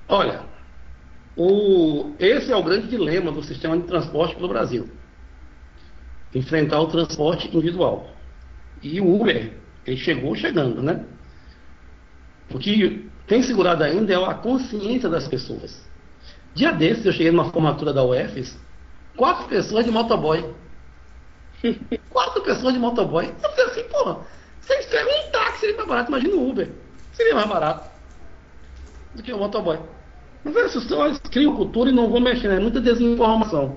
Olha, 0.08 0.44
o, 1.36 2.14
esse 2.18 2.50
é 2.50 2.56
o 2.56 2.62
grande 2.62 2.88
dilema 2.88 3.30
do 3.30 3.42
sistema 3.42 3.76
de 3.76 3.84
transporte 3.84 4.34
pelo 4.34 4.48
Brasil. 4.48 4.88
Enfrentar 6.34 6.80
o 6.80 6.86
transporte 6.86 7.48
individual. 7.48 8.10
E 8.82 9.00
o 9.00 9.14
Uber, 9.14 9.52
ele 9.86 9.96
chegou 9.96 10.34
chegando, 10.34 10.82
né? 10.82 11.04
O 12.50 12.58
que 12.58 13.10
tem 13.26 13.42
segurado 13.42 13.84
ainda 13.84 14.12
é 14.12 14.16
a 14.16 14.34
consciência 14.34 15.08
das 15.08 15.28
pessoas. 15.28 15.86
Dia 16.54 16.72
desses, 16.72 17.04
eu 17.04 17.12
cheguei 17.12 17.30
numa 17.30 17.50
formatura 17.50 17.92
da 17.92 18.02
UFES, 18.02 18.58
quatro 19.16 19.46
pessoas 19.46 19.84
de 19.84 19.90
motoboy. 19.90 20.54
quatro 22.08 22.42
pessoas 22.42 22.72
de 22.72 22.78
motoboy. 22.78 23.26
Eu 23.26 23.50
falei 23.50 23.66
assim, 23.66 23.82
porra, 23.90 24.20
vocês 24.60 24.86
pegam 24.86 25.12
um 25.12 25.30
táxi, 25.30 25.60
seria 25.60 25.76
mais 25.76 25.88
barato, 25.88 26.10
imagina 26.10 26.34
o 26.34 26.48
Uber. 26.48 26.70
Seria 27.12 27.34
mais 27.34 27.48
barato 27.48 27.90
do 29.14 29.22
que 29.22 29.32
o 29.32 29.38
motoboy. 29.38 29.78
Mas 30.46 30.56
essas 30.56 30.84
pessoas 30.84 31.18
criam 31.18 31.56
cultura 31.56 31.90
e 31.90 31.92
não 31.92 32.08
vão 32.08 32.20
mexer, 32.20 32.48
é 32.48 32.60
muita 32.60 32.80
desinformação. 32.80 33.76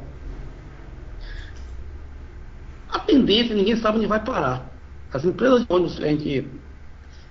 A 2.91 2.99
tendência, 2.99 3.55
ninguém 3.55 3.75
sabe 3.75 3.97
onde 3.97 4.05
vai 4.05 4.23
parar. 4.23 4.71
As 5.11 5.25
empresas 5.25 5.65
de 5.65 5.73
ônibus, 5.73 5.99
a 5.99 6.05
gente 6.05 6.47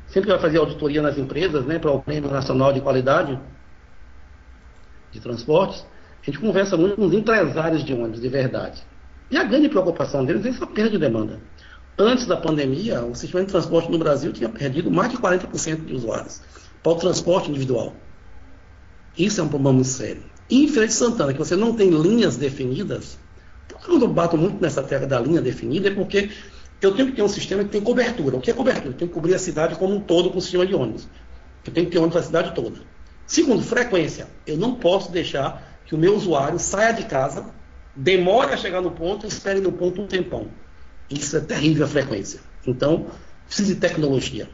sempre 0.08 0.30
vai 0.30 0.40
fazer 0.40 0.58
auditoria 0.58 1.00
nas 1.00 1.16
empresas, 1.16 1.64
né, 1.66 1.78
para 1.78 1.92
o 1.92 2.02
Prêmio 2.02 2.28
Nacional 2.28 2.72
de 2.72 2.80
Qualidade 2.80 3.38
de 5.12 5.20
Transportes, 5.20 5.86
a 6.20 6.26
gente 6.26 6.40
conversa 6.40 6.76
muito 6.76 6.96
com 6.96 7.06
os 7.06 7.12
empresários 7.12 7.84
de 7.84 7.94
ônibus, 7.94 8.20
de 8.20 8.28
verdade. 8.28 8.82
E 9.30 9.36
a 9.36 9.44
grande 9.44 9.68
preocupação 9.68 10.24
deles 10.24 10.44
é 10.44 10.48
essa 10.48 10.66
perda 10.66 10.90
de 10.90 10.98
demanda. 10.98 11.40
Antes 11.96 12.26
da 12.26 12.36
pandemia, 12.36 13.04
o 13.04 13.14
sistema 13.14 13.44
de 13.44 13.52
transporte 13.52 13.88
no 13.88 13.98
Brasil 13.98 14.32
tinha 14.32 14.48
perdido 14.48 14.90
mais 14.90 15.10
de 15.10 15.16
40% 15.16 15.84
de 15.84 15.94
usuários 15.94 16.42
para 16.82 16.92
o 16.92 16.96
transporte 16.96 17.50
individual. 17.50 17.94
Isso 19.18 19.40
é 19.40 19.44
um 19.44 19.48
problema 19.48 19.74
muito 19.74 19.88
sério. 19.88 20.22
Em 20.48 20.68
Feira 20.68 20.88
Santana, 20.90 21.32
que 21.32 21.38
você 21.38 21.56
não 21.56 21.74
tem 21.74 21.90
linhas 21.90 22.36
definidas, 22.36 23.18
quando 23.84 24.02
eu 24.02 24.08
bato 24.08 24.38
muito 24.38 24.60
nessa 24.62 24.82
terra 24.82 25.06
da 25.06 25.20
linha 25.20 25.42
definida, 25.42 25.88
é 25.88 25.94
porque 25.94 26.30
eu 26.80 26.94
tenho 26.94 27.08
que 27.08 27.16
ter 27.16 27.22
um 27.22 27.28
sistema 27.28 27.64
que 27.64 27.70
tem 27.70 27.80
cobertura. 27.80 28.36
O 28.36 28.40
que 28.40 28.50
é 28.50 28.54
cobertura? 28.54 28.88
Eu 28.88 28.94
tenho 28.94 29.08
que 29.08 29.14
cobrir 29.14 29.34
a 29.34 29.38
cidade 29.38 29.74
como 29.74 29.94
um 29.94 30.00
todo 30.00 30.30
com 30.30 30.38
o 30.38 30.40
sistema 30.40 30.64
de 30.64 30.74
ônibus. 30.74 31.08
Eu 31.66 31.72
tenho 31.72 31.86
que 31.86 31.92
ter 31.92 31.98
ônibus 31.98 32.16
na 32.16 32.22
cidade 32.22 32.54
toda. 32.54 32.80
Segundo, 33.26 33.62
frequência. 33.62 34.28
Eu 34.46 34.56
não 34.56 34.76
posso 34.76 35.10
deixar 35.10 35.80
que 35.84 35.94
o 35.94 35.98
meu 35.98 36.14
usuário 36.14 36.58
saia 36.58 36.92
de 36.92 37.04
casa, 37.04 37.46
demore 37.94 38.52
a 38.52 38.56
chegar 38.56 38.80
no 38.80 38.92
ponto 38.92 39.26
e 39.26 39.28
espere 39.28 39.60
no 39.60 39.72
ponto 39.72 40.00
um 40.00 40.06
tempão. 40.06 40.48
Isso 41.10 41.36
é 41.36 41.40
terrível 41.40 41.84
a 41.84 41.88
frequência. 41.88 42.40
Então, 42.66 43.06
precisa 43.46 43.74
de 43.74 43.80
tecnologia. 43.80 44.48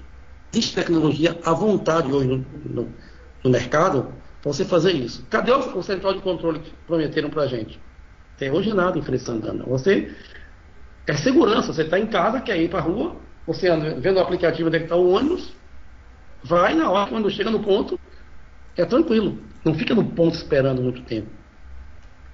Existe 0.52 0.74
tecnologia 0.74 1.38
à 1.44 1.52
vontade 1.52 2.10
hoje 2.10 2.28
no, 2.28 2.44
no, 2.64 2.88
no 3.42 3.50
mercado 3.50 4.12
você 4.44 4.64
fazer 4.64 4.92
isso. 4.92 5.24
Cadê 5.30 5.50
o, 5.50 5.78
o, 5.78 5.82
central 5.82 6.12
de 6.14 6.20
controle 6.20 6.60
que 6.60 6.70
prometeram 6.86 7.30
para 7.30 7.42
a 7.42 7.46
gente? 7.46 7.80
Tem 8.36 8.50
hoje 8.50 8.74
nada 8.74 8.98
em 8.98 9.02
Frei 9.02 9.18
Santana. 9.18 9.64
Você 9.64 10.14
é 11.06 11.14
segurança. 11.14 11.72
Você 11.72 11.82
está 11.82 11.98
em 11.98 12.06
casa, 12.06 12.40
quer 12.40 12.60
ir 12.60 12.68
para 12.68 12.80
a 12.80 12.82
rua, 12.82 13.16
você 13.46 13.68
anda, 13.68 13.94
vendo 13.98 14.18
o 14.18 14.20
aplicativo 14.20 14.68
onde 14.68 14.78
é 14.78 14.82
está 14.82 14.96
o 14.96 15.10
ônibus, 15.10 15.52
vai 16.42 16.74
na 16.74 16.90
hora, 16.90 17.08
quando 17.08 17.30
chega 17.30 17.50
no 17.50 17.60
ponto, 17.60 17.98
é 18.76 18.84
tranquilo. 18.84 19.38
Não 19.64 19.74
fica 19.74 19.94
no 19.94 20.04
ponto 20.04 20.34
esperando 20.34 20.82
muito 20.82 21.02
tempo. 21.02 21.30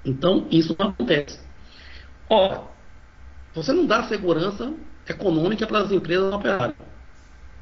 Então, 0.04 0.46
isso 0.50 0.74
não 0.78 0.88
acontece. 0.88 1.38
Ora, 2.28 2.62
você 3.54 3.72
não 3.72 3.86
dá 3.86 4.04
segurança 4.04 4.72
econômica 5.08 5.66
para 5.66 5.80
as 5.80 5.92
empresas 5.92 6.32
operarem. 6.32 6.74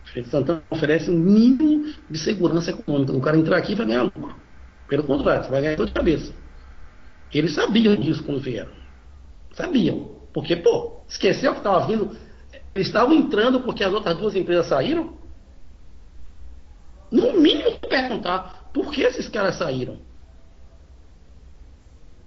O 0.09 0.12
Feira 0.12 0.26
de 0.26 0.30
Santana 0.30 0.62
oferece 0.70 1.11
um 1.11 1.18
mínimo 1.18 1.92
de 2.09 2.18
segurança 2.18 2.70
econômica. 2.70 3.12
O 3.12 3.20
cara 3.20 3.36
entrar 3.36 3.59
aqui 3.59 3.74
vai 3.74 3.86
ganhar 3.86 4.02
lucro. 4.04 4.34
Pelo 4.88 5.04
contrário, 5.04 5.44
você 5.44 5.50
vai 5.50 5.61
ganhar 5.61 5.76
dor 5.76 5.86
de 5.86 5.92
cabeça. 5.92 6.32
Eles 7.32 7.52
sabiam 7.52 7.94
disso 7.96 8.24
quando 8.24 8.40
vieram. 8.40 8.70
Sabiam. 9.52 10.16
Porque, 10.32 10.56
pô, 10.56 11.02
esqueceu 11.09 11.52
que 11.52 11.59
estava 11.59 11.86
vindo. 11.86 12.16
Eles 12.74 12.86
estavam 12.86 13.14
entrando 13.14 13.61
porque 13.61 13.84
as 13.84 13.92
outras 13.92 14.16
duas 14.16 14.34
empresas 14.34 14.66
saíram? 14.66 15.18
No 17.11 17.38
mínimo 17.38 17.78
perguntar 17.80 18.70
por 18.72 18.90
que 18.90 19.02
esses 19.02 19.28
caras 19.28 19.56
saíram. 19.56 19.98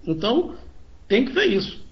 Então, 0.05 0.55
tem 1.07 1.25
que 1.25 1.32
ver 1.32 1.45
isso. 1.45 1.84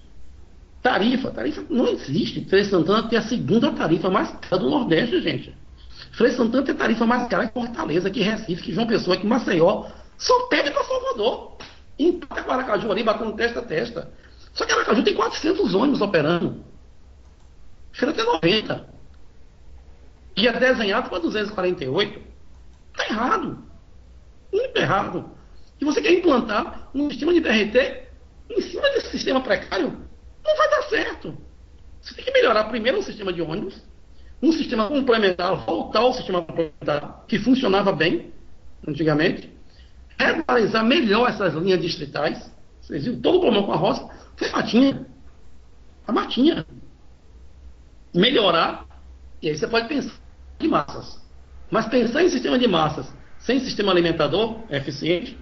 Tarifa, 0.82 1.30
tarifa 1.30 1.64
não 1.68 1.88
existe. 1.88 2.44
Frei 2.44 2.64
Santana 2.64 3.08
tem 3.08 3.18
a 3.18 3.22
segunda 3.22 3.72
tarifa 3.72 4.08
mais 4.08 4.30
cara 4.36 4.58
do 4.58 4.70
Nordeste, 4.70 5.20
gente. 5.20 5.59
Frei 6.12 6.32
Santana 6.32 6.64
tem 6.64 6.74
tarifa 6.74 7.06
mais 7.06 7.28
cara 7.28 7.46
que 7.46 7.54
Fortaleza, 7.54 8.10
que 8.10 8.20
Recife, 8.20 8.62
que 8.62 8.72
João 8.72 8.86
Pessoa, 8.86 9.16
que 9.16 9.26
Maceió. 9.26 9.86
Só 10.18 10.46
pede 10.48 10.70
para 10.70 10.84
Salvador. 10.84 11.56
Empata 11.98 12.42
com 12.42 12.52
Aracaju 12.52 12.92
ali, 12.92 13.02
batendo 13.02 13.32
testa 13.32 13.60
a 13.60 13.62
testa. 13.62 14.12
Só 14.52 14.64
que 14.66 14.72
Aracaju 14.72 15.02
tem 15.02 15.14
400 15.14 15.74
ônibus 15.74 16.00
operando. 16.00 16.64
Feira 17.92 18.12
tem 18.12 18.24
90. 18.24 18.88
E 20.36 20.48
é 20.48 20.52
desenhado 20.52 21.08
para 21.08 21.18
248. 21.18 22.20
Está 22.92 23.12
errado. 23.12 23.64
Muito 24.52 24.76
errado. 24.76 25.30
E 25.80 25.84
você 25.84 26.00
quer 26.00 26.12
implantar 26.12 26.90
um 26.94 27.08
sistema 27.10 27.32
de 27.32 27.40
BRT 27.40 28.08
em 28.50 28.60
cima 28.60 28.82
desse 28.90 29.10
sistema 29.10 29.40
precário? 29.40 29.98
Não 30.44 30.56
vai 30.56 30.70
dar 30.70 30.82
certo. 30.84 31.36
Você 32.00 32.14
tem 32.14 32.24
que 32.24 32.32
melhorar 32.32 32.64
primeiro 32.64 32.98
o 32.98 33.02
sistema 33.02 33.32
de 33.32 33.42
ônibus, 33.42 33.82
um 34.42 34.52
sistema 34.52 34.88
complementar, 34.88 35.54
voltar 35.66 36.00
ao 36.00 36.14
sistema 36.14 36.42
complementar 36.42 37.24
que 37.28 37.38
funcionava 37.38 37.92
bem 37.92 38.32
antigamente, 38.86 39.52
regularizar 40.18 40.84
melhor 40.84 41.28
essas 41.28 41.54
linhas 41.54 41.80
distritais. 41.80 42.50
Vocês 42.80 43.04
viram 43.04 43.20
todo 43.20 43.38
o 43.38 43.40
problema 43.40 43.66
com 43.66 43.72
a 43.72 43.76
roça 43.76 44.08
foi 44.36 44.48
a 44.48 44.52
matinha. 44.52 45.06
A 46.06 46.12
matinha. 46.12 46.66
Melhorar, 48.14 48.86
e 49.42 49.48
aí 49.48 49.56
você 49.56 49.68
pode 49.68 49.86
pensar 49.86 50.14
em 50.58 50.68
massas. 50.68 51.20
Mas 51.70 51.86
pensar 51.86 52.22
em 52.22 52.28
sistema 52.28 52.58
de 52.58 52.66
massas 52.66 53.12
sem 53.38 53.60
sistema 53.60 53.92
alimentador 53.92 54.60
eficiente 54.70 55.38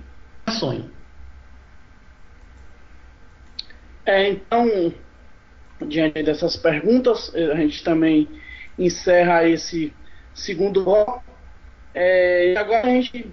é 0.47 0.51
sonho. 0.51 0.91
É, 4.05 4.31
então, 4.31 4.93
diante 5.87 6.23
dessas 6.23 6.57
perguntas, 6.57 7.33
a 7.35 7.55
gente 7.57 7.83
também 7.85 8.29
encerra 8.79 9.47
esse 9.49 9.93
segundo 10.35 10.85
bloco. 10.85 11.23
É, 11.95 12.53
e 12.53 12.57
agora 12.57 12.87
a 12.87 12.91
gente, 12.91 13.33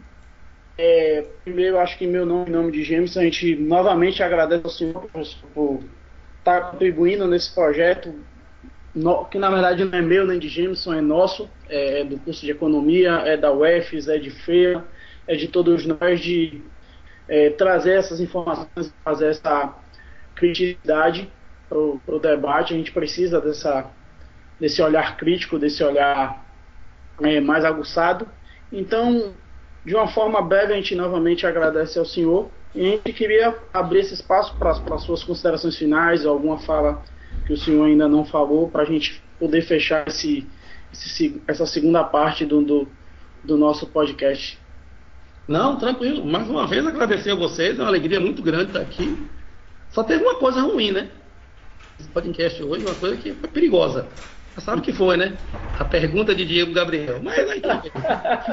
é, 0.78 1.26
primeiro, 1.43 1.78
acho 1.80 1.98
que 1.98 2.06
em 2.06 2.10
meu 2.10 2.26
nome, 2.26 2.50
em 2.50 2.54
nome 2.54 2.72
de 2.72 2.84
James, 2.84 3.16
a 3.16 3.24
gente 3.24 3.56
novamente 3.56 4.24
agradece 4.24 4.64
ao 4.64 4.70
senhor 4.72 5.10
por 5.54 5.84
estar 6.39 6.72
contribuindo 6.72 7.28
nesse 7.28 7.54
projeto, 7.54 8.14
no, 8.93 9.26
que 9.26 9.38
na 9.38 9.50
verdade 9.50 9.84
não 9.84 9.98
é 9.98 10.02
meu 10.02 10.26
nem 10.26 10.39
de 10.39 10.48
Jameson, 10.48 10.93
é 10.93 11.02
nosso, 11.02 11.50
é, 11.68 12.02
é 12.02 12.04
do 12.04 12.18
curso 12.20 12.46
de 12.46 12.52
Economia, 12.52 13.22
é 13.26 13.36
da 13.36 13.52
UFES, 13.52 14.08
é 14.08 14.18
de 14.18 14.30
Feira, 14.30 14.86
é 15.28 15.36
de 15.36 15.48
todos 15.48 15.86
nós, 15.86 16.20
de 16.22 16.62
é, 17.28 17.50
trazer 17.50 17.98
essas 17.98 18.20
informações, 18.20 18.93
fazer 19.04 19.28
essa 19.28 19.76
criticidade 20.36 21.30
para 21.68 21.78
o 21.78 22.20
debate. 22.20 22.74
A 22.74 22.78
gente 22.78 22.91
precisa 22.91 23.41
dessa, 23.41 23.89
desse 24.60 24.82
olhar 24.82 25.18
crítico, 25.18 25.60
desse 25.60 25.84
olhar 25.84 26.45
é, 27.22 27.39
mais 27.39 27.64
aguçado. 27.66 28.28
Então, 28.72 29.34
de 29.86 29.95
uma 29.95 30.08
forma 30.08 30.41
breve, 30.41 30.74
a 30.74 30.76
gente 30.76 30.95
novamente 30.95 31.45
agradece 31.45 31.99
ao 31.99 32.06
senhor 32.06 32.49
e 32.74 32.82
a 32.82 32.89
gente 32.91 33.14
queria 33.14 33.56
abrir 33.74 33.99
esse 33.99 34.14
espaço 34.14 34.56
para 34.58 34.72
as 34.72 35.03
suas 35.03 35.24
considerações 35.24 35.78
finais, 35.78 36.26
alguma 36.26 36.58
fala 36.60 37.03
que 37.45 37.53
o 37.53 37.58
senhor 37.58 37.86
ainda 37.86 38.08
não 38.08 38.26
falou, 38.26 38.70
para 38.70 38.82
a 38.82 38.86
gente 38.86 39.22
poder 39.39 39.62
fechar 39.62 40.08
esse, 40.08 40.47
esse, 40.91 41.41
essa 41.47 41.66
segunda 41.66 42.03
parte 42.03 42.45
do, 42.45 42.62
do, 42.62 42.88
do 43.43 43.58
nosso 43.58 43.88
podcast. 43.88 44.60
Não, 45.47 45.78
tranquilo. 45.78 46.26
Mais 46.26 46.49
uma 46.49 46.66
vez 46.66 46.86
agradecer 46.86 47.32
a 47.32 47.36
vocês, 47.36 47.78
é 47.78 47.82
uma 47.82 47.88
alegria 47.88 48.20
muito 48.20 48.41
grande 48.41 48.66
estar 48.66 48.82
aqui. 48.82 49.16
Só 49.89 50.03
teve 50.03 50.24
uma 50.24 50.36
coisa 50.36 50.62
ruim, 50.62 50.91
né? 50.91 51.10
Esse 51.99 52.10
podcast 52.10 52.62
hoje, 52.62 52.86
uma 52.86 52.95
coisa 52.95 53.16
que 53.16 53.32
foi 53.34 53.49
perigosa. 53.49 54.08
Você 54.56 54.62
sabe 54.62 54.80
o 54.80 54.82
que 54.82 54.93
foi, 54.93 55.18
né? 55.18 55.38
A 55.78 55.84
pergunta 55.84 56.34
de 56.34 56.45
Diego 56.45 56.74
Gabriel. 56.74 57.22
Mas 57.22 57.38
aí, 57.38 57.62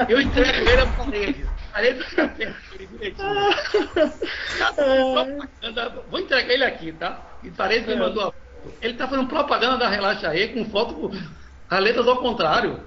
eu 0.09 0.19
entreguei 0.19 0.73
ele 0.73 0.81
a 0.81 0.87
parede. 0.87 1.45
Parede 1.71 1.99
Vou 6.09 6.19
entregar 6.19 6.53
ele 6.53 6.65
aqui, 6.65 6.91
tá? 6.91 7.25
E 7.41 7.49
parede 7.49 7.87
me 7.87 7.95
mandou 7.95 8.27
a 8.27 8.33
Ele 8.81 8.95
tá 8.95 9.07
fazendo 9.07 9.29
propaganda 9.29 9.77
da 9.77 9.87
Relaxa 9.87 10.27
aí 10.27 10.49
com 10.49 10.65
foto 10.65 10.93
com 10.93 11.11
as 11.69 11.79
letras 11.79 12.05
ao 12.05 12.17
contrário. 12.17 12.81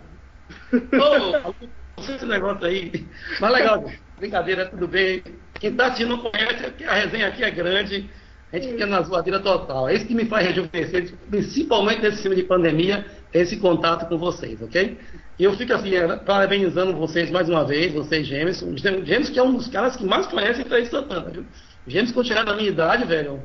Ô, 0.72 1.62
esse 2.02 2.26
negócio 2.26 2.66
aí. 2.66 3.06
Mas 3.40 3.52
legal, 3.52 3.90
brincadeira, 4.18 4.66
tudo 4.66 4.86
bem. 4.86 5.22
Quem 5.54 5.74
tá 5.74 5.86
assistindo 5.86 6.10
não 6.10 6.30
conhece, 6.30 6.84
a 6.86 6.94
resenha 6.94 7.28
aqui 7.28 7.42
é 7.42 7.50
grande. 7.50 8.10
A 8.52 8.58
gente 8.58 8.72
fica 8.72 8.86
na 8.86 9.02
zoadeira 9.02 9.40
total. 9.40 9.88
É 9.88 9.94
isso 9.94 10.06
que 10.06 10.14
me 10.14 10.24
faz 10.26 10.46
rejuvenescer, 10.46 11.14
principalmente 11.28 12.02
nesse 12.02 12.22
filme 12.22 12.36
de 12.36 12.44
pandemia, 12.44 13.04
esse 13.32 13.56
contato 13.56 14.08
com 14.08 14.16
vocês, 14.16 14.60
ok? 14.62 14.98
E 15.38 15.44
eu 15.44 15.52
fico 15.54 15.72
assim, 15.74 15.94
é, 15.94 16.16
parabenizando 16.16 16.94
vocês 16.94 17.30
mais 17.30 17.48
uma 17.48 17.64
vez, 17.64 17.92
vocês 17.92 18.26
gêmeos. 18.26 18.64
Gêmeos 19.04 19.28
que 19.28 19.38
é 19.38 19.42
um 19.42 19.54
dos 19.54 19.68
caras 19.68 19.96
que 19.96 20.04
mais 20.04 20.26
conhecem 20.26 20.64
Três 20.64 20.88
Santana, 20.88 21.28
viu? 21.30 21.44
Gêmeos 21.86 22.12
quando 22.12 22.26
chegar 22.26 22.44
na 22.44 22.54
minha 22.54 22.68
idade, 22.68 23.04
velho, 23.04 23.42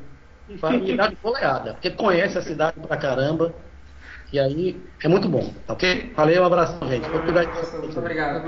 a 0.62 0.70
minha 0.70 0.94
idade 0.94 1.16
coleada, 1.16 1.74
porque 1.74 1.90
conhece 1.90 2.38
a 2.38 2.42
cidade 2.42 2.80
pra 2.80 2.96
caramba. 2.96 3.54
E 4.32 4.40
aí 4.40 4.80
é 5.04 5.08
muito 5.08 5.28
bom, 5.28 5.52
ok? 5.68 6.12
Valeu, 6.16 6.42
um 6.42 6.46
abraço, 6.46 6.78
gente. 6.88 7.06
Muito 7.08 7.28
obrigado. 7.98 8.46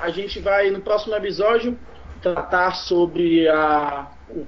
A 0.00 0.10
gente 0.10 0.40
vai 0.40 0.70
no 0.70 0.80
próximo 0.80 1.14
episódio 1.14 1.78
tratar 2.20 2.74
sobre 2.74 3.48
a, 3.48 4.08
o 4.28 4.44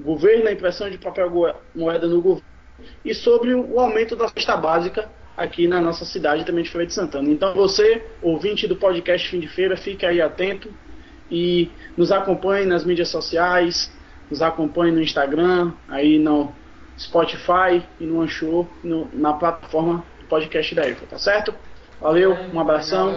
governo, 0.00 0.48
a 0.48 0.52
impressão 0.52 0.88
de 0.90 0.98
papel 0.98 1.30
moeda 1.74 2.06
no 2.06 2.20
governo 2.20 2.52
e 3.04 3.14
sobre 3.14 3.54
o 3.54 3.78
aumento 3.78 4.16
da 4.16 4.28
cesta 4.28 4.56
básica 4.56 5.08
aqui 5.36 5.66
na 5.66 5.80
nossa 5.80 6.04
cidade 6.04 6.44
também 6.44 6.64
de 6.64 6.70
Feira 6.70 6.86
de 6.86 6.92
Santana. 6.92 7.28
Então 7.28 7.54
você, 7.54 8.04
ouvinte 8.20 8.66
do 8.66 8.76
podcast 8.76 9.28
Fim 9.28 9.40
de 9.40 9.48
Feira, 9.48 9.76
fique 9.76 10.04
aí 10.04 10.20
atento 10.20 10.68
e 11.30 11.70
nos 11.96 12.12
acompanhe 12.12 12.66
nas 12.66 12.84
mídias 12.84 13.08
sociais, 13.08 13.90
nos 14.30 14.42
acompanhe 14.42 14.92
no 14.92 15.00
Instagram, 15.00 15.72
aí 15.88 16.18
no 16.18 16.52
Spotify 16.98 17.82
e 17.98 18.04
no 18.04 18.20
Anchor, 18.20 18.66
no, 18.84 19.08
na 19.12 19.32
plataforma 19.32 20.04
do 20.20 20.26
podcast 20.26 20.74
da 20.74 20.88
EFA, 20.88 21.06
tá 21.06 21.18
certo? 21.18 21.54
Valeu, 22.00 22.36
um 22.52 22.60
abração. 22.60 23.14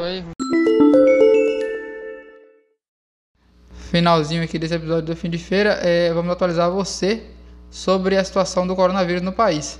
Finalzinho 3.95 4.43
aqui 4.43 4.59
desse 4.59 4.75
episódio 4.75 5.03
do 5.03 5.15
fim 5.15 5.29
de 5.29 5.37
feira, 5.37 5.79
é, 5.81 6.11
vamos 6.13 6.29
atualizar 6.29 6.69
você 6.69 7.23
sobre 7.71 8.17
a 8.17 8.23
situação 8.25 8.67
do 8.67 8.75
coronavírus 8.75 9.21
no 9.21 9.31
país. 9.31 9.79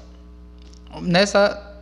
Nessa 1.01 1.82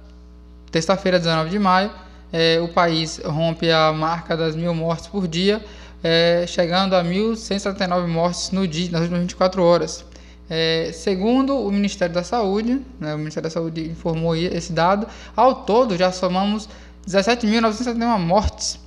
terça-feira, 0.71 1.19
19 1.19 1.51
de 1.51 1.59
maio, 1.59 1.91
é, 2.31 2.59
o 2.59 2.67
país 2.69 3.21
rompe 3.23 3.69
a 3.69 3.93
marca 3.93 4.36
das 4.36 4.55
mil 4.55 4.73
mortes 4.73 5.05
por 5.05 5.27
dia, 5.27 5.63
é, 6.03 6.45
chegando 6.47 6.95
a 6.95 7.03
1.179 7.03 8.07
mortes 8.07 8.49
no 8.49 8.67
dia, 8.67 8.89
nas 8.89 9.01
últimas 9.01 9.21
24 9.21 9.63
horas. 9.63 10.03
É, 10.49 10.89
segundo 10.91 11.55
o 11.55 11.71
Ministério 11.71 12.15
da 12.15 12.23
Saúde, 12.23 12.81
né, 12.99 13.13
o 13.13 13.17
Ministério 13.19 13.47
da 13.47 13.53
Saúde 13.53 13.91
informou 13.91 14.36
esse 14.36 14.73
dado, 14.73 15.05
ao 15.36 15.53
todo 15.65 15.95
já 15.95 16.11
somamos 16.11 16.67
17.971 17.07 18.17
mortes 18.17 18.79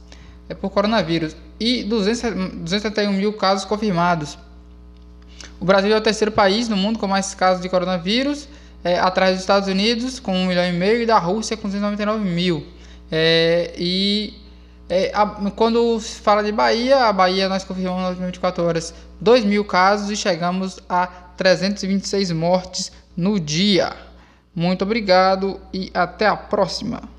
é, 0.48 0.54
por 0.54 0.70
coronavírus 0.70 1.36
e 1.58 1.82
271 1.84 3.12
mil 3.12 3.32
casos 3.32 3.64
confirmados. 3.64 4.38
O 5.60 5.64
Brasil 5.64 5.94
é 5.94 5.96
o 5.98 6.00
terceiro 6.00 6.32
país 6.32 6.68
no 6.68 6.76
mundo 6.76 6.98
com 6.98 7.06
mais 7.06 7.34
casos 7.34 7.62
de 7.62 7.68
coronavírus, 7.68 8.48
é, 8.84 8.98
atrás 8.98 9.32
dos 9.32 9.40
Estados 9.40 9.68
Unidos 9.68 10.20
com 10.20 10.32
1 10.32 10.46
milhão 10.46 10.68
e 10.68 10.72
meio 10.72 11.02
e 11.02 11.06
da 11.06 11.18
Rússia 11.18 11.56
com 11.56 11.68
299 11.68 12.24
mil. 12.24 12.66
É, 13.10 13.74
e 13.76 14.34
é, 14.88 15.10
a, 15.14 15.26
quando 15.50 15.98
se 16.00 16.20
fala 16.20 16.42
de 16.42 16.52
Bahia, 16.52 17.06
a 17.06 17.12
Bahia 17.12 17.48
nós 17.48 17.64
confirmamos 17.64 18.02
nas 18.02 18.18
24 18.18 18.64
horas 18.64 18.94
2 19.20 19.44
mil 19.44 19.64
casos 19.64 20.10
e 20.10 20.16
chegamos 20.16 20.78
a 20.88 21.06
326 21.36 22.32
mortes 22.32 22.92
no 23.16 23.40
dia. 23.40 23.92
Muito 24.54 24.82
obrigado 24.82 25.60
e 25.72 25.90
até 25.92 26.26
a 26.26 26.36
próxima. 26.36 27.15